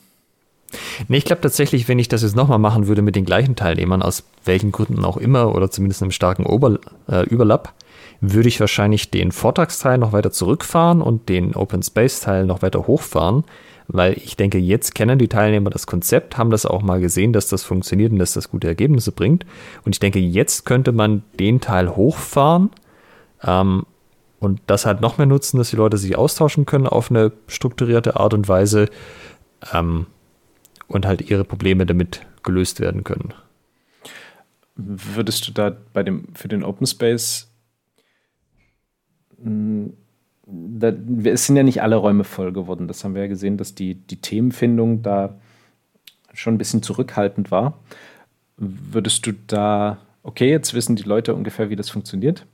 Nee, 1.08 1.18
ich 1.18 1.26
glaube 1.26 1.42
tatsächlich, 1.42 1.88
wenn 1.88 2.00
ich 2.00 2.08
das 2.08 2.22
jetzt 2.22 2.36
nochmal 2.36 2.60
machen 2.60 2.88
würde 2.88 3.02
mit 3.02 3.16
den 3.16 3.26
gleichen 3.26 3.56
Teilnehmern, 3.56 4.02
aus 4.02 4.24
welchen 4.46 4.72
Gründen 4.72 5.04
auch 5.06 5.18
immer, 5.18 5.56
oder 5.56 5.70
zumindest 5.70 6.02
einem 6.02 6.12
starken 6.12 6.46
Ober 6.46 6.80
äh, 7.10 7.24
Überlapp, 7.26 7.74
würde 8.22 8.48
ich 8.48 8.60
wahrscheinlich 8.60 9.10
den 9.10 9.32
Vortragsteil 9.32 9.98
noch 9.98 10.14
weiter 10.14 10.32
zurückfahren 10.32 11.02
und 11.02 11.28
den 11.28 11.56
Open 11.56 11.82
Space 11.82 12.22
Teil 12.22 12.46
noch 12.46 12.62
weiter 12.62 12.86
hochfahren, 12.86 13.44
weil 13.88 14.14
ich 14.14 14.38
denke, 14.38 14.60
jetzt 14.60 14.96
kennen 14.96 15.18
die 15.18 15.28
Teilnehmer 15.28 15.72
das 15.72 15.88
Konzept, 15.88 16.38
haben 16.38 16.52
das 16.52 16.68
auch 16.68 16.84
mal 16.84 17.02
gesehen, 17.02 17.34
dass 17.34 17.48
das 17.48 17.64
funktioniert 17.64 18.12
und 18.12 18.20
dass 18.20 18.34
das 18.34 18.50
gute 18.50 18.68
Ergebnisse 18.68 19.12
bringt. 19.12 19.46
Und 19.84 19.96
ich 19.96 20.00
denke, 20.00 20.20
jetzt 20.20 20.66
könnte 20.66 20.92
man 20.92 21.24
den 21.40 21.62
Teil 21.62 21.96
hochfahren 21.96 22.70
ähm, 23.44 23.86
und 24.40 24.62
das 24.68 24.86
halt 24.86 25.02
noch 25.02 25.18
mehr 25.18 25.28
nutzen, 25.28 25.58
dass 25.58 25.72
die 25.72 25.76
Leute 25.76 25.98
sich 25.98 26.16
austauschen 26.16 26.66
können 26.66 26.88
auf 26.88 27.10
eine 27.10 27.32
strukturierte 27.48 28.18
Art 28.18 28.36
und 28.36 28.48
Weise. 28.48 28.88
Ähm, 29.74 30.06
und 30.92 31.06
halt 31.06 31.30
ihre 31.30 31.44
Probleme 31.44 31.86
damit 31.86 32.22
gelöst 32.44 32.80
werden 32.80 33.04
können. 33.04 33.34
Würdest 34.76 35.48
du 35.48 35.52
da 35.52 35.76
bei 35.94 36.04
dem 36.04 36.34
für 36.36 36.48
den 36.48 36.64
Open 36.64 36.88
Space 36.88 37.52
hm, 39.42 39.94
da, 40.52 40.92
es 41.24 41.46
sind 41.46 41.56
ja 41.56 41.64
nicht 41.64 41.82
alle 41.82 41.96
Räume 41.96 42.24
voll 42.24 42.52
geworden. 42.52 42.88
Das 42.88 43.04
haben 43.04 43.16
wir 43.16 43.22
ja 43.22 43.28
gesehen, 43.28 43.58
dass 43.58 43.76
die, 43.76 43.96
die 43.96 44.20
Themenfindung 44.20 45.02
da 45.02 45.40
schon 46.34 46.56
ein 46.56 46.58
bisschen 46.58 46.84
zurückhaltend 46.84 47.52
war. 47.52 47.80
Würdest 48.58 49.26
du 49.26 49.34
da, 49.48 49.98
okay, 50.24 50.50
jetzt 50.50 50.74
wissen 50.74 50.96
die 50.96 51.04
Leute 51.04 51.34
ungefähr, 51.34 51.70
wie 51.70 51.76
das 51.76 51.90
funktioniert. 51.90 52.46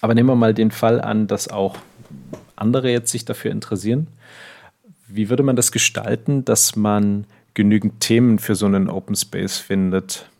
Aber 0.00 0.14
nehmen 0.14 0.28
wir 0.28 0.34
mal 0.34 0.54
den 0.54 0.72
Fall 0.72 1.00
an, 1.00 1.26
dass 1.26 1.48
auch 1.48 1.76
andere 2.56 2.90
jetzt 2.90 3.12
sich 3.12 3.24
dafür 3.24 3.50
interessieren. 3.50 4.08
Wie 5.14 5.28
würde 5.28 5.42
man 5.42 5.56
das 5.56 5.72
gestalten, 5.72 6.42
dass 6.44 6.74
man 6.74 7.26
genügend 7.52 8.00
Themen 8.00 8.38
für 8.38 8.54
so 8.54 8.64
einen 8.64 8.88
Open 8.88 9.14
Space 9.14 9.58
findet? 9.58 10.30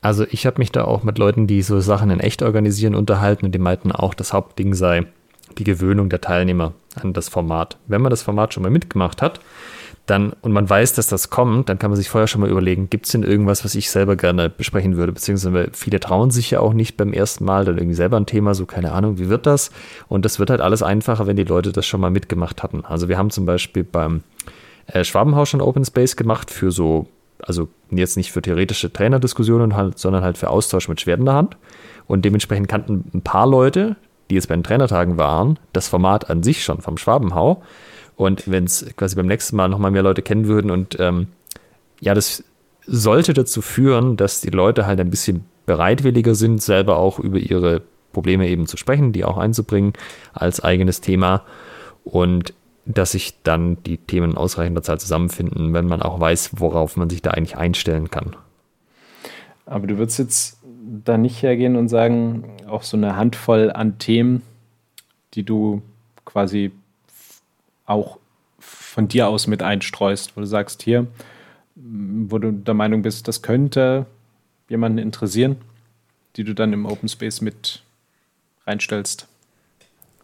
Also 0.00 0.24
ich 0.30 0.46
habe 0.46 0.58
mich 0.58 0.70
da 0.70 0.84
auch 0.84 1.02
mit 1.02 1.18
Leuten, 1.18 1.48
die 1.48 1.62
so 1.62 1.80
Sachen 1.80 2.10
in 2.10 2.20
echt 2.20 2.42
organisieren, 2.42 2.94
unterhalten 2.94 3.46
und 3.46 3.52
die 3.52 3.58
meinten 3.58 3.90
auch, 3.90 4.14
das 4.14 4.32
Hauptding 4.32 4.74
sei 4.74 5.06
die 5.58 5.64
Gewöhnung 5.64 6.10
der 6.10 6.20
Teilnehmer 6.20 6.74
an 6.94 7.12
das 7.12 7.28
Format. 7.28 7.76
Wenn 7.88 8.02
man 8.02 8.10
das 8.10 8.22
Format 8.22 8.54
schon 8.54 8.62
mal 8.62 8.70
mitgemacht 8.70 9.20
hat, 9.20 9.40
dann 10.06 10.34
und 10.42 10.52
man 10.52 10.68
weiß, 10.68 10.92
dass 10.92 11.06
das 11.06 11.30
kommt, 11.30 11.68
dann 11.68 11.78
kann 11.78 11.90
man 11.90 11.96
sich 11.96 12.10
vorher 12.10 12.26
schon 12.26 12.42
mal 12.42 12.50
überlegen, 12.50 12.90
gibt 12.90 13.06
es 13.06 13.12
denn 13.12 13.22
irgendwas, 13.22 13.64
was 13.64 13.74
ich 13.74 13.90
selber 13.90 14.16
gerne 14.16 14.50
besprechen 14.50 14.96
würde? 14.96 15.12
Beziehungsweise 15.12 15.70
viele 15.72 15.98
trauen 15.98 16.30
sich 16.30 16.50
ja 16.50 16.60
auch 16.60 16.74
nicht 16.74 16.96
beim 16.96 17.12
ersten 17.12 17.44
Mal 17.44 17.64
dann 17.64 17.78
irgendwie 17.78 17.94
selber 17.94 18.18
ein 18.18 18.26
Thema, 18.26 18.54
so 18.54 18.66
keine 18.66 18.92
Ahnung, 18.92 19.18
wie 19.18 19.30
wird 19.30 19.46
das? 19.46 19.70
Und 20.08 20.26
das 20.26 20.38
wird 20.38 20.50
halt 20.50 20.60
alles 20.60 20.82
einfacher, 20.82 21.26
wenn 21.26 21.36
die 21.36 21.44
Leute 21.44 21.72
das 21.72 21.86
schon 21.86 22.00
mal 22.02 22.10
mitgemacht 22.10 22.62
hatten. 22.62 22.84
Also 22.84 23.08
wir 23.08 23.16
haben 23.16 23.30
zum 23.30 23.46
Beispiel 23.46 23.82
beim 23.82 24.22
äh, 24.88 25.04
Schwabenhaus 25.04 25.48
schon 25.48 25.62
Open 25.62 25.84
Space 25.86 26.16
gemacht 26.16 26.50
für 26.50 26.70
so, 26.70 27.06
also 27.42 27.68
jetzt 27.90 28.18
nicht 28.18 28.30
für 28.30 28.42
theoretische 28.42 28.92
Trainerdiskussionen, 28.92 29.74
halt, 29.74 29.98
sondern 29.98 30.22
halt 30.22 30.36
für 30.36 30.50
Austausch 30.50 30.88
mit 30.88 31.00
Schwert 31.00 31.20
in 31.20 31.26
der 31.26 31.34
Hand. 31.34 31.56
Und 32.06 32.26
dementsprechend 32.26 32.68
kannten 32.68 33.10
ein 33.14 33.22
paar 33.22 33.46
Leute, 33.46 33.96
die 34.28 34.34
jetzt 34.34 34.48
bei 34.48 34.54
den 34.54 34.64
Trainertagen 34.64 35.16
waren, 35.16 35.58
das 35.72 35.88
Format 35.88 36.28
an 36.28 36.42
sich 36.42 36.62
schon 36.62 36.82
vom 36.82 36.98
Schwabenhau. 36.98 37.62
Und 38.16 38.50
wenn 38.50 38.64
es 38.64 38.86
quasi 38.96 39.16
beim 39.16 39.26
nächsten 39.26 39.56
Mal 39.56 39.68
nochmal 39.68 39.90
mehr 39.90 40.02
Leute 40.02 40.22
kennen 40.22 40.46
würden 40.46 40.70
und 40.70 40.98
ähm, 41.00 41.28
ja, 42.00 42.14
das 42.14 42.44
sollte 42.86 43.32
dazu 43.32 43.62
führen, 43.62 44.16
dass 44.16 44.40
die 44.40 44.50
Leute 44.50 44.86
halt 44.86 45.00
ein 45.00 45.10
bisschen 45.10 45.44
bereitwilliger 45.66 46.34
sind, 46.34 46.62
selber 46.62 46.98
auch 46.98 47.18
über 47.18 47.38
ihre 47.38 47.82
Probleme 48.12 48.48
eben 48.48 48.66
zu 48.66 48.76
sprechen, 48.76 49.12
die 49.12 49.24
auch 49.24 49.38
einzubringen 49.38 49.94
als 50.32 50.62
eigenes 50.62 51.00
Thema. 51.00 51.42
Und 52.04 52.54
dass 52.86 53.12
sich 53.12 53.42
dann 53.42 53.82
die 53.84 53.96
Themen 53.96 54.32
in 54.32 54.36
ausreichender 54.36 54.82
Zahl 54.82 55.00
zusammenfinden, 55.00 55.72
wenn 55.72 55.86
man 55.86 56.02
auch 56.02 56.20
weiß, 56.20 56.52
worauf 56.56 56.96
man 56.96 57.08
sich 57.08 57.22
da 57.22 57.30
eigentlich 57.30 57.56
einstellen 57.56 58.10
kann. 58.10 58.36
Aber 59.66 59.86
du 59.86 59.96
würdest 59.96 60.18
jetzt 60.18 60.58
da 61.04 61.16
nicht 61.16 61.42
hergehen 61.42 61.76
und 61.76 61.88
sagen, 61.88 62.44
auch 62.68 62.82
so 62.82 62.96
eine 62.98 63.16
Handvoll 63.16 63.72
an 63.72 63.98
Themen, 63.98 64.42
die 65.32 65.44
du 65.44 65.80
quasi 66.26 66.72
auch 67.86 68.18
von 68.58 69.08
dir 69.08 69.28
aus 69.28 69.46
mit 69.46 69.62
einstreust, 69.62 70.36
wo 70.36 70.40
du 70.40 70.46
sagst, 70.46 70.82
hier, 70.82 71.06
wo 71.74 72.38
du 72.38 72.52
der 72.52 72.74
Meinung 72.74 73.02
bist, 73.02 73.28
das 73.28 73.42
könnte 73.42 74.06
jemanden 74.68 74.98
interessieren, 74.98 75.56
die 76.36 76.44
du 76.44 76.54
dann 76.54 76.72
im 76.72 76.86
Open 76.86 77.08
Space 77.08 77.40
mit 77.40 77.82
reinstellst? 78.66 79.28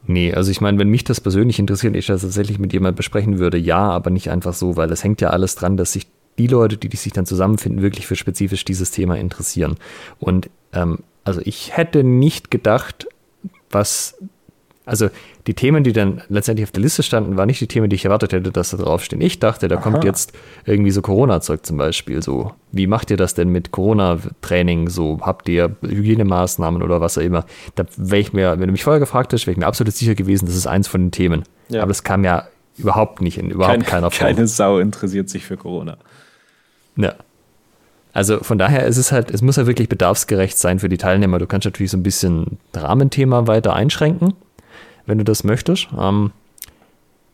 Nee, 0.06 0.32
also 0.32 0.50
ich 0.50 0.61
meine, 0.61 0.78
wenn 0.78 0.88
mich 0.88 1.04
das 1.04 1.20
persönlich 1.20 1.58
interessiert, 1.58 1.94
ich 1.94 2.06
das 2.06 2.22
tatsächlich 2.22 2.58
mit 2.58 2.72
jemandem 2.72 2.96
besprechen 2.96 3.38
würde, 3.38 3.58
ja, 3.58 3.90
aber 3.90 4.11
nicht 4.11 4.30
einfach 4.30 4.54
so, 4.54 4.76
weil 4.76 4.88
das 4.88 5.04
hängt 5.04 5.20
ja 5.20 5.30
alles 5.30 5.56
dran, 5.56 5.76
dass 5.76 5.92
sich 5.92 6.06
die 6.38 6.46
Leute, 6.46 6.78
die, 6.78 6.88
die 6.88 6.96
sich 6.96 7.12
dann 7.12 7.26
zusammenfinden, 7.26 7.82
wirklich 7.82 8.06
für 8.06 8.16
spezifisch 8.16 8.64
dieses 8.64 8.90
Thema 8.92 9.16
interessieren. 9.18 9.76
Und 10.18 10.48
ähm, 10.72 11.00
also 11.22 11.42
ich 11.44 11.76
hätte 11.76 12.02
nicht 12.02 12.50
gedacht, 12.50 13.06
was 13.68 14.16
also 14.91 15.09
die 15.47 15.55
Themen, 15.55 15.84
die 15.84 15.93
dann 15.93 16.20
letztendlich 16.28 16.64
auf 16.64 16.72
der 16.72 16.82
Liste 16.82 17.05
standen, 17.05 17.36
waren 17.36 17.47
nicht 17.47 17.61
die 17.61 17.68
Themen, 17.68 17.88
die 17.88 17.95
ich 17.95 18.05
erwartet 18.05 18.32
hätte, 18.32 18.51
dass 18.51 18.70
da 18.70 18.76
draufstehen. 18.76 19.22
Ich 19.22 19.38
dachte, 19.38 19.68
da 19.68 19.76
Aha. 19.76 19.82
kommt 19.82 20.03
jetzt 20.03 20.32
irgendwie 20.64 20.91
so 20.91 21.01
Corona-Zeug 21.01 21.64
zum 21.64 21.76
Beispiel. 21.76 22.20
So, 22.22 22.53
wie 22.72 22.88
macht 22.88 23.12
ihr 23.12 23.16
das 23.16 23.34
denn 23.34 23.51
mit 23.51 23.70
Corona-Training? 23.70 24.88
So, 24.88 25.20
habt 25.22 25.49
ihr 25.49 25.76
Hygienemaßnahmen 25.82 26.82
oder 26.82 27.01
was 27.01 27.16
auch 27.16 27.22
immer? 27.22 27.45
Da 27.76 27.84
wäre 27.97 28.20
ich 28.20 28.32
mir, 28.32 28.59
wenn 28.59 28.66
du 28.66 28.72
mich 28.72 28.82
vorher 28.82 28.99
gefragt 28.99 29.32
hättest, 29.32 29.47
wäre 29.47 29.53
ich 29.53 29.59
mir 29.59 29.68
absolut 29.68 29.95
sicher 29.95 30.16
gewesen, 30.16 30.47
das 30.47 30.57
ist 30.57 30.66
eins 30.66 30.88
von 30.88 31.03
den 31.03 31.12
Themen. 31.12 31.45
Ja. 31.68 31.82
Aber 31.82 31.91
das 31.91 32.03
kam 32.03 32.24
ja 32.24 32.49
überhaupt 32.76 33.20
nicht 33.20 33.38
in 33.38 33.51
überhaupt 33.51 33.74
Kein, 33.74 33.86
keiner 33.86 34.11
Form. 34.11 34.34
Keine 34.34 34.49
Sau 34.49 34.80
interessiert 34.80 35.28
sich 35.28 35.45
für 35.45 35.57
Corona. 35.57 35.99
Ja. 36.97 37.14
Also 38.12 38.41
von 38.43 38.59
daher 38.59 38.86
ist 38.86 38.97
es 38.97 39.12
halt, 39.12 39.30
es 39.30 39.41
muss 39.41 39.55
ja 39.55 39.68
wirklich 39.68 39.88
bedarfsgerecht 39.88 40.59
sein 40.59 40.80
für 40.80 40.88
die 40.88 40.99
Teilnehmer. 40.99 41.38
Du 41.38 41.47
kannst 41.47 41.64
natürlich 41.64 41.93
so 41.93 41.97
ein 41.97 42.03
bisschen 42.03 42.59
Rahmenthema 42.74 43.47
weiter 43.47 43.72
einschränken 43.74 44.34
wenn 45.11 45.18
du 45.18 45.24
das 45.24 45.44
möchtest. 45.44 45.88
Ähm, 45.98 46.30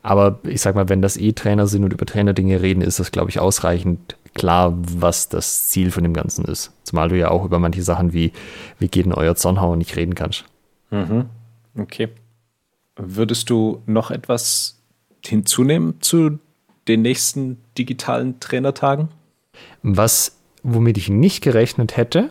aber 0.03 0.41
ich 0.45 0.61
sag 0.61 0.75
mal, 0.75 0.89
wenn 0.89 1.03
das 1.03 1.17
eh 1.17 1.33
Trainer 1.33 1.67
sind 1.67 1.85
und 1.85 1.93
über 1.93 2.07
Trainerdinge 2.07 2.63
reden, 2.63 2.81
ist 2.81 2.99
das, 2.99 3.13
glaube 3.13 3.31
ich, 3.31 3.39
ausreichend 3.39 4.17
klar, 4.35 4.73
was 4.77 5.29
das 5.29 5.69
Ziel 5.69 5.91
von 5.91 6.03
dem 6.03 6.15
Ganzen 6.15 6.45
ist. 6.47 6.73
Zumal 6.85 7.09
du 7.09 7.19
ja 7.19 7.31
auch 7.31 7.45
über 7.45 7.59
manche 7.59 7.83
Sachen 7.83 8.13
wie, 8.13 8.33
wie 8.79 8.89
geht 8.89 9.05
denn 9.05 9.13
euer 9.13 9.35
Zornhauer 9.35 9.77
nicht 9.77 9.97
reden 9.97 10.15
kannst. 10.15 10.45
Mhm. 10.91 11.27
Okay. 11.79 12.09
Würdest 12.97 13.51
du 13.51 13.83
noch 13.87 14.11
etwas 14.11 14.79
hinzunehmen 15.25 16.01
zu 16.01 16.39
den 16.89 17.03
nächsten 17.03 17.59
digitalen 17.77 18.41
Trainertagen? 18.41 19.09
Was, 19.83 20.39
womit 20.63 20.97
ich 20.97 21.11
nicht 21.11 21.43
gerechnet 21.43 21.97
hätte, 21.97 22.31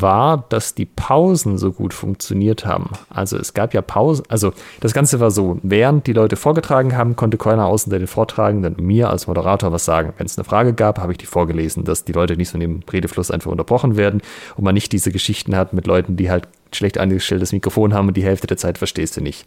war, 0.00 0.44
dass 0.48 0.74
die 0.74 0.86
Pausen 0.86 1.58
so 1.58 1.72
gut 1.72 1.92
funktioniert 1.92 2.64
haben. 2.64 2.90
Also 3.10 3.36
es 3.36 3.54
gab 3.54 3.74
ja 3.74 3.82
Pausen, 3.82 4.24
also 4.28 4.52
das 4.80 4.94
Ganze 4.94 5.20
war 5.20 5.30
so, 5.30 5.58
während 5.62 6.06
die 6.06 6.12
Leute 6.12 6.36
vorgetragen 6.36 6.96
haben, 6.96 7.16
konnte 7.16 7.36
keiner 7.36 7.66
außen 7.66 7.90
den 7.90 8.06
Vortragenden 8.06 8.76
mir 8.78 9.10
als 9.10 9.26
Moderator 9.26 9.72
was 9.72 9.84
sagen. 9.84 10.14
Wenn 10.16 10.26
es 10.26 10.38
eine 10.38 10.44
Frage 10.44 10.72
gab, 10.72 10.98
habe 10.98 11.12
ich 11.12 11.18
die 11.18 11.26
vorgelesen, 11.26 11.84
dass 11.84 12.04
die 12.04 12.12
Leute 12.12 12.36
nicht 12.36 12.48
so 12.48 12.54
in 12.54 12.60
dem 12.60 12.80
Redefluss 12.90 13.30
einfach 13.30 13.50
unterbrochen 13.50 13.96
werden 13.96 14.22
und 14.56 14.64
man 14.64 14.74
nicht 14.74 14.92
diese 14.92 15.12
Geschichten 15.12 15.56
hat 15.56 15.72
mit 15.72 15.86
Leuten, 15.86 16.16
die 16.16 16.30
halt 16.30 16.48
schlecht 16.72 16.98
eingestelltes 16.98 17.52
Mikrofon 17.52 17.92
haben 17.92 18.08
und 18.08 18.16
die 18.16 18.24
Hälfte 18.24 18.46
der 18.46 18.56
Zeit 18.56 18.78
verstehst 18.78 19.16
du 19.16 19.20
nicht. 19.20 19.46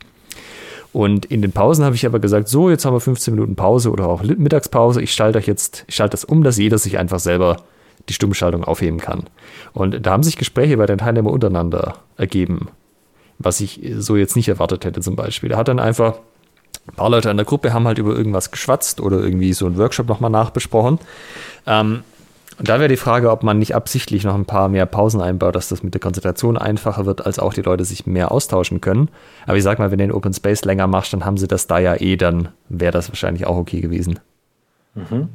Und 0.94 1.26
in 1.26 1.42
den 1.42 1.52
Pausen 1.52 1.84
habe 1.84 1.96
ich 1.96 2.06
aber 2.06 2.20
gesagt, 2.20 2.48
so, 2.48 2.70
jetzt 2.70 2.86
haben 2.86 2.94
wir 2.94 3.02
15 3.02 3.34
Minuten 3.34 3.58
Pause 3.58 3.92
oder 3.92 4.08
auch 4.08 4.24
Mittagspause. 4.24 5.02
Ich 5.02 5.14
schalte 5.14 5.38
euch 5.40 5.46
jetzt, 5.46 5.84
ich 5.88 5.96
schalte 5.96 6.12
das 6.12 6.24
um, 6.24 6.42
dass 6.42 6.58
jeder 6.58 6.78
sich 6.78 6.98
einfach 6.98 7.20
selber 7.20 7.58
die 8.10 8.14
Stummschaltung 8.14 8.64
aufheben 8.64 9.00
kann. 9.00 9.26
Und 9.74 10.06
da 10.06 10.12
haben 10.12 10.24
sich 10.24 10.38
Gespräche 10.38 10.78
bei 10.78 10.86
den 10.86 11.00
Teilnehmern 11.00 11.34
untereinander 11.34 11.96
ergeben, 12.18 12.70
was 13.40 13.60
ich 13.60 13.82
so 13.98 14.16
jetzt 14.16 14.36
nicht 14.36 14.48
erwartet 14.48 14.86
hätte 14.86 15.02
zum 15.02 15.16
Beispiel. 15.16 15.50
Da 15.50 15.58
hat 15.58 15.68
dann 15.68 15.80
einfach 15.80 16.16
ein 16.88 16.96
paar 16.96 17.10
Leute 17.10 17.30
in 17.30 17.38
der 17.38 17.46
Gruppe 17.46 17.74
haben 17.74 17.88
halt 17.88 17.98
über 17.98 18.16
irgendwas 18.16 18.52
geschwatzt 18.52 19.02
oder 19.02 19.20
irgendwie 19.20 19.54
so 19.54 19.66
einen 19.66 19.78
Workshop 19.78 20.08
nochmal 20.08 20.30
nachbesprochen. 20.30 21.00
Ähm, 21.66 22.04
und 22.58 22.70
da 22.70 22.80
wäre 22.80 22.88
die 22.88 22.96
Frage, 22.96 23.32
ob 23.32 23.44
man 23.44 23.60
nicht 23.60 23.76
absichtlich 23.76 24.24
noch 24.24 24.36
ein 24.36 24.46
paar 24.46 24.70
mehr 24.70 24.86
Pausen 24.86 25.20
einbaut, 25.20 25.56
dass 25.56 25.68
das 25.68 25.84
mit 25.84 25.94
der 25.94 26.00
Konzentration 26.00 26.58
einfacher 26.58 27.06
wird, 27.06 27.26
als 27.26 27.38
auch 27.38 27.54
die 27.54 27.64
Leute 27.64 27.84
sich 27.84 28.06
mehr 28.06 28.32
austauschen 28.32 28.80
können. 28.80 29.10
Aber 29.46 29.58
ich 29.58 29.64
sag 29.64 29.78
mal, 29.78 29.92
wenn 29.92 29.98
du 29.98 30.06
den 30.06 30.14
Open 30.14 30.34
Space 30.34 30.64
länger 30.64 30.88
machst, 30.88 31.12
dann 31.12 31.26
haben 31.26 31.38
sie 31.38 31.48
das 31.48 31.68
da 31.68 31.80
ja 31.80 31.96
eh, 32.00 32.16
dann 32.16 32.50
wäre 32.70 32.94
das 32.94 33.10
wahrscheinlich 33.10 33.46
auch 33.46 33.58
okay 33.58 33.82
gewesen. 33.82 34.20
Mhm. 34.94 35.28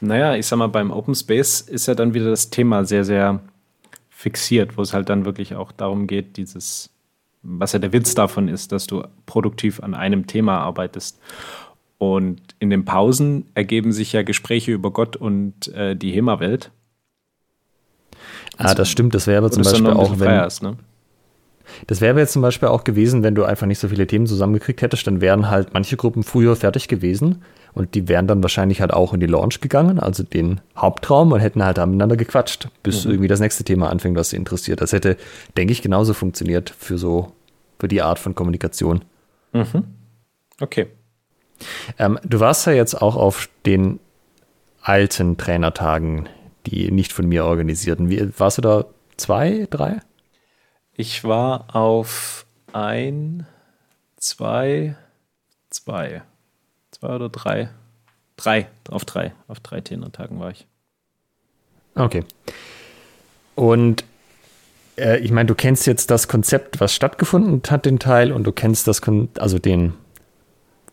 Naja, 0.00 0.34
ich 0.36 0.46
sag 0.46 0.58
mal, 0.58 0.68
beim 0.68 0.90
Open 0.90 1.14
Space 1.14 1.60
ist 1.60 1.86
ja 1.86 1.94
dann 1.94 2.14
wieder 2.14 2.30
das 2.30 2.50
Thema 2.50 2.84
sehr, 2.84 3.04
sehr 3.04 3.40
fixiert, 4.08 4.76
wo 4.76 4.82
es 4.82 4.94
halt 4.94 5.08
dann 5.08 5.24
wirklich 5.24 5.54
auch 5.54 5.72
darum 5.72 6.06
geht, 6.06 6.36
dieses, 6.36 6.90
was 7.42 7.72
ja 7.72 7.78
der 7.78 7.92
Witz 7.92 8.14
davon 8.14 8.48
ist, 8.48 8.72
dass 8.72 8.86
du 8.86 9.04
produktiv 9.26 9.80
an 9.80 9.94
einem 9.94 10.26
Thema 10.26 10.58
arbeitest. 10.58 11.18
Und 11.98 12.40
in 12.60 12.70
den 12.70 12.84
Pausen 12.84 13.46
ergeben 13.54 13.92
sich 13.92 14.12
ja 14.12 14.22
Gespräche 14.22 14.72
über 14.72 14.92
Gott 14.92 15.16
und 15.16 15.68
äh, 15.68 15.96
die 15.96 16.12
HEMA-Welt. 16.12 16.70
Ah, 18.56 18.74
das 18.74 18.88
stimmt. 18.88 19.14
Das 19.14 19.26
wäre 19.26 19.38
aber 19.38 19.50
zum 19.50 19.62
Beispiel 19.62 19.90
auch, 19.90 20.18
wenn, 20.18 20.44
ist, 20.44 20.62
ne? 20.62 20.76
Das 21.86 22.00
wäre 22.00 22.18
jetzt 22.18 22.32
zum 22.32 22.42
Beispiel 22.42 22.68
auch 22.68 22.84
gewesen, 22.84 23.22
wenn 23.22 23.34
du 23.34 23.44
einfach 23.44 23.66
nicht 23.66 23.78
so 23.78 23.88
viele 23.88 24.06
Themen 24.06 24.26
zusammengekriegt 24.26 24.82
hättest, 24.82 25.06
dann 25.06 25.20
wären 25.20 25.50
halt 25.50 25.74
manche 25.74 25.96
Gruppen 25.96 26.22
früher 26.22 26.56
fertig 26.56 26.88
gewesen 26.88 27.42
und 27.74 27.94
die 27.94 28.08
wären 28.08 28.26
dann 28.26 28.42
wahrscheinlich 28.42 28.80
halt 28.80 28.92
auch 28.92 29.12
in 29.14 29.20
die 29.20 29.26
Launch 29.26 29.60
gegangen, 29.60 29.98
also 29.98 30.22
den 30.22 30.60
Hauptraum 30.76 31.32
und 31.32 31.40
hätten 31.40 31.62
halt 31.62 31.78
miteinander 31.78 32.16
gequatscht, 32.16 32.68
bis 32.82 33.04
mhm. 33.04 33.12
irgendwie 33.12 33.28
das 33.28 33.40
nächste 33.40 33.64
Thema 33.64 33.90
anfängt, 33.90 34.16
was 34.16 34.30
sie 34.30 34.36
interessiert. 34.36 34.80
Das 34.80 34.92
hätte, 34.92 35.16
denke 35.56 35.72
ich, 35.72 35.82
genauso 35.82 36.14
funktioniert 36.14 36.70
für 36.70 36.98
so, 36.98 37.32
für 37.78 37.88
die 37.88 38.02
Art 38.02 38.18
von 38.18 38.34
Kommunikation. 38.34 39.04
Mhm. 39.52 39.84
Okay. 40.60 40.88
Ähm, 41.98 42.18
du 42.24 42.40
warst 42.40 42.66
ja 42.66 42.72
jetzt 42.72 43.00
auch 43.00 43.16
auf 43.16 43.48
den 43.66 44.00
alten 44.80 45.36
Trainertagen, 45.36 46.28
die 46.66 46.90
nicht 46.90 47.12
von 47.12 47.26
mir 47.26 47.44
organisierten. 47.44 48.10
Wie, 48.10 48.38
warst 48.38 48.58
du 48.58 48.62
da 48.62 48.84
zwei, 49.16 49.66
drei? 49.70 50.00
Ich 50.94 51.24
war 51.24 51.74
auf 51.76 52.46
ein, 52.72 53.46
zwei, 54.16 54.96
zwei. 55.70 56.22
Zwei 57.00 57.14
oder 57.14 57.28
drei. 57.28 57.70
Drei, 58.36 58.68
auf 58.88 59.04
drei. 59.04 59.32
Auf 59.46 59.60
drei 59.60 59.80
Tenor-Tagen 59.80 60.38
war 60.40 60.50
ich. 60.50 60.66
Okay. 61.94 62.24
Und 63.54 64.04
äh, 64.96 65.18
ich 65.18 65.32
meine, 65.32 65.46
du 65.46 65.54
kennst 65.54 65.86
jetzt 65.86 66.10
das 66.10 66.28
Konzept, 66.28 66.80
was 66.80 66.94
stattgefunden 66.94 67.62
hat, 67.70 67.86
den 67.86 67.98
Teil, 67.98 68.32
und 68.32 68.44
du 68.44 68.52
kennst 68.52 68.86
das, 68.86 69.02
Kon 69.02 69.28
also 69.38 69.58
den 69.58 69.94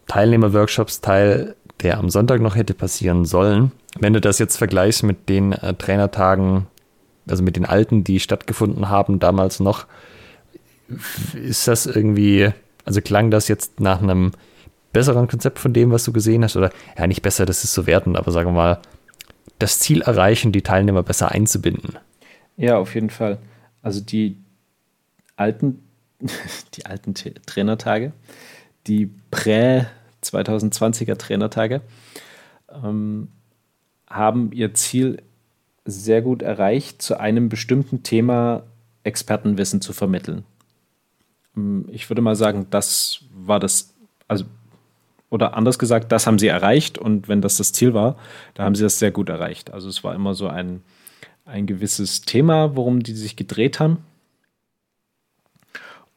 Teilnehmer-Workshops-Teil, 0.08 1.56
der 1.82 1.98
am 1.98 2.10
Sonntag 2.10 2.42
noch 2.42 2.56
hätte 2.56 2.74
passieren 2.74 3.26
sollen. 3.26 3.72
Wenn 4.00 4.14
du 4.14 4.22
das 4.22 4.40
jetzt 4.40 4.58
vergleichst 4.58 5.04
mit 5.04 5.30
den 5.30 5.54
äh, 5.54 5.74
Trainertagen, 5.74 6.68
also 7.28 7.44
mit 7.44 7.56
den 7.56 7.66
alten, 7.66 8.04
die 8.04 8.20
stattgefunden 8.20 8.90
haben 8.90 9.20
damals 9.20 9.60
noch, 9.60 9.86
ist 11.34 11.68
das 11.68 11.86
irgendwie, 11.86 12.52
also 12.84 13.02
klang 13.02 13.32
das 13.32 13.48
jetzt 13.48 13.80
nach 13.80 14.02
einem 14.02 14.32
besseren 14.96 15.28
Konzept 15.28 15.60
von 15.60 15.74
dem, 15.74 15.92
was 15.92 16.06
du 16.06 16.14
gesehen 16.14 16.44
hast? 16.44 16.56
Oder 16.56 16.72
ja, 16.98 17.06
nicht 17.06 17.22
besser, 17.22 17.46
das 17.46 17.66
ist 17.66 17.74
zu 17.74 17.86
werten, 17.86 18.16
aber 18.16 18.32
sagen 18.32 18.48
wir 18.48 18.54
mal, 18.54 18.80
das 19.60 19.80
Ziel 19.80 20.02
erreichen, 20.02 20.54
die 20.54 20.62
Teilnehmer 20.62 21.04
besser 21.04 21.32
einzubinden. 21.32 21.98
Ja, 22.56 22.78
auf 22.78 22.96
jeden 22.96 23.10
Fall. 23.10 23.40
Also 23.82 24.00
die 24.00 24.38
alten, 25.36 25.84
die 26.76 26.86
alten 26.86 27.14
Trainertage, 27.14 28.14
die 28.88 29.12
Prä-2020er 29.32 31.18
Trainertage, 31.18 31.82
ähm, 32.72 33.28
haben 34.08 34.54
ihr 34.54 34.74
Ziel 34.76 35.22
sehr 35.84 36.22
gut 36.22 36.42
erreicht, 36.42 37.02
zu 37.02 37.20
einem 37.20 37.50
bestimmten 37.50 38.04
Thema 38.04 38.64
Expertenwissen 39.04 39.82
zu 39.82 39.92
vermitteln. 39.92 40.46
Ähm, 41.58 41.86
ich 41.92 42.10
würde 42.10 42.22
mal 42.22 42.38
sagen, 42.38 42.68
das 42.70 43.26
war 43.34 43.60
das, 43.60 43.94
also 44.30 44.46
oder 45.30 45.56
anders 45.56 45.80
gesagt, 45.80 46.12
das 46.12 46.28
haben 46.28 46.40
sie 46.40 46.48
erreicht 46.48 46.98
und 46.98 47.28
wenn 47.28 47.42
das 47.42 47.58
das 47.58 47.74
Ziel 47.74 47.94
war, 47.94 48.18
da 48.54 48.64
haben 48.64 48.76
sie 48.76 48.84
das 48.84 49.00
sehr 49.00 49.12
gut 49.12 49.30
erreicht. 49.30 49.72
Also 49.74 49.90
es 49.90 50.04
war 50.04 50.16
immer 50.16 50.34
so 50.34 50.48
ein, 50.48 50.82
ein 51.46 51.66
gewisses 51.66 52.22
Thema, 52.22 52.76
worum 52.76 53.02
die 53.02 53.14
sich 53.14 53.36
gedreht 53.36 53.80
haben. 53.80 53.98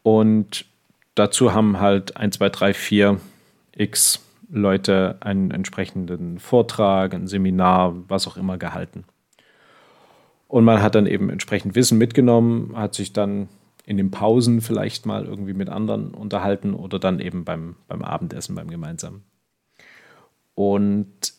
Und 0.03 0.67
dazu 1.15 1.53
haben 1.53 1.81
halt 1.81 2.17
1, 2.17 2.37
2, 2.37 2.49
3, 2.49 2.75
4 2.75 3.21
x 3.73 4.25
Leute 4.51 5.17
einen 5.21 5.51
entsprechenden 5.51 6.39
Vortrag, 6.39 7.15
ein 7.15 7.27
Seminar, 7.27 7.95
was 8.09 8.27
auch 8.27 8.37
immer 8.37 8.57
gehalten. 8.57 9.05
Und 10.47 10.65
man 10.65 10.81
hat 10.83 10.95
dann 10.95 11.07
eben 11.07 11.29
entsprechend 11.29 11.75
Wissen 11.75 11.99
mitgenommen, 11.99 12.73
hat 12.75 12.95
sich 12.95 13.13
dann 13.13 13.49
in 13.89 13.97
den 13.97 14.11
Pausen 14.11 14.61
vielleicht 14.61 15.07
mal 15.07 15.25
irgendwie 15.25 15.55
mit 15.55 15.71
anderen 15.71 16.13
unterhalten 16.13 16.75
oder 16.75 16.99
dann 16.99 17.21
eben 17.21 17.47
beim, 17.47 17.75
beim 17.87 18.03
Abendessen, 18.03 18.55
beim 18.55 18.69
gemeinsamen. 18.69 19.25
Und 20.55 21.33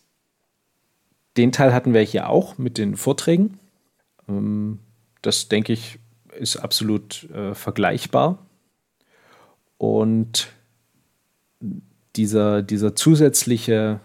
den 1.38 1.52
Teil 1.52 1.76
hatten 1.76 1.94
wir 1.94 2.02
hier 2.02 2.28
auch 2.28 2.58
mit 2.58 2.80
den 2.80 2.98
Vorträgen. 2.98 3.60
Ähm, 4.28 4.80
das 5.22 5.48
denke 5.48 5.74
ich 5.74 6.00
ist 6.40 6.58
absolut 6.58 7.30
äh, 7.30 7.54
vergleichbar. 7.54 8.40
Und 9.78 10.48
dieser, 12.16 12.64
dieser 12.64 12.96
zusätzliche 12.96 14.00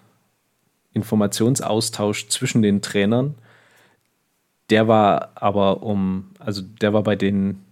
Informationsaustausch 0.92 2.28
zwischen 2.28 2.60
den 2.60 2.82
Trainern, 2.82 3.36
der 4.68 4.86
war 4.86 5.30
aber 5.34 5.82
um, 5.82 6.30
also 6.38 6.60
der 6.60 6.92
war 6.92 7.02
bei 7.02 7.16
den 7.16 7.63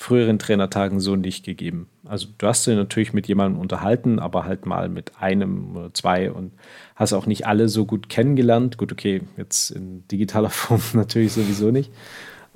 früheren 0.00 0.38
Trainertagen 0.38 0.98
so 0.98 1.14
nicht 1.14 1.44
gegeben. 1.44 1.86
Also 2.06 2.28
du 2.38 2.46
hast 2.46 2.66
dich 2.66 2.74
natürlich 2.74 3.12
mit 3.12 3.28
jemandem 3.28 3.60
unterhalten, 3.60 4.18
aber 4.18 4.46
halt 4.46 4.64
mal 4.64 4.88
mit 4.88 5.20
einem 5.20 5.76
oder 5.76 5.92
zwei 5.92 6.32
und 6.32 6.52
hast 6.96 7.12
auch 7.12 7.26
nicht 7.26 7.46
alle 7.46 7.68
so 7.68 7.84
gut 7.84 8.08
kennengelernt. 8.08 8.78
Gut, 8.78 8.92
okay, 8.92 9.20
jetzt 9.36 9.70
in 9.70 10.08
digitaler 10.08 10.48
Form 10.48 10.80
natürlich 10.94 11.34
sowieso 11.34 11.70
nicht. 11.70 11.92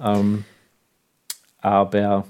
Ähm, 0.00 0.44
aber 1.58 2.24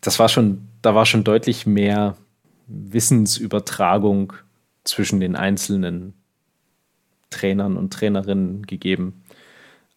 das 0.00 0.18
war 0.18 0.30
schon, 0.30 0.68
da 0.80 0.94
war 0.94 1.04
schon 1.04 1.22
deutlich 1.22 1.66
mehr 1.66 2.16
Wissensübertragung 2.68 4.32
zwischen 4.84 5.20
den 5.20 5.36
einzelnen 5.36 6.14
Trainern 7.28 7.76
und 7.76 7.92
Trainerinnen 7.92 8.62
gegeben. 8.66 9.22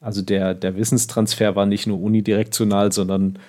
Also 0.01 0.21
der, 0.21 0.53
der 0.53 0.75
Wissenstransfer 0.75 1.55
war 1.55 1.65
nicht 1.65 1.87
nur 1.87 2.01
unidirektional, 2.01 2.91
sondern 2.91 3.39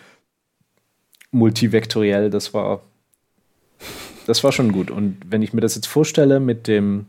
multivektoriell. 1.31 2.31
Das 2.31 2.55
war, 2.55 2.83
das 4.27 4.43
war 4.45 4.53
schon 4.53 4.73
gut. 4.73 4.91
Und 4.91 5.19
wenn 5.27 5.43
ich 5.43 5.53
mir 5.53 5.61
das 5.61 5.75
jetzt 5.75 5.87
vorstelle 5.87 6.41
mit 6.41 6.67
dem, 6.67 7.07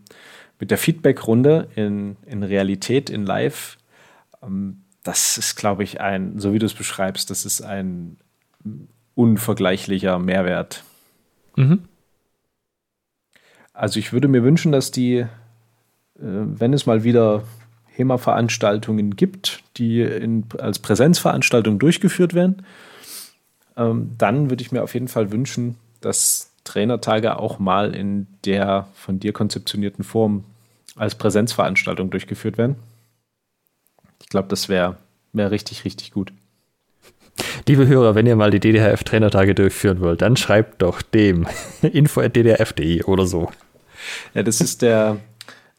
mit 0.60 0.72
der 0.72 0.78
Feedback-Runde 0.78 1.68
in, 1.76 2.18
in 2.26 2.44
Realität, 2.44 3.10
in 3.10 3.26
Live, 3.26 3.78
ähm, 4.44 4.82
das 5.04 5.38
ist, 5.38 5.56
glaube 5.56 5.84
ich, 5.84 6.00
ein, 6.00 6.40
so 6.40 6.54
wie 6.54 6.60
du 6.60 6.66
es 6.66 6.74
beschreibst, 6.74 7.30
das 7.30 7.46
ist 7.46 7.62
ein 7.62 8.18
unvergleichlicher 9.16 10.20
Mehrwert. 10.20 10.84
Mhm. 11.56 11.84
Also 13.74 14.00
ich 14.00 14.14
würde 14.14 14.28
mir 14.28 14.44
wünschen, 14.44 14.72
dass 14.72 14.92
die, 14.92 15.18
äh, 15.18 15.28
wenn 16.20 16.74
es 16.74 16.86
mal 16.86 17.04
wieder 17.04 17.44
HEMA-Veranstaltungen 17.88 19.16
gibt, 19.16 19.64
die 19.78 20.02
in, 20.02 20.46
als 20.60 20.80
Präsenzveranstaltung 20.80 21.80
durchgeführt 21.80 22.34
werden, 22.34 22.64
ähm, 23.82 24.12
dann 24.18 24.50
würde 24.50 24.62
ich 24.62 24.72
mir 24.72 24.84
auf 24.84 24.94
jeden 24.94 25.08
Fall 25.08 25.32
wünschen, 25.32 25.78
dass 26.02 26.52
Trainertage 26.64 27.38
auch 27.38 27.60
mal 27.60 27.96
in 27.96 28.28
der 28.46 28.88
von 28.94 29.20
dir 29.20 29.34
konzeptionierten 29.34 30.04
Form 30.04 30.44
als 30.96 31.16
Präsenzveranstaltung 31.16 32.10
durchgeführt 32.10 32.58
werden. 32.58 32.76
Ich 34.22 34.30
glaube, 34.30 34.48
das 34.50 34.70
wäre 34.70 34.98
wär 35.34 35.52
richtig, 35.52 35.86
richtig 35.86 36.12
gut. 36.12 36.32
Liebe 37.68 37.88
Hörer, 37.88 38.16
wenn 38.16 38.28
ihr 38.28 38.36
mal 38.36 38.52
die 38.52 38.60
DDHF-Trainertage 38.60 39.56
durchführen 39.56 40.02
wollt, 40.02 40.22
dann 40.22 40.36
schreibt 40.36 40.82
doch 40.82 41.02
dem 41.02 41.48
info.ddhf.de 41.82 43.04
oder 43.04 43.26
so. 43.26 43.50
Ja, 44.34 44.44
das 44.44 44.62
ist 44.62 44.82
der, 44.82 45.18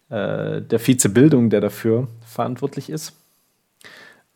äh, 0.09 0.61
der 0.63 0.87
Vizebildung, 0.87 1.51
der 1.51 1.61
dafür 1.61 2.09
verantwortlich 2.27 2.89
ist. 2.89 3.13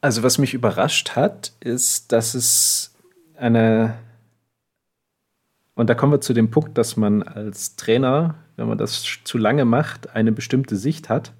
Also 0.00 0.22
was 0.22 0.38
mich 0.38 0.54
überrascht 0.54 1.10
hat, 1.10 1.52
ist, 1.60 2.10
dass 2.12 2.34
es 2.34 2.94
eine 3.36 3.94
und 5.80 5.88
da 5.88 5.94
kommen 5.94 6.12
wir 6.12 6.20
zu 6.20 6.34
dem 6.34 6.50
Punkt, 6.50 6.76
dass 6.76 6.98
man 6.98 7.22
als 7.22 7.74
Trainer, 7.76 8.34
wenn 8.56 8.68
man 8.68 8.76
das 8.76 9.02
zu 9.24 9.38
lange 9.38 9.64
macht, 9.64 10.14
eine 10.14 10.30
bestimmte 10.30 10.76
Sicht 10.76 11.08
hat. 11.08 11.32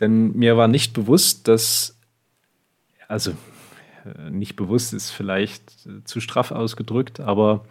Denn 0.00 0.36
mir 0.36 0.56
war 0.56 0.68
nicht 0.68 0.92
bewusst, 0.92 1.48
dass, 1.48 1.98
also 3.08 3.32
äh, 4.04 4.30
nicht 4.30 4.56
bewusst 4.56 4.94
ist 4.94 5.10
vielleicht 5.10 5.88
zu 6.04 6.20
straff 6.20 6.50
ausgedrückt, 6.50 7.20
aber 7.20 7.64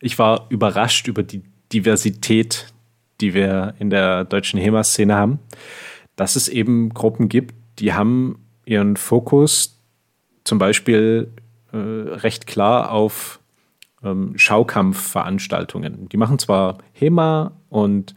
ich 0.00 0.18
war 0.18 0.46
überrascht 0.48 1.08
über 1.08 1.22
die 1.22 1.42
Diversität, 1.72 2.72
die 3.20 3.34
wir 3.34 3.74
in 3.78 3.90
der 3.90 4.24
deutschen 4.24 4.60
HEMA-Szene 4.60 5.14
haben, 5.14 5.38
dass 6.16 6.36
es 6.36 6.48
eben 6.48 6.90
Gruppen 6.90 7.28
gibt, 7.28 7.54
die 7.78 7.92
haben 7.92 8.44
ihren 8.64 8.96
Fokus 8.96 9.80
zum 10.44 10.58
Beispiel 10.58 11.30
äh, 11.72 11.76
recht 11.76 12.46
klar 12.46 12.90
auf 12.90 13.40
ähm, 14.02 14.36
Schaukampfveranstaltungen. 14.36 16.08
Die 16.08 16.16
machen 16.16 16.38
zwar 16.38 16.78
HEMA 16.92 17.52
und 17.68 18.14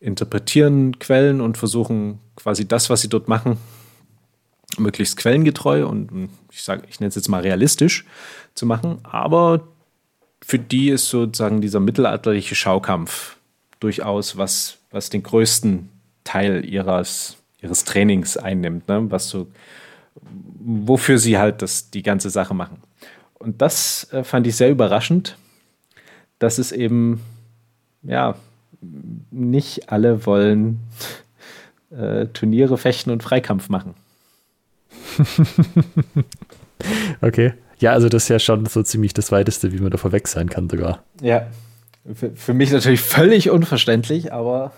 interpretieren 0.00 0.98
Quellen 0.98 1.40
und 1.40 1.58
versuchen 1.58 2.18
quasi 2.36 2.66
das, 2.66 2.90
was 2.90 3.02
sie 3.02 3.08
dort 3.08 3.28
machen, 3.28 3.58
möglichst 4.78 5.16
quellengetreu 5.16 5.86
und 5.86 6.30
ich 6.50 6.62
sage, 6.62 6.84
ich 6.88 7.00
nenne 7.00 7.08
es 7.08 7.14
jetzt 7.14 7.28
mal 7.28 7.42
realistisch 7.42 8.06
zu 8.54 8.66
machen, 8.66 8.98
aber 9.02 9.68
für 10.42 10.58
die 10.58 10.88
ist 10.88 11.10
sozusagen 11.10 11.60
dieser 11.60 11.80
mittelalterliche 11.80 12.54
Schaukampf 12.54 13.36
durchaus 13.78 14.36
was, 14.36 14.78
was 14.90 15.10
den 15.10 15.22
größten 15.22 15.88
Teil 16.24 16.64
ihres, 16.64 17.36
ihres 17.60 17.84
Trainings 17.84 18.36
einnimmt, 18.36 18.88
ne? 18.88 19.10
was 19.10 19.28
so, 19.28 19.48
wofür 20.60 21.18
sie 21.18 21.38
halt 21.38 21.62
das, 21.62 21.90
die 21.90 22.02
ganze 22.02 22.30
Sache 22.30 22.54
machen. 22.54 22.78
Und 23.34 23.62
das 23.62 24.10
äh, 24.12 24.24
fand 24.24 24.46
ich 24.46 24.56
sehr 24.56 24.70
überraschend, 24.70 25.36
dass 26.38 26.58
es 26.58 26.72
eben, 26.72 27.20
ja, 28.02 28.36
nicht 29.30 29.90
alle 29.90 30.26
wollen 30.26 30.80
äh, 31.90 32.26
Turniere, 32.26 32.78
Fechten 32.78 33.10
und 33.10 33.22
Freikampf 33.22 33.68
machen. 33.68 33.94
okay. 37.20 37.54
Ja, 37.78 37.92
also 37.92 38.08
das 38.08 38.24
ist 38.24 38.28
ja 38.28 38.38
schon 38.38 38.66
so 38.66 38.82
ziemlich 38.82 39.14
das 39.14 39.32
Weiteste, 39.32 39.72
wie 39.72 39.78
man 39.78 39.90
davor 39.90 40.12
weg 40.12 40.28
sein 40.28 40.50
kann 40.50 40.68
sogar. 40.68 41.02
Ja, 41.22 41.46
für, 42.14 42.30
für 42.32 42.54
mich 42.54 42.70
natürlich 42.72 43.00
völlig 43.00 43.50
unverständlich, 43.50 44.32
aber 44.32 44.72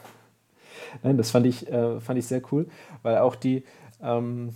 nein, 1.03 1.16
das 1.16 1.30
fand 1.32 1.46
ich, 1.46 1.68
äh, 1.68 2.00
fand 2.00 2.18
ich 2.18 2.26
sehr 2.26 2.42
cool, 2.53 2.66
weil 3.03 3.18
auch 3.18 3.34
die, 3.34 3.64
ähm, 4.03 4.50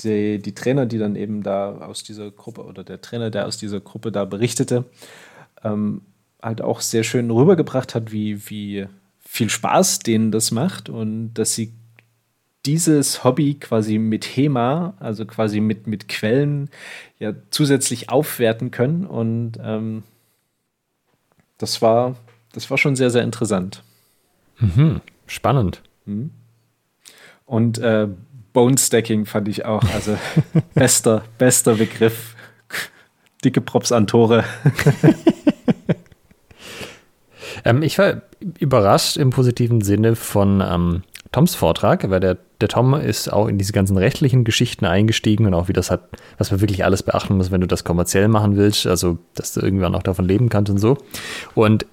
die, 0.00 0.38
die 0.38 0.54
Trainer, 0.54 0.86
die 0.86 0.98
dann 0.98 1.16
eben 1.16 1.42
da 1.42 1.78
aus 1.78 2.04
dieser 2.04 2.30
Gruppe 2.30 2.64
oder 2.64 2.84
der 2.84 3.00
Trainer, 3.00 3.30
der 3.30 3.46
aus 3.46 3.58
dieser 3.58 3.80
Gruppe 3.80 4.12
da 4.12 4.24
berichtete, 4.24 4.84
ähm, 5.64 6.02
halt 6.42 6.62
auch 6.62 6.80
sehr 6.80 7.04
schön 7.04 7.30
rübergebracht 7.30 7.94
hat, 7.94 8.12
wie, 8.12 8.48
wie 8.50 8.86
viel 9.20 9.50
Spaß 9.50 10.00
denen 10.00 10.32
das 10.32 10.50
macht 10.50 10.88
und 10.88 11.34
dass 11.34 11.54
sie 11.54 11.72
dieses 12.66 13.24
Hobby 13.24 13.54
quasi 13.54 13.98
mit 13.98 14.24
HEMA, 14.24 14.94
also 14.98 15.24
quasi 15.24 15.60
mit, 15.60 15.86
mit 15.86 16.08
Quellen, 16.08 16.68
ja 17.18 17.32
zusätzlich 17.50 18.10
aufwerten 18.10 18.70
können. 18.70 19.06
Und 19.06 19.52
ähm, 19.62 20.02
das 21.58 21.80
war, 21.80 22.16
das 22.52 22.70
war 22.70 22.76
schon 22.76 22.96
sehr, 22.96 23.10
sehr 23.10 23.22
interessant. 23.22 23.82
Mhm. 24.58 25.00
Spannend. 25.26 25.82
Mhm. 26.04 26.30
Und 27.46 27.78
äh, 27.78 28.08
Bone 28.52 28.78
Stacking 28.78 29.26
fand 29.26 29.48
ich 29.48 29.64
auch, 29.64 29.82
also 29.94 30.18
bester, 30.74 31.24
bester 31.38 31.76
Begriff. 31.76 32.36
Dicke 33.42 33.62
Props 33.62 33.90
an 33.90 34.06
Tore. 34.06 34.44
ähm, 37.70 37.82
ich 37.82 37.98
war 37.98 38.22
überrascht 38.58 39.16
im 39.16 39.30
positiven 39.30 39.80
Sinne 39.80 40.16
von 40.16 40.62
ähm, 40.66 41.02
Toms 41.32 41.54
Vortrag, 41.54 42.10
weil 42.10 42.20
der, 42.20 42.38
der 42.60 42.68
Tom 42.68 42.94
ist 42.94 43.32
auch 43.32 43.46
in 43.46 43.56
diese 43.56 43.72
ganzen 43.72 43.96
rechtlichen 43.96 44.42
Geschichten 44.42 44.84
eingestiegen 44.84 45.46
und 45.46 45.54
auch 45.54 45.68
wie 45.68 45.72
das 45.72 45.90
hat, 45.90 46.08
was 46.38 46.50
man 46.50 46.60
wirklich 46.60 46.84
alles 46.84 47.04
beachten 47.04 47.36
muss, 47.36 47.50
wenn 47.52 47.60
du 47.60 47.68
das 47.68 47.84
kommerziell 47.84 48.26
machen 48.28 48.56
willst, 48.56 48.86
also 48.86 49.18
dass 49.34 49.54
du 49.54 49.60
irgendwann 49.60 49.94
auch 49.94 50.02
davon 50.02 50.24
leben 50.24 50.48
kannst 50.48 50.70
und 50.70 50.78
so. 50.78 50.98
Und 51.54 51.86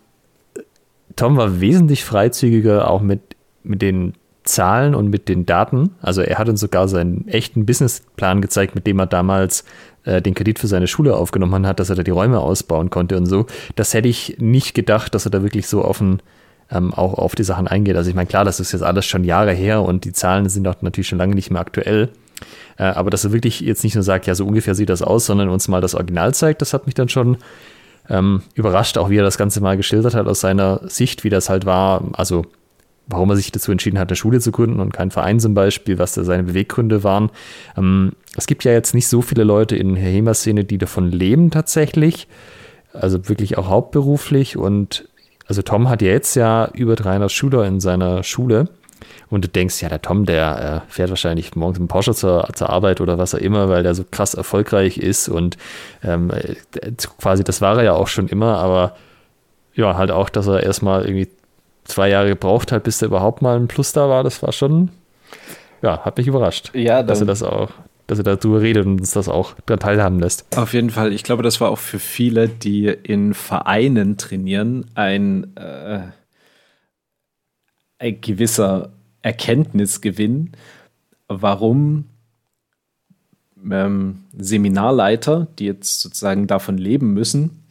Tom 1.15 1.37
war 1.37 1.61
wesentlich 1.61 2.03
freizügiger, 2.03 2.89
auch 2.89 3.01
mit, 3.01 3.35
mit 3.63 3.81
den 3.81 4.13
Zahlen 4.43 4.95
und 4.95 5.09
mit 5.09 5.29
den 5.29 5.45
Daten. 5.45 5.95
Also 6.01 6.21
er 6.21 6.37
hat 6.37 6.49
uns 6.49 6.59
sogar 6.59 6.87
seinen 6.87 7.27
echten 7.27 7.65
Businessplan 7.65 8.41
gezeigt, 8.41 8.75
mit 8.75 8.87
dem 8.87 8.99
er 8.99 9.07
damals 9.07 9.65
äh, 10.07 10.21
den 10.21 10.33
Kredit 10.33 10.57
für 10.57 10.67
seine 10.67 10.87
Schule 10.87 11.15
aufgenommen 11.15 11.67
hat, 11.67 11.79
dass 11.79 11.89
er 11.89 11.95
da 11.95 12.03
die 12.03 12.11
Räume 12.11 12.39
ausbauen 12.39 12.89
konnte 12.89 13.17
und 13.17 13.25
so. 13.25 13.45
Das 13.75 13.93
hätte 13.93 14.07
ich 14.07 14.37
nicht 14.39 14.73
gedacht, 14.73 15.13
dass 15.13 15.25
er 15.25 15.31
da 15.31 15.43
wirklich 15.43 15.67
so 15.67 15.83
offen 15.83 16.21
ähm, 16.71 16.93
auch 16.93 17.15
auf 17.15 17.35
die 17.35 17.43
Sachen 17.43 17.67
eingeht. 17.67 17.95
Also 17.95 18.09
ich 18.09 18.15
meine, 18.15 18.27
klar, 18.27 18.45
das 18.45 18.59
ist 18.59 18.71
jetzt 18.71 18.83
alles 18.83 19.05
schon 19.05 19.23
Jahre 19.23 19.51
her 19.51 19.83
und 19.83 20.05
die 20.05 20.13
Zahlen 20.13 20.47
sind 20.49 20.67
auch 20.67 20.81
natürlich 20.81 21.07
schon 21.07 21.17
lange 21.17 21.35
nicht 21.35 21.51
mehr 21.51 21.61
aktuell. 21.61 22.09
Äh, 22.77 22.83
aber 22.83 23.09
dass 23.09 23.25
er 23.25 23.33
wirklich 23.33 23.59
jetzt 23.59 23.83
nicht 23.83 23.95
nur 23.95 24.03
sagt, 24.03 24.27
ja, 24.27 24.35
so 24.35 24.45
ungefähr 24.45 24.75
sieht 24.75 24.89
das 24.89 25.01
aus, 25.01 25.25
sondern 25.25 25.49
uns 25.49 25.67
mal 25.67 25.81
das 25.81 25.95
Original 25.95 26.33
zeigt, 26.33 26.61
das 26.61 26.73
hat 26.73 26.85
mich 26.85 26.95
dann 26.95 27.09
schon 27.09 27.37
ähm, 28.09 28.43
überrascht, 28.55 28.97
auch 28.97 29.09
wie 29.09 29.17
er 29.17 29.23
das 29.23 29.37
Ganze 29.37 29.59
mal 29.61 29.77
geschildert 29.77 30.15
hat 30.15 30.27
aus 30.27 30.39
seiner 30.39 30.81
Sicht, 30.87 31.23
wie 31.23 31.29
das 31.29 31.49
halt 31.49 31.65
war. 31.65 32.03
Also 32.13 32.45
warum 33.07 33.29
er 33.29 33.35
sich 33.35 33.51
dazu 33.51 33.71
entschieden 33.71 33.99
hat, 33.99 34.09
eine 34.09 34.15
Schule 34.15 34.39
zu 34.39 34.51
gründen 34.51 34.79
und 34.79 34.93
keinen 34.93 35.11
Verein 35.11 35.39
zum 35.39 35.53
Beispiel, 35.53 35.97
was 35.97 36.13
da 36.13 36.23
seine 36.23 36.43
Beweggründe 36.43 37.03
waren. 37.03 37.31
Ähm, 37.77 38.13
es 38.35 38.47
gibt 38.47 38.63
ja 38.63 38.71
jetzt 38.71 38.93
nicht 38.93 39.07
so 39.07 39.21
viele 39.21 39.43
Leute 39.43 39.75
in 39.75 39.95
der 39.95 40.03
HEMA-Szene, 40.03 40.63
die 40.63 40.77
davon 40.77 41.11
leben 41.11 41.49
tatsächlich, 41.49 42.27
also 42.93 43.29
wirklich 43.29 43.57
auch 43.57 43.67
hauptberuflich. 43.67 44.57
Und 44.57 45.07
also 45.47 45.61
Tom 45.61 45.89
hat 45.89 46.01
ja 46.01 46.09
jetzt 46.09 46.35
ja 46.35 46.69
über 46.73 46.95
300 46.95 47.31
Schüler 47.31 47.65
in 47.65 47.79
seiner 47.79 48.23
Schule. 48.23 48.69
Und 49.29 49.43
du 49.43 49.49
denkst, 49.49 49.81
ja, 49.81 49.89
der 49.89 50.01
Tom, 50.01 50.25
der 50.25 50.83
äh, 50.87 50.91
fährt 50.91 51.09
wahrscheinlich 51.09 51.55
morgens 51.55 51.77
im 51.79 51.87
Porsche 51.87 52.13
zur, 52.13 52.47
zur 52.55 52.69
Arbeit 52.69 53.01
oder 53.01 53.17
was 53.17 53.35
auch 53.35 53.39
immer, 53.39 53.69
weil 53.69 53.83
der 53.83 53.93
so 53.93 54.03
krass 54.09 54.33
erfolgreich 54.33 54.97
ist. 54.97 55.29
Und 55.29 55.57
ähm, 56.03 56.31
äh, 56.31 56.55
quasi 57.19 57.43
das 57.43 57.61
war 57.61 57.77
er 57.77 57.83
ja 57.83 57.93
auch 57.93 58.07
schon 58.07 58.27
immer, 58.27 58.57
aber 58.57 58.95
ja, 59.75 59.95
halt 59.95 60.11
auch, 60.11 60.29
dass 60.29 60.47
er 60.47 60.63
erstmal 60.63 61.05
irgendwie 61.05 61.29
zwei 61.87 62.09
Jahre 62.09 62.29
gebraucht 62.29 62.71
hat, 62.71 62.83
bis 62.83 62.99
da 62.99 63.05
überhaupt 63.05 63.41
mal 63.41 63.57
ein 63.57 63.67
Plus 63.67 63.93
da 63.93 64.09
war, 64.09 64.23
das 64.23 64.41
war 64.43 64.51
schon, 64.51 64.91
ja, 65.81 66.03
hat 66.03 66.17
mich 66.17 66.27
überrascht. 66.27 66.71
Ja, 66.73 67.03
dass 67.03 67.19
er 67.19 67.25
das 67.25 67.43
auch, 67.43 67.71
dass 68.07 68.19
er 68.19 68.23
darüber 68.23 68.61
redet 68.61 68.85
und 68.85 68.99
uns 68.99 69.11
das 69.11 69.29
auch 69.29 69.53
daran 69.65 69.79
teilhaben 69.79 70.19
lässt. 70.19 70.57
Auf 70.57 70.73
jeden 70.73 70.89
Fall. 70.89 71.13
Ich 71.13 71.23
glaube, 71.23 71.43
das 71.43 71.61
war 71.61 71.69
auch 71.69 71.77
für 71.77 71.99
viele, 71.99 72.49
die 72.49 72.87
in 72.87 73.33
Vereinen 73.33 74.17
trainieren, 74.17 74.85
ein, 74.95 75.55
äh, 75.55 76.01
ein 77.99 78.21
gewisser 78.21 78.91
Erkenntnisgewinn, 79.21 80.51
warum 81.27 82.05
ähm, 83.71 84.23
Seminarleiter, 84.37 85.47
die 85.59 85.65
jetzt 85.65 86.01
sozusagen 86.01 86.47
davon 86.47 86.77
leben 86.77 87.13
müssen, 87.13 87.63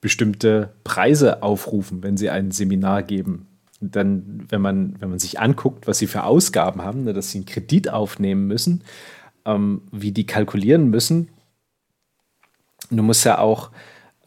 bestimmte 0.00 0.74
Preise 0.84 1.42
aufrufen, 1.42 2.02
wenn 2.02 2.16
sie 2.16 2.30
ein 2.30 2.50
Seminar 2.50 3.02
geben. 3.02 3.47
Dann, 3.80 4.44
wenn 4.48 4.60
man, 4.60 4.96
wenn 4.98 5.10
man 5.10 5.18
sich 5.18 5.38
anguckt, 5.38 5.86
was 5.86 5.98
sie 5.98 6.08
für 6.08 6.24
Ausgaben 6.24 6.82
haben, 6.82 7.04
ne, 7.04 7.12
dass 7.12 7.30
sie 7.30 7.38
einen 7.38 7.46
Kredit 7.46 7.90
aufnehmen 7.90 8.46
müssen, 8.46 8.82
ähm, 9.44 9.82
wie 9.92 10.12
die 10.12 10.26
kalkulieren 10.26 10.90
müssen. 10.90 11.28
Du 12.90 13.02
musst 13.02 13.24
ja 13.24 13.38
auch, 13.38 13.70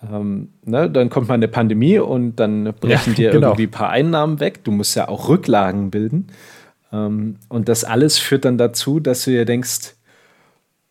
ähm, 0.09 0.53
ne, 0.63 0.89
dann 0.89 1.09
kommt 1.09 1.27
mal 1.27 1.33
eine 1.33 1.47
Pandemie 1.47 1.99
und 1.99 2.37
dann 2.37 2.73
brechen 2.79 3.11
ja, 3.11 3.15
dir 3.17 3.31
genau. 3.31 3.47
irgendwie 3.49 3.67
ein 3.67 3.71
paar 3.71 3.89
Einnahmen 3.89 4.39
weg. 4.39 4.63
Du 4.63 4.71
musst 4.71 4.95
ja 4.95 5.07
auch 5.07 5.27
Rücklagen 5.27 5.91
bilden. 5.91 6.27
Ähm, 6.93 7.37
und 7.49 7.69
das 7.69 7.83
alles 7.83 8.17
führt 8.17 8.45
dann 8.45 8.57
dazu, 8.57 8.99
dass 8.99 9.25
du 9.25 9.31
dir 9.31 9.45
denkst, 9.45 9.95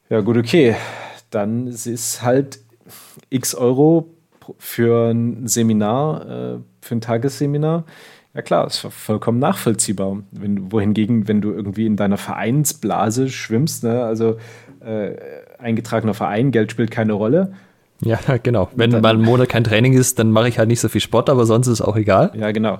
ja 0.08 0.20
gut, 0.20 0.36
okay, 0.36 0.76
dann 1.30 1.66
ist 1.66 2.22
halt 2.22 2.60
x 3.30 3.54
Euro 3.54 4.10
für 4.58 5.10
ein 5.10 5.46
Seminar, 5.46 6.28
äh, 6.28 6.58
für 6.80 6.94
ein 6.94 7.00
Tagesseminar. 7.00 7.84
Ja 8.34 8.42
klar, 8.42 8.66
ist 8.66 8.78
vollkommen 8.78 9.38
nachvollziehbar. 9.38 10.22
Wenn, 10.30 10.70
wohingegen, 10.70 11.26
wenn 11.26 11.40
du 11.40 11.52
irgendwie 11.52 11.86
in 11.86 11.96
deiner 11.96 12.16
Vereinsblase 12.16 13.28
schwimmst, 13.28 13.82
ne, 13.82 14.04
also 14.04 14.36
äh, 14.80 15.16
eingetragener 15.58 16.14
Verein, 16.14 16.52
Geld 16.52 16.70
spielt 16.70 16.90
keine 16.90 17.12
Rolle. 17.14 17.54
Ja, 18.02 18.18
genau. 18.42 18.68
Wenn 18.74 18.90
dann, 18.90 19.02
mal 19.02 19.14
ein 19.14 19.22
Monat 19.22 19.48
kein 19.48 19.64
Training 19.64 19.94
ist, 19.94 20.18
dann 20.18 20.30
mache 20.30 20.48
ich 20.48 20.58
halt 20.58 20.68
nicht 20.68 20.80
so 20.80 20.88
viel 20.88 21.00
Sport, 21.00 21.28
aber 21.28 21.44
sonst 21.44 21.66
ist 21.66 21.80
es 21.80 21.82
auch 21.82 21.96
egal. 21.96 22.32
Ja, 22.34 22.52
genau. 22.52 22.78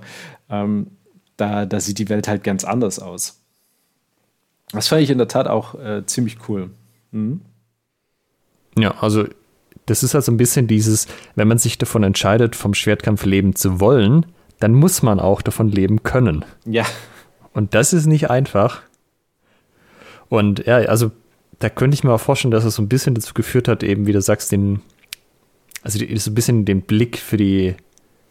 Ähm, 0.48 0.88
da, 1.36 1.66
da 1.66 1.80
sieht 1.80 1.98
die 1.98 2.08
Welt 2.08 2.28
halt 2.28 2.44
ganz 2.44 2.64
anders 2.64 2.98
aus. 2.98 3.42
Das 4.72 4.88
fand 4.88 5.02
ich 5.02 5.10
in 5.10 5.18
der 5.18 5.28
Tat 5.28 5.48
auch 5.48 5.74
äh, 5.74 6.06
ziemlich 6.06 6.38
cool. 6.48 6.70
Mhm. 7.10 7.40
Ja, 8.78 8.94
also 9.00 9.26
das 9.90 10.04
ist 10.04 10.14
halt 10.14 10.24
so 10.24 10.30
ein 10.30 10.36
bisschen 10.36 10.68
dieses, 10.68 11.08
wenn 11.34 11.48
man 11.48 11.58
sich 11.58 11.76
davon 11.76 12.04
entscheidet, 12.04 12.54
vom 12.54 12.74
Schwertkampf 12.74 13.24
leben 13.24 13.56
zu 13.56 13.80
wollen, 13.80 14.24
dann 14.60 14.72
muss 14.72 15.02
man 15.02 15.18
auch 15.18 15.42
davon 15.42 15.68
leben 15.68 16.04
können. 16.04 16.44
Ja. 16.64 16.84
Und 17.52 17.74
das 17.74 17.92
ist 17.92 18.06
nicht 18.06 18.30
einfach. 18.30 18.82
Und 20.28 20.64
ja, 20.66 20.76
also 20.76 21.10
da 21.58 21.68
könnte 21.68 21.94
ich 21.94 22.04
mir 22.04 22.12
auch 22.12 22.20
vorstellen, 22.20 22.52
dass 22.52 22.64
es 22.64 22.76
so 22.76 22.82
ein 22.82 22.88
bisschen 22.88 23.16
dazu 23.16 23.34
geführt 23.34 23.66
hat, 23.66 23.82
eben 23.82 24.06
wie 24.06 24.12
du 24.12 24.22
sagst, 24.22 24.52
den, 24.52 24.80
also 25.82 25.98
so 25.98 26.30
ein 26.30 26.34
bisschen 26.34 26.64
den 26.64 26.82
Blick 26.82 27.18
für 27.18 27.36
die, 27.36 27.74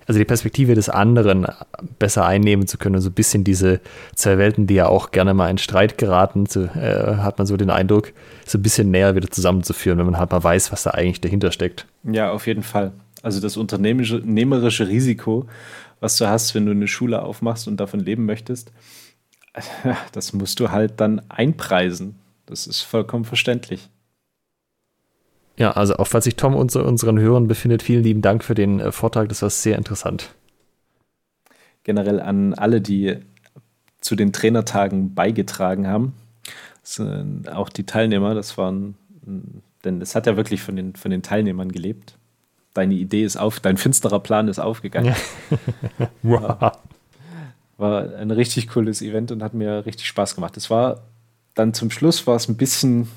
also 0.09 0.17
die 0.17 0.25
Perspektive 0.25 0.73
des 0.73 0.89
anderen 0.89 1.45
besser 1.99 2.25
einnehmen 2.25 2.65
zu 2.65 2.79
können. 2.79 2.99
So 2.99 3.11
ein 3.11 3.13
bisschen 3.13 3.43
diese 3.43 3.79
zwei 4.15 4.39
Welten, 4.39 4.65
die 4.65 4.73
ja 4.73 4.87
auch 4.87 5.11
gerne 5.11 5.35
mal 5.35 5.51
in 5.51 5.59
Streit 5.59 5.99
geraten, 5.99 6.47
zu, 6.47 6.63
äh, 6.63 7.17
hat 7.17 7.37
man 7.37 7.45
so 7.45 7.55
den 7.57 7.69
Eindruck, 7.69 8.11
so 8.43 8.57
ein 8.57 8.63
bisschen 8.63 8.89
näher 8.89 9.15
wieder 9.15 9.29
zusammenzuführen, 9.29 9.99
wenn 9.99 10.07
man 10.07 10.17
halt 10.17 10.31
mal 10.31 10.43
weiß, 10.43 10.71
was 10.71 10.81
da 10.81 10.89
eigentlich 10.89 11.21
dahinter 11.21 11.51
steckt. 11.51 11.85
Ja, 12.03 12.31
auf 12.31 12.47
jeden 12.47 12.63
Fall. 12.63 12.91
Also 13.21 13.39
das 13.39 13.55
unternehmerische 13.55 14.87
Risiko, 14.87 15.45
was 15.99 16.17
du 16.17 16.27
hast, 16.27 16.55
wenn 16.55 16.65
du 16.65 16.71
eine 16.71 16.87
Schule 16.87 17.21
aufmachst 17.21 17.67
und 17.67 17.77
davon 17.77 17.99
leben 17.99 18.25
möchtest, 18.25 18.71
das 20.11 20.33
musst 20.33 20.59
du 20.59 20.71
halt 20.71 20.99
dann 20.99 21.21
einpreisen. 21.29 22.15
Das 22.47 22.65
ist 22.65 22.81
vollkommen 22.81 23.25
verständlich. 23.25 23.89
Ja, 25.59 25.71
also 25.71 25.97
auch 25.97 26.07
falls 26.07 26.23
sich 26.23 26.37
Tom 26.37 26.55
unter 26.55 26.85
unseren 26.85 27.19
Hörern 27.19 27.49
befindet, 27.49 27.83
vielen 27.83 28.01
lieben 28.01 28.21
Dank 28.21 28.45
für 28.45 28.55
den 28.55 28.79
äh, 28.79 28.93
Vortrag. 28.93 29.27
Das 29.27 29.41
war 29.41 29.49
sehr 29.49 29.77
interessant. 29.77 30.33
Generell 31.83 32.21
an 32.21 32.53
alle, 32.53 32.79
die 32.79 33.17
zu 33.99 34.15
den 34.15 34.31
Trainertagen 34.31 35.13
beigetragen 35.13 35.85
haben. 35.85 36.13
auch 37.51 37.67
die 37.67 37.85
Teilnehmer, 37.85 38.33
das 38.33 38.57
waren, 38.57 38.95
denn 39.83 40.01
es 40.01 40.15
hat 40.15 40.27
ja 40.27 40.37
wirklich 40.37 40.61
von 40.61 40.77
den, 40.77 40.95
von 40.95 41.11
den 41.11 41.23
Teilnehmern 41.23 41.71
gelebt. 41.71 42.17
Deine 42.73 42.93
Idee 42.93 43.23
ist 43.23 43.35
auf, 43.35 43.59
dein 43.59 43.75
finsterer 43.75 44.21
Plan 44.21 44.47
ist 44.47 44.59
aufgegangen. 44.59 45.13
wow. 46.23 46.71
War 47.77 48.15
ein 48.15 48.31
richtig 48.31 48.69
cooles 48.69 49.01
Event 49.01 49.31
und 49.31 49.43
hat 49.43 49.53
mir 49.53 49.85
richtig 49.85 50.07
Spaß 50.07 50.35
gemacht. 50.35 50.55
Es 50.55 50.69
war 50.69 51.01
dann 51.53 51.73
zum 51.73 51.91
Schluss 51.91 52.25
war 52.27 52.37
es 52.37 52.47
ein 52.47 52.55
bisschen, 52.55 53.09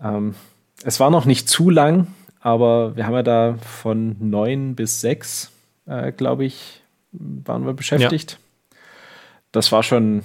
ähm, 0.00 0.36
es 0.84 1.00
war 1.00 1.10
noch 1.10 1.24
nicht 1.24 1.48
zu 1.48 1.70
lang, 1.70 2.08
aber 2.40 2.96
wir 2.96 3.06
haben 3.06 3.14
ja 3.14 3.22
da 3.22 3.58
von 3.62 4.16
neun 4.18 4.74
bis 4.74 5.00
sechs, 5.00 5.50
äh, 5.86 6.12
glaube 6.12 6.44
ich, 6.44 6.82
waren 7.12 7.66
wir 7.66 7.74
beschäftigt. 7.74 8.32
Ja. 8.32 8.76
Das 9.52 9.72
war 9.72 9.82
schon, 9.82 10.22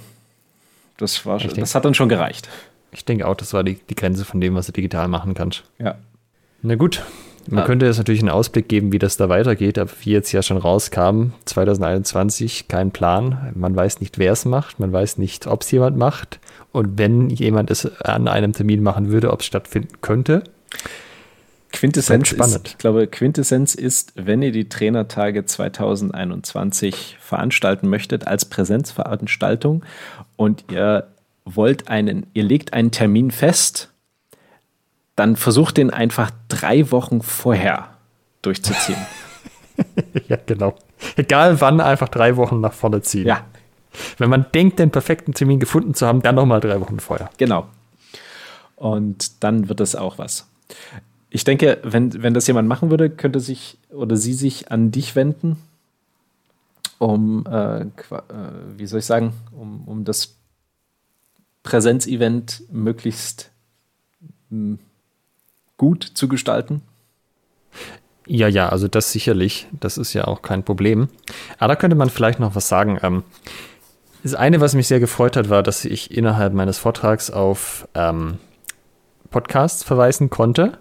das 0.96 1.26
war, 1.26 1.38
das 1.38 1.74
hat 1.74 1.84
dann 1.84 1.94
schon 1.94 2.08
gereicht. 2.08 2.48
Ich 2.92 3.04
denke 3.04 3.26
auch, 3.26 3.34
das 3.34 3.52
war 3.52 3.64
die, 3.64 3.74
die 3.74 3.94
Grenze 3.94 4.24
von 4.24 4.40
dem, 4.40 4.54
was 4.54 4.66
du 4.66 4.72
digital 4.72 5.08
machen 5.08 5.34
kannst. 5.34 5.64
Ja. 5.78 5.96
Na 6.62 6.76
gut, 6.76 7.02
man 7.48 7.60
ja. 7.60 7.64
könnte 7.64 7.86
jetzt 7.86 7.98
natürlich 7.98 8.20
einen 8.20 8.30
Ausblick 8.30 8.68
geben, 8.68 8.92
wie 8.92 8.98
das 8.98 9.16
da 9.16 9.28
weitergeht, 9.28 9.78
aber 9.78 9.90
wie 10.00 10.10
jetzt 10.10 10.32
ja 10.32 10.42
schon 10.42 10.56
rauskam, 10.56 11.32
2021 11.44 12.68
kein 12.68 12.90
Plan. 12.90 13.52
Man 13.54 13.76
weiß 13.76 14.00
nicht, 14.00 14.18
wer 14.18 14.32
es 14.32 14.44
macht, 14.44 14.80
man 14.80 14.92
weiß 14.92 15.18
nicht, 15.18 15.46
ob 15.46 15.62
es 15.62 15.70
jemand 15.70 15.96
macht. 15.96 16.40
Und 16.72 16.98
wenn 16.98 17.30
jemand 17.30 17.70
es 17.70 17.86
an 18.02 18.28
einem 18.28 18.52
Termin 18.52 18.82
machen 18.82 19.10
würde, 19.10 19.32
ob 19.32 19.40
es 19.40 19.46
stattfinden 19.46 20.00
könnte. 20.00 20.42
Quintessenz 21.72 22.32
ist, 22.32 22.68
ich 22.68 22.78
glaube, 22.78 23.06
Quintessenz 23.06 23.74
ist, 23.74 24.12
wenn 24.14 24.40
ihr 24.42 24.52
die 24.52 24.68
Trainertage 24.68 25.44
2021 25.44 27.18
veranstalten 27.20 27.88
möchtet 27.88 28.26
als 28.26 28.46
Präsenzveranstaltung 28.46 29.84
und 30.36 30.64
ihr 30.70 31.08
wollt 31.44 31.88
einen, 31.88 32.26
ihr 32.34 32.44
legt 32.44 32.72
einen 32.72 32.90
Termin 32.90 33.30
fest, 33.30 33.90
dann 35.16 35.36
versucht 35.36 35.78
den 35.78 35.90
einfach 35.90 36.30
drei 36.48 36.90
Wochen 36.90 37.22
vorher 37.22 37.88
durchzuziehen. 38.42 38.98
ja, 40.28 40.36
genau. 40.46 40.74
Egal 41.16 41.60
wann, 41.60 41.80
einfach 41.80 42.08
drei 42.08 42.36
Wochen 42.36 42.60
nach 42.60 42.72
vorne 42.72 43.02
ziehen. 43.02 43.26
Ja, 43.26 43.44
wenn 44.18 44.30
man 44.30 44.46
denkt, 44.54 44.78
den 44.78 44.90
perfekten 44.90 45.32
Termin 45.32 45.60
gefunden 45.60 45.94
zu 45.94 46.06
haben, 46.06 46.22
dann 46.22 46.34
nochmal 46.34 46.60
drei 46.60 46.80
Wochen 46.80 47.00
vorher. 47.00 47.30
Genau. 47.38 47.66
Und 48.76 49.42
dann 49.42 49.68
wird 49.68 49.80
das 49.80 49.96
auch 49.96 50.18
was. 50.18 50.46
Ich 51.30 51.44
denke, 51.44 51.78
wenn, 51.82 52.22
wenn 52.22 52.34
das 52.34 52.46
jemand 52.46 52.68
machen 52.68 52.90
würde, 52.90 53.10
könnte 53.10 53.40
sich 53.40 53.78
oder 53.90 54.16
sie 54.16 54.34
sich 54.34 54.70
an 54.70 54.90
dich 54.90 55.16
wenden, 55.16 55.56
um, 56.98 57.44
äh, 57.46 57.80
äh, 57.82 57.86
wie 58.76 58.86
soll 58.86 59.00
ich 59.00 59.06
sagen, 59.06 59.32
um, 59.52 59.86
um 59.86 60.04
das 60.04 60.34
Präsenzevent 61.62 62.62
möglichst 62.70 63.50
gut 65.76 66.04
zu 66.04 66.28
gestalten. 66.28 66.82
Ja, 68.26 68.48
ja, 68.48 68.68
also 68.68 68.88
das 68.88 69.12
sicherlich. 69.12 69.68
Das 69.78 69.98
ist 69.98 70.12
ja 70.12 70.24
auch 70.24 70.42
kein 70.42 70.64
Problem. 70.64 71.08
Aber 71.58 71.68
da 71.68 71.76
könnte 71.76 71.96
man 71.96 72.10
vielleicht 72.10 72.40
noch 72.40 72.54
was 72.54 72.68
sagen. 72.68 72.98
Ähm, 73.02 73.22
das 74.22 74.34
eine, 74.34 74.60
was 74.60 74.74
mich 74.74 74.88
sehr 74.88 74.98
gefreut 74.98 75.36
hat, 75.36 75.48
war, 75.48 75.62
dass 75.62 75.84
ich 75.84 76.10
innerhalb 76.16 76.52
meines 76.52 76.78
Vortrags 76.78 77.30
auf 77.30 77.86
ähm, 77.94 78.38
Podcasts 79.30 79.84
verweisen 79.84 80.30
konnte. 80.30 80.78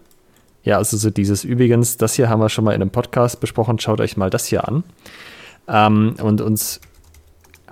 Ja, 0.64 0.78
also 0.78 0.98
so 0.98 1.12
dieses 1.12 1.44
übrigens, 1.44 1.98
das 1.98 2.16
hier 2.16 2.28
haben 2.28 2.40
wir 2.40 2.50
schon 2.50 2.64
mal 2.64 2.74
in 2.74 2.82
einem 2.82 2.90
Podcast 2.90 3.40
besprochen, 3.40 3.78
schaut 3.78 4.02
euch 4.02 4.18
mal 4.18 4.32
das 4.32 4.48
hier 4.48 4.68
an. 4.68 4.84
Ähm, 5.68 6.16
und 6.20 6.42
uns, 6.42 6.82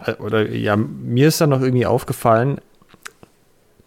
äh, 0.05 0.13
oder 0.13 0.47
ja, 0.51 0.75
mir 0.75 1.29
ist 1.29 1.41
dann 1.41 1.49
noch 1.49 1.61
irgendwie 1.61 1.87
aufgefallen, 1.87 2.61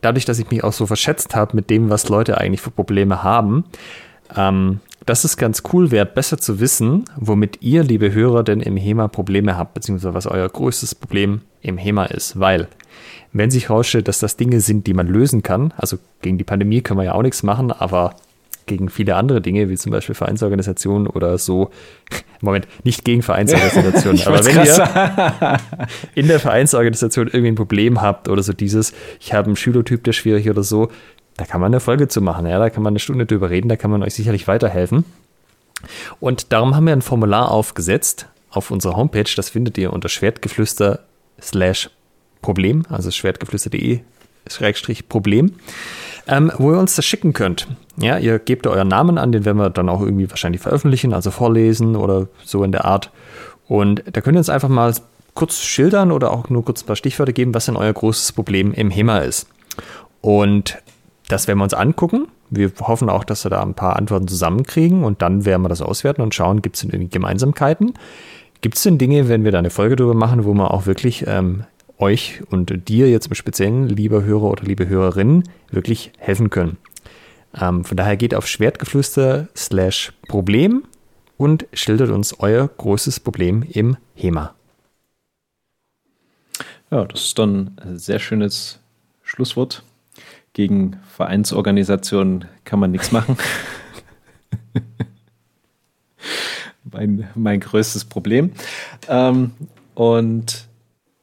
dadurch, 0.06 0.24
dass 0.24 0.38
ich 0.38 0.48
mich 0.50 0.62
auch 0.62 0.72
so 0.72 0.86
verschätzt 0.86 1.34
habe 1.34 1.56
mit 1.56 1.68
dem, 1.68 1.90
was 1.90 2.08
Leute 2.08 2.38
eigentlich 2.38 2.60
für 2.60 2.70
Probleme 2.70 3.24
haben, 3.24 3.64
ähm, 4.36 4.80
dass 5.04 5.24
es 5.24 5.36
ganz 5.36 5.64
cool 5.72 5.90
wäre, 5.90 6.06
besser 6.06 6.38
zu 6.38 6.60
wissen, 6.60 7.04
womit 7.16 7.60
ihr, 7.60 7.82
liebe 7.82 8.12
Hörer, 8.12 8.44
denn 8.44 8.60
im 8.60 8.76
HEMA 8.76 9.08
Probleme 9.08 9.56
habt, 9.56 9.74
beziehungsweise 9.74 10.14
was 10.14 10.26
euer 10.26 10.48
größtes 10.48 10.94
Problem 10.94 11.40
im 11.60 11.76
HEMA 11.76 12.06
ist. 12.06 12.38
Weil, 12.38 12.68
wenn 13.32 13.50
sich 13.50 13.68
herausstellt, 13.68 14.06
dass 14.06 14.20
das 14.20 14.36
Dinge 14.36 14.60
sind, 14.60 14.86
die 14.86 14.94
man 14.94 15.08
lösen 15.08 15.42
kann, 15.42 15.74
also 15.76 15.98
gegen 16.22 16.38
die 16.38 16.44
Pandemie 16.44 16.82
können 16.82 17.00
wir 17.00 17.04
ja 17.04 17.14
auch 17.14 17.22
nichts 17.22 17.42
machen, 17.42 17.72
aber 17.72 18.14
gegen 18.66 18.88
viele 18.88 19.16
andere 19.16 19.40
Dinge, 19.40 19.68
wie 19.68 19.76
zum 19.76 19.92
Beispiel 19.92 20.14
Vereinsorganisationen 20.14 21.06
oder 21.06 21.38
so. 21.38 21.70
Moment, 22.40 22.68
nicht 22.84 23.04
gegen 23.04 23.22
Vereinsorganisationen, 23.22 24.22
aber 24.26 24.44
wenn 24.44 24.64
ihr 24.64 25.58
in 26.14 26.28
der 26.28 26.40
Vereinsorganisation 26.40 27.28
irgendwie 27.28 27.48
ein 27.48 27.54
Problem 27.54 28.02
habt 28.02 28.28
oder 28.28 28.42
so 28.42 28.52
dieses, 28.52 28.92
ich 29.20 29.32
habe 29.32 29.46
einen 29.46 29.56
Schülertyp, 29.56 30.04
der 30.04 30.12
schwierig 30.12 30.50
oder 30.50 30.62
so, 30.62 30.90
da 31.36 31.44
kann 31.44 31.60
man 31.60 31.72
eine 31.72 31.80
Folge 31.80 32.08
zu 32.08 32.20
machen. 32.20 32.46
Ja, 32.46 32.58
da 32.58 32.70
kann 32.70 32.82
man 32.82 32.92
eine 32.92 32.98
Stunde 32.98 33.26
drüber 33.26 33.50
reden, 33.50 33.68
da 33.68 33.76
kann 33.76 33.90
man 33.90 34.02
euch 34.02 34.14
sicherlich 34.14 34.48
weiterhelfen. 34.48 35.04
Und 36.20 36.52
darum 36.52 36.74
haben 36.74 36.86
wir 36.86 36.92
ein 36.92 37.02
Formular 37.02 37.50
aufgesetzt 37.50 38.26
auf 38.50 38.70
unserer 38.70 38.96
Homepage. 38.96 39.30
Das 39.36 39.50
findet 39.50 39.76
ihr 39.78 39.92
unter 39.92 40.08
Schwertgeflüster 40.08 41.00
slash 41.40 41.90
Problem, 42.42 42.84
also 42.88 43.10
schwertgeflüster.de 43.10 44.00
Schrägstrich 44.48 45.08
Problem, 45.08 45.52
ähm, 46.26 46.52
wo 46.58 46.72
ihr 46.72 46.78
uns 46.78 46.96
das 46.96 47.04
schicken 47.04 47.32
könnt. 47.32 47.68
Ja, 47.98 48.18
ihr 48.18 48.38
gebt 48.38 48.66
euren 48.66 48.88
Namen 48.88 49.18
an, 49.18 49.32
den 49.32 49.44
werden 49.44 49.58
wir 49.58 49.70
dann 49.70 49.88
auch 49.88 50.00
irgendwie 50.00 50.28
wahrscheinlich 50.28 50.60
veröffentlichen, 50.60 51.14
also 51.14 51.30
vorlesen 51.30 51.96
oder 51.96 52.28
so 52.44 52.62
in 52.64 52.72
der 52.72 52.84
Art. 52.84 53.10
Und 53.68 54.02
da 54.10 54.20
könnt 54.20 54.36
ihr 54.36 54.40
uns 54.40 54.50
einfach 54.50 54.68
mal 54.68 54.92
kurz 55.34 55.58
schildern 55.58 56.12
oder 56.12 56.32
auch 56.32 56.48
nur 56.48 56.64
kurz 56.64 56.82
ein 56.82 56.86
paar 56.86 56.96
Stichwörter 56.96 57.32
geben, 57.32 57.54
was 57.54 57.66
denn 57.66 57.76
euer 57.76 57.92
großes 57.92 58.32
Problem 58.32 58.72
im 58.72 58.90
HEMA 58.90 59.18
ist. 59.18 59.48
Und 60.20 60.78
das 61.28 61.46
werden 61.46 61.58
wir 61.58 61.64
uns 61.64 61.74
angucken. 61.74 62.28
Wir 62.50 62.70
hoffen 62.80 63.08
auch, 63.08 63.24
dass 63.24 63.44
wir 63.44 63.50
da 63.50 63.62
ein 63.62 63.74
paar 63.74 63.96
Antworten 63.96 64.28
zusammenkriegen 64.28 65.04
und 65.04 65.22
dann 65.22 65.44
werden 65.44 65.62
wir 65.62 65.68
das 65.68 65.82
auswerten 65.82 66.22
und 66.22 66.34
schauen, 66.34 66.62
gibt 66.62 66.76
es 66.76 66.82
denn 66.82 66.90
irgendwie 66.90 67.10
Gemeinsamkeiten? 67.10 67.94
Gibt 68.60 68.76
es 68.76 68.82
denn 68.82 68.98
Dinge, 68.98 69.28
wenn 69.28 69.44
wir 69.44 69.52
da 69.52 69.58
eine 69.58 69.70
Folge 69.70 69.96
drüber 69.96 70.14
machen, 70.14 70.44
wo 70.44 70.54
wir 70.54 70.72
auch 70.72 70.86
wirklich 70.86 71.24
ähm, 71.26 71.64
euch 71.98 72.42
und 72.50 72.88
dir 72.88 73.10
jetzt 73.10 73.26
im 73.26 73.34
Speziellen, 73.34 73.88
lieber 73.88 74.24
Hörer 74.24 74.50
oder 74.50 74.64
liebe 74.64 74.88
Hörerin, 74.88 75.44
wirklich 75.70 76.12
helfen 76.18 76.50
können? 76.50 76.76
Ähm, 77.54 77.84
von 77.84 77.96
daher 77.96 78.16
geht 78.16 78.34
auf 78.34 78.46
Schwertgeflüster 78.46 79.48
slash 79.56 80.12
Problem 80.28 80.84
und 81.36 81.66
schildert 81.72 82.10
uns 82.10 82.38
euer 82.40 82.68
großes 82.68 83.20
Problem 83.20 83.62
im 83.62 83.96
HEMA. 84.14 84.54
Ja, 86.90 87.04
das 87.04 87.22
ist 87.22 87.38
dann 87.38 87.76
ein 87.82 87.98
sehr 87.98 88.18
schönes 88.18 88.78
Schlusswort 89.22 89.82
gegen 90.56 90.96
Vereinsorganisationen 91.14 92.46
kann 92.64 92.78
man 92.78 92.90
nichts 92.90 93.12
machen. 93.12 93.36
mein, 96.84 97.28
mein 97.34 97.60
größtes 97.60 98.06
Problem. 98.06 98.52
Ähm, 99.06 99.50
und 99.94 100.66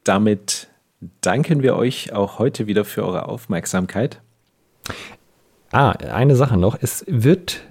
damit 0.03 0.67
danken 1.21 1.63
wir 1.63 1.75
euch 1.75 2.13
auch 2.13 2.39
heute 2.39 2.67
wieder 2.67 2.85
für 2.85 3.03
eure 3.03 3.27
Aufmerksamkeit. 3.27 4.21
Ah, 5.71 5.91
eine 5.91 6.35
Sache 6.35 6.57
noch. 6.57 6.77
Es 6.79 7.03
wird 7.07 7.61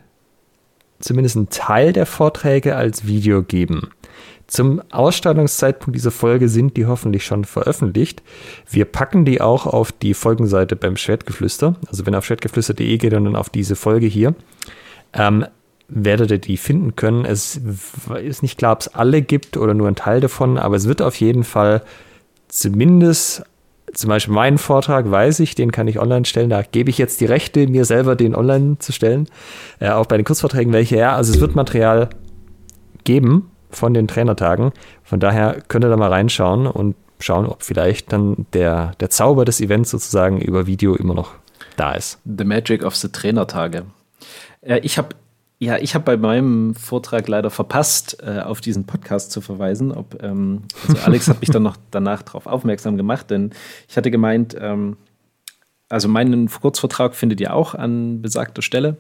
zumindest 0.99 1.37
einen 1.37 1.51
Teil 1.51 1.93
der 1.93 2.07
Vorträge 2.07 2.77
als 2.77 3.07
Video 3.07 3.43
geben. 3.43 3.91
Zum 4.47 4.83
Ausstrahlungszeitpunkt 4.91 5.97
dieser 5.97 6.11
Folge 6.11 6.49
sind 6.49 6.77
die 6.77 6.87
hoffentlich 6.87 7.25
schon 7.25 7.45
veröffentlicht. 7.45 8.23
Wir 8.69 8.85
packen 8.85 9.25
die 9.25 9.41
auch 9.41 9.67
auf 9.67 9.93
die 9.93 10.15
Folgenseite 10.15 10.77
beim 10.77 10.97
Schwertgeflüster. 10.97 11.77
Also 11.89 12.05
wenn 12.05 12.15
ihr 12.15 12.19
auf 12.19 12.27
schwertgeflüster.de 12.27 12.99
geht 12.99 13.15
und 13.15 13.25
dann 13.25 13.37
auf 13.37 13.51
diese 13.51 13.77
Folge 13.77 14.07
hier, 14.07 14.35
ähm, 15.15 15.47
werdet 15.89 16.31
ihr 16.31 16.39
die 16.39 16.57
finden 16.57 16.97
können. 16.97 17.25
Es 17.25 17.61
ist 18.23 18.43
nicht 18.43 18.59
klar, 18.59 18.73
ob 18.73 18.81
es 18.81 18.89
alle 18.89 19.23
gibt 19.23 19.57
oder 19.57 19.75
nur 19.75 19.89
ein 19.89 19.97
Teil 19.97 20.21
davon, 20.21 20.59
aber 20.59 20.77
es 20.77 20.89
wird 20.89 21.03
auf 21.03 21.17
jeden 21.17 21.45
Fall 21.45 21.83
zumindest 22.53 23.45
zum 23.95 24.09
Beispiel 24.09 24.35
meinen 24.35 24.59
Vortrag 24.59 25.11
weiß 25.11 25.41
ich, 25.41 25.55
den 25.55 25.73
kann 25.73 25.89
ich 25.89 25.99
online 25.99 26.25
stellen. 26.25 26.51
Da 26.51 26.63
gebe 26.63 26.91
ich 26.91 26.99
jetzt 26.99 27.21
die 27.21 27.27
Rechte, 27.27 27.67
mir 27.67 27.85
selber 27.85 28.17
den 28.17 28.35
online 28.35 28.79
zu 28.79 28.93
stellen. 28.93 29.27
Äh, 29.81 29.91
auch 29.91 30.07
bei 30.07 30.17
den 30.17 30.25
Kurzvorträgen 30.25 30.73
welche, 30.73 30.97
ja. 30.97 31.15
Also 31.15 31.33
es 31.33 31.41
wird 31.41 31.55
Material 31.55 32.09
geben 33.05 33.51
von 33.71 33.93
den 33.93 34.09
Trainertagen. 34.09 34.73
Von 35.03 35.21
daher 35.21 35.63
könnt 35.69 35.85
ihr 35.85 35.91
da 35.91 35.97
mal 35.97 36.11
reinschauen 36.11 36.67
und 36.67 36.95
schauen, 37.19 37.47
ob 37.47 37.63
vielleicht 37.63 38.13
dann 38.13 38.47
der, 38.53 38.93
der 39.01 39.11
Zauber 39.11 39.45
des 39.45 39.61
Events 39.61 39.91
sozusagen 39.91 40.41
über 40.41 40.67
Video 40.67 40.95
immer 40.95 41.15
noch 41.15 41.33
da 41.77 41.93
ist. 41.93 42.19
The 42.25 42.45
Magic 42.45 42.85
of 42.85 42.97
the 42.97 43.09
Trainertage. 43.09 43.85
Äh, 44.63 44.81
ich 44.81 44.97
habe 44.99 45.09
ja, 45.63 45.79
ich 45.79 45.95
habe 45.95 46.05
bei 46.05 46.17
meinem 46.17 46.75
Vortrag 46.75 47.29
leider 47.29 47.49
verpasst, 47.49 48.21
äh, 48.21 48.41
auf 48.41 48.61
diesen 48.61 48.85
Podcast 48.85 49.31
zu 49.31 49.41
verweisen. 49.41 49.93
Ob, 49.93 50.21
ähm, 50.21 50.63
also 50.89 51.01
Alex 51.05 51.29
hat 51.29 51.41
mich 51.41 51.51
dann 51.51 51.63
noch 51.63 51.77
danach 51.93 52.23
darauf 52.23 52.47
aufmerksam 52.47 52.97
gemacht, 52.97 53.31
denn 53.31 53.51
ich 53.89 53.97
hatte 53.97 54.11
gemeint, 54.11 54.57
ähm, 54.59 54.97
also 55.89 56.09
meinen 56.09 56.49
Kurzvortrag 56.49 57.15
findet 57.15 57.41
ihr 57.41 57.55
auch 57.55 57.77
an 57.77 58.23
besagter 58.23 58.61
Stelle. 58.61 58.97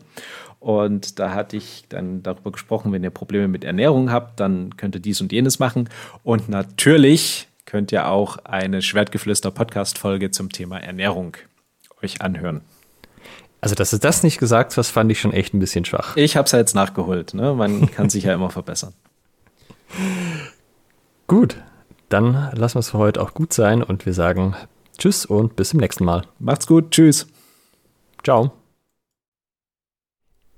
Und 0.61 1.19
da 1.19 1.35
hatte 1.35 1.57
ich 1.57 1.87
dann 1.89 2.23
darüber 2.23 2.53
gesprochen, 2.53 2.93
wenn 2.93 3.03
ihr 3.03 3.11
Probleme 3.11 3.49
mit 3.49 3.65
Ernährung 3.65 4.13
habt, 4.13 4.39
dann 4.39 4.77
könnt 4.77 4.95
ihr 4.95 5.01
dies 5.01 5.21
und 5.21 5.33
jenes 5.33 5.59
machen. 5.59 5.89
Und 6.23 6.49
natürlich 6.49 7.49
könnt 7.67 7.91
ihr 7.91 8.07
auch 8.07 8.37
eine 8.45 8.83
Schwertgeflüster-Podcast-Folge 8.83 10.31
zum 10.31 10.53
Thema 10.53 10.79
Ernährung 10.79 11.37
euch 12.01 12.23
anhören. 12.23 12.61
Also, 13.63 13.77
dass 13.77 13.91
du 13.91 13.99
das 13.99 14.25
nicht 14.25 14.39
gesagt 14.39 14.77
hast, 14.77 14.91
fand 14.91 15.11
ich 15.13 15.21
schon 15.21 15.33
echt 15.33 15.55
ein 15.55 15.61
bisschen 15.61 15.85
schwach. 15.85 16.17
Ich 16.17 16.37
habe 16.37 16.47
es 16.47 16.53
ja 16.53 16.59
jetzt 16.59 16.75
nachgeholt. 16.75 17.33
Ne? 17.33 17.55
Man 17.55 17.91
kann 17.93 18.11
sich 18.11 18.25
ja 18.25 18.35
immer 18.35 18.51
verbessern. 18.51 18.93
Gut, 21.29 21.57
dann 22.09 22.51
lassen 22.55 22.75
wir 22.75 22.81
es 22.81 22.91
für 22.91 22.99
heute 22.99 23.23
auch 23.23 23.33
gut 23.33 23.53
sein 23.53 23.83
und 23.83 24.05
wir 24.05 24.13
sagen 24.13 24.55
Tschüss 24.99 25.25
und 25.25 25.57
bis 25.57 25.71
zum 25.71 25.81
nächsten 25.81 26.05
Mal. 26.05 26.27
Macht's 26.39 26.67
gut. 26.67 26.91
Tschüss. 26.91 27.27
Ciao. 28.23 28.53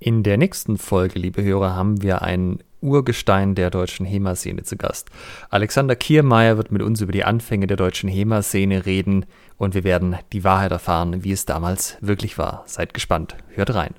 In 0.00 0.22
der 0.22 0.36
nächsten 0.36 0.78
Folge, 0.78 1.18
liebe 1.18 1.42
Hörer, 1.42 1.76
haben 1.76 2.02
wir 2.02 2.22
ein 2.22 2.58
Urgestein 2.84 3.54
der 3.54 3.70
deutschen 3.70 4.06
HEMA-Szene 4.06 4.62
zu 4.62 4.76
Gast. 4.76 5.10
Alexander 5.50 5.96
Kiermeier 5.96 6.56
wird 6.56 6.70
mit 6.70 6.82
uns 6.82 7.00
über 7.00 7.12
die 7.12 7.24
Anfänge 7.24 7.66
der 7.66 7.76
deutschen 7.76 8.08
HEMA-Szene 8.08 8.86
reden 8.86 9.26
und 9.56 9.74
wir 9.74 9.82
werden 9.82 10.16
die 10.32 10.44
Wahrheit 10.44 10.70
erfahren, 10.70 11.24
wie 11.24 11.32
es 11.32 11.46
damals 11.46 11.96
wirklich 12.00 12.38
war. 12.38 12.62
Seid 12.66 12.94
gespannt, 12.94 13.36
hört 13.48 13.74
rein. 13.74 13.94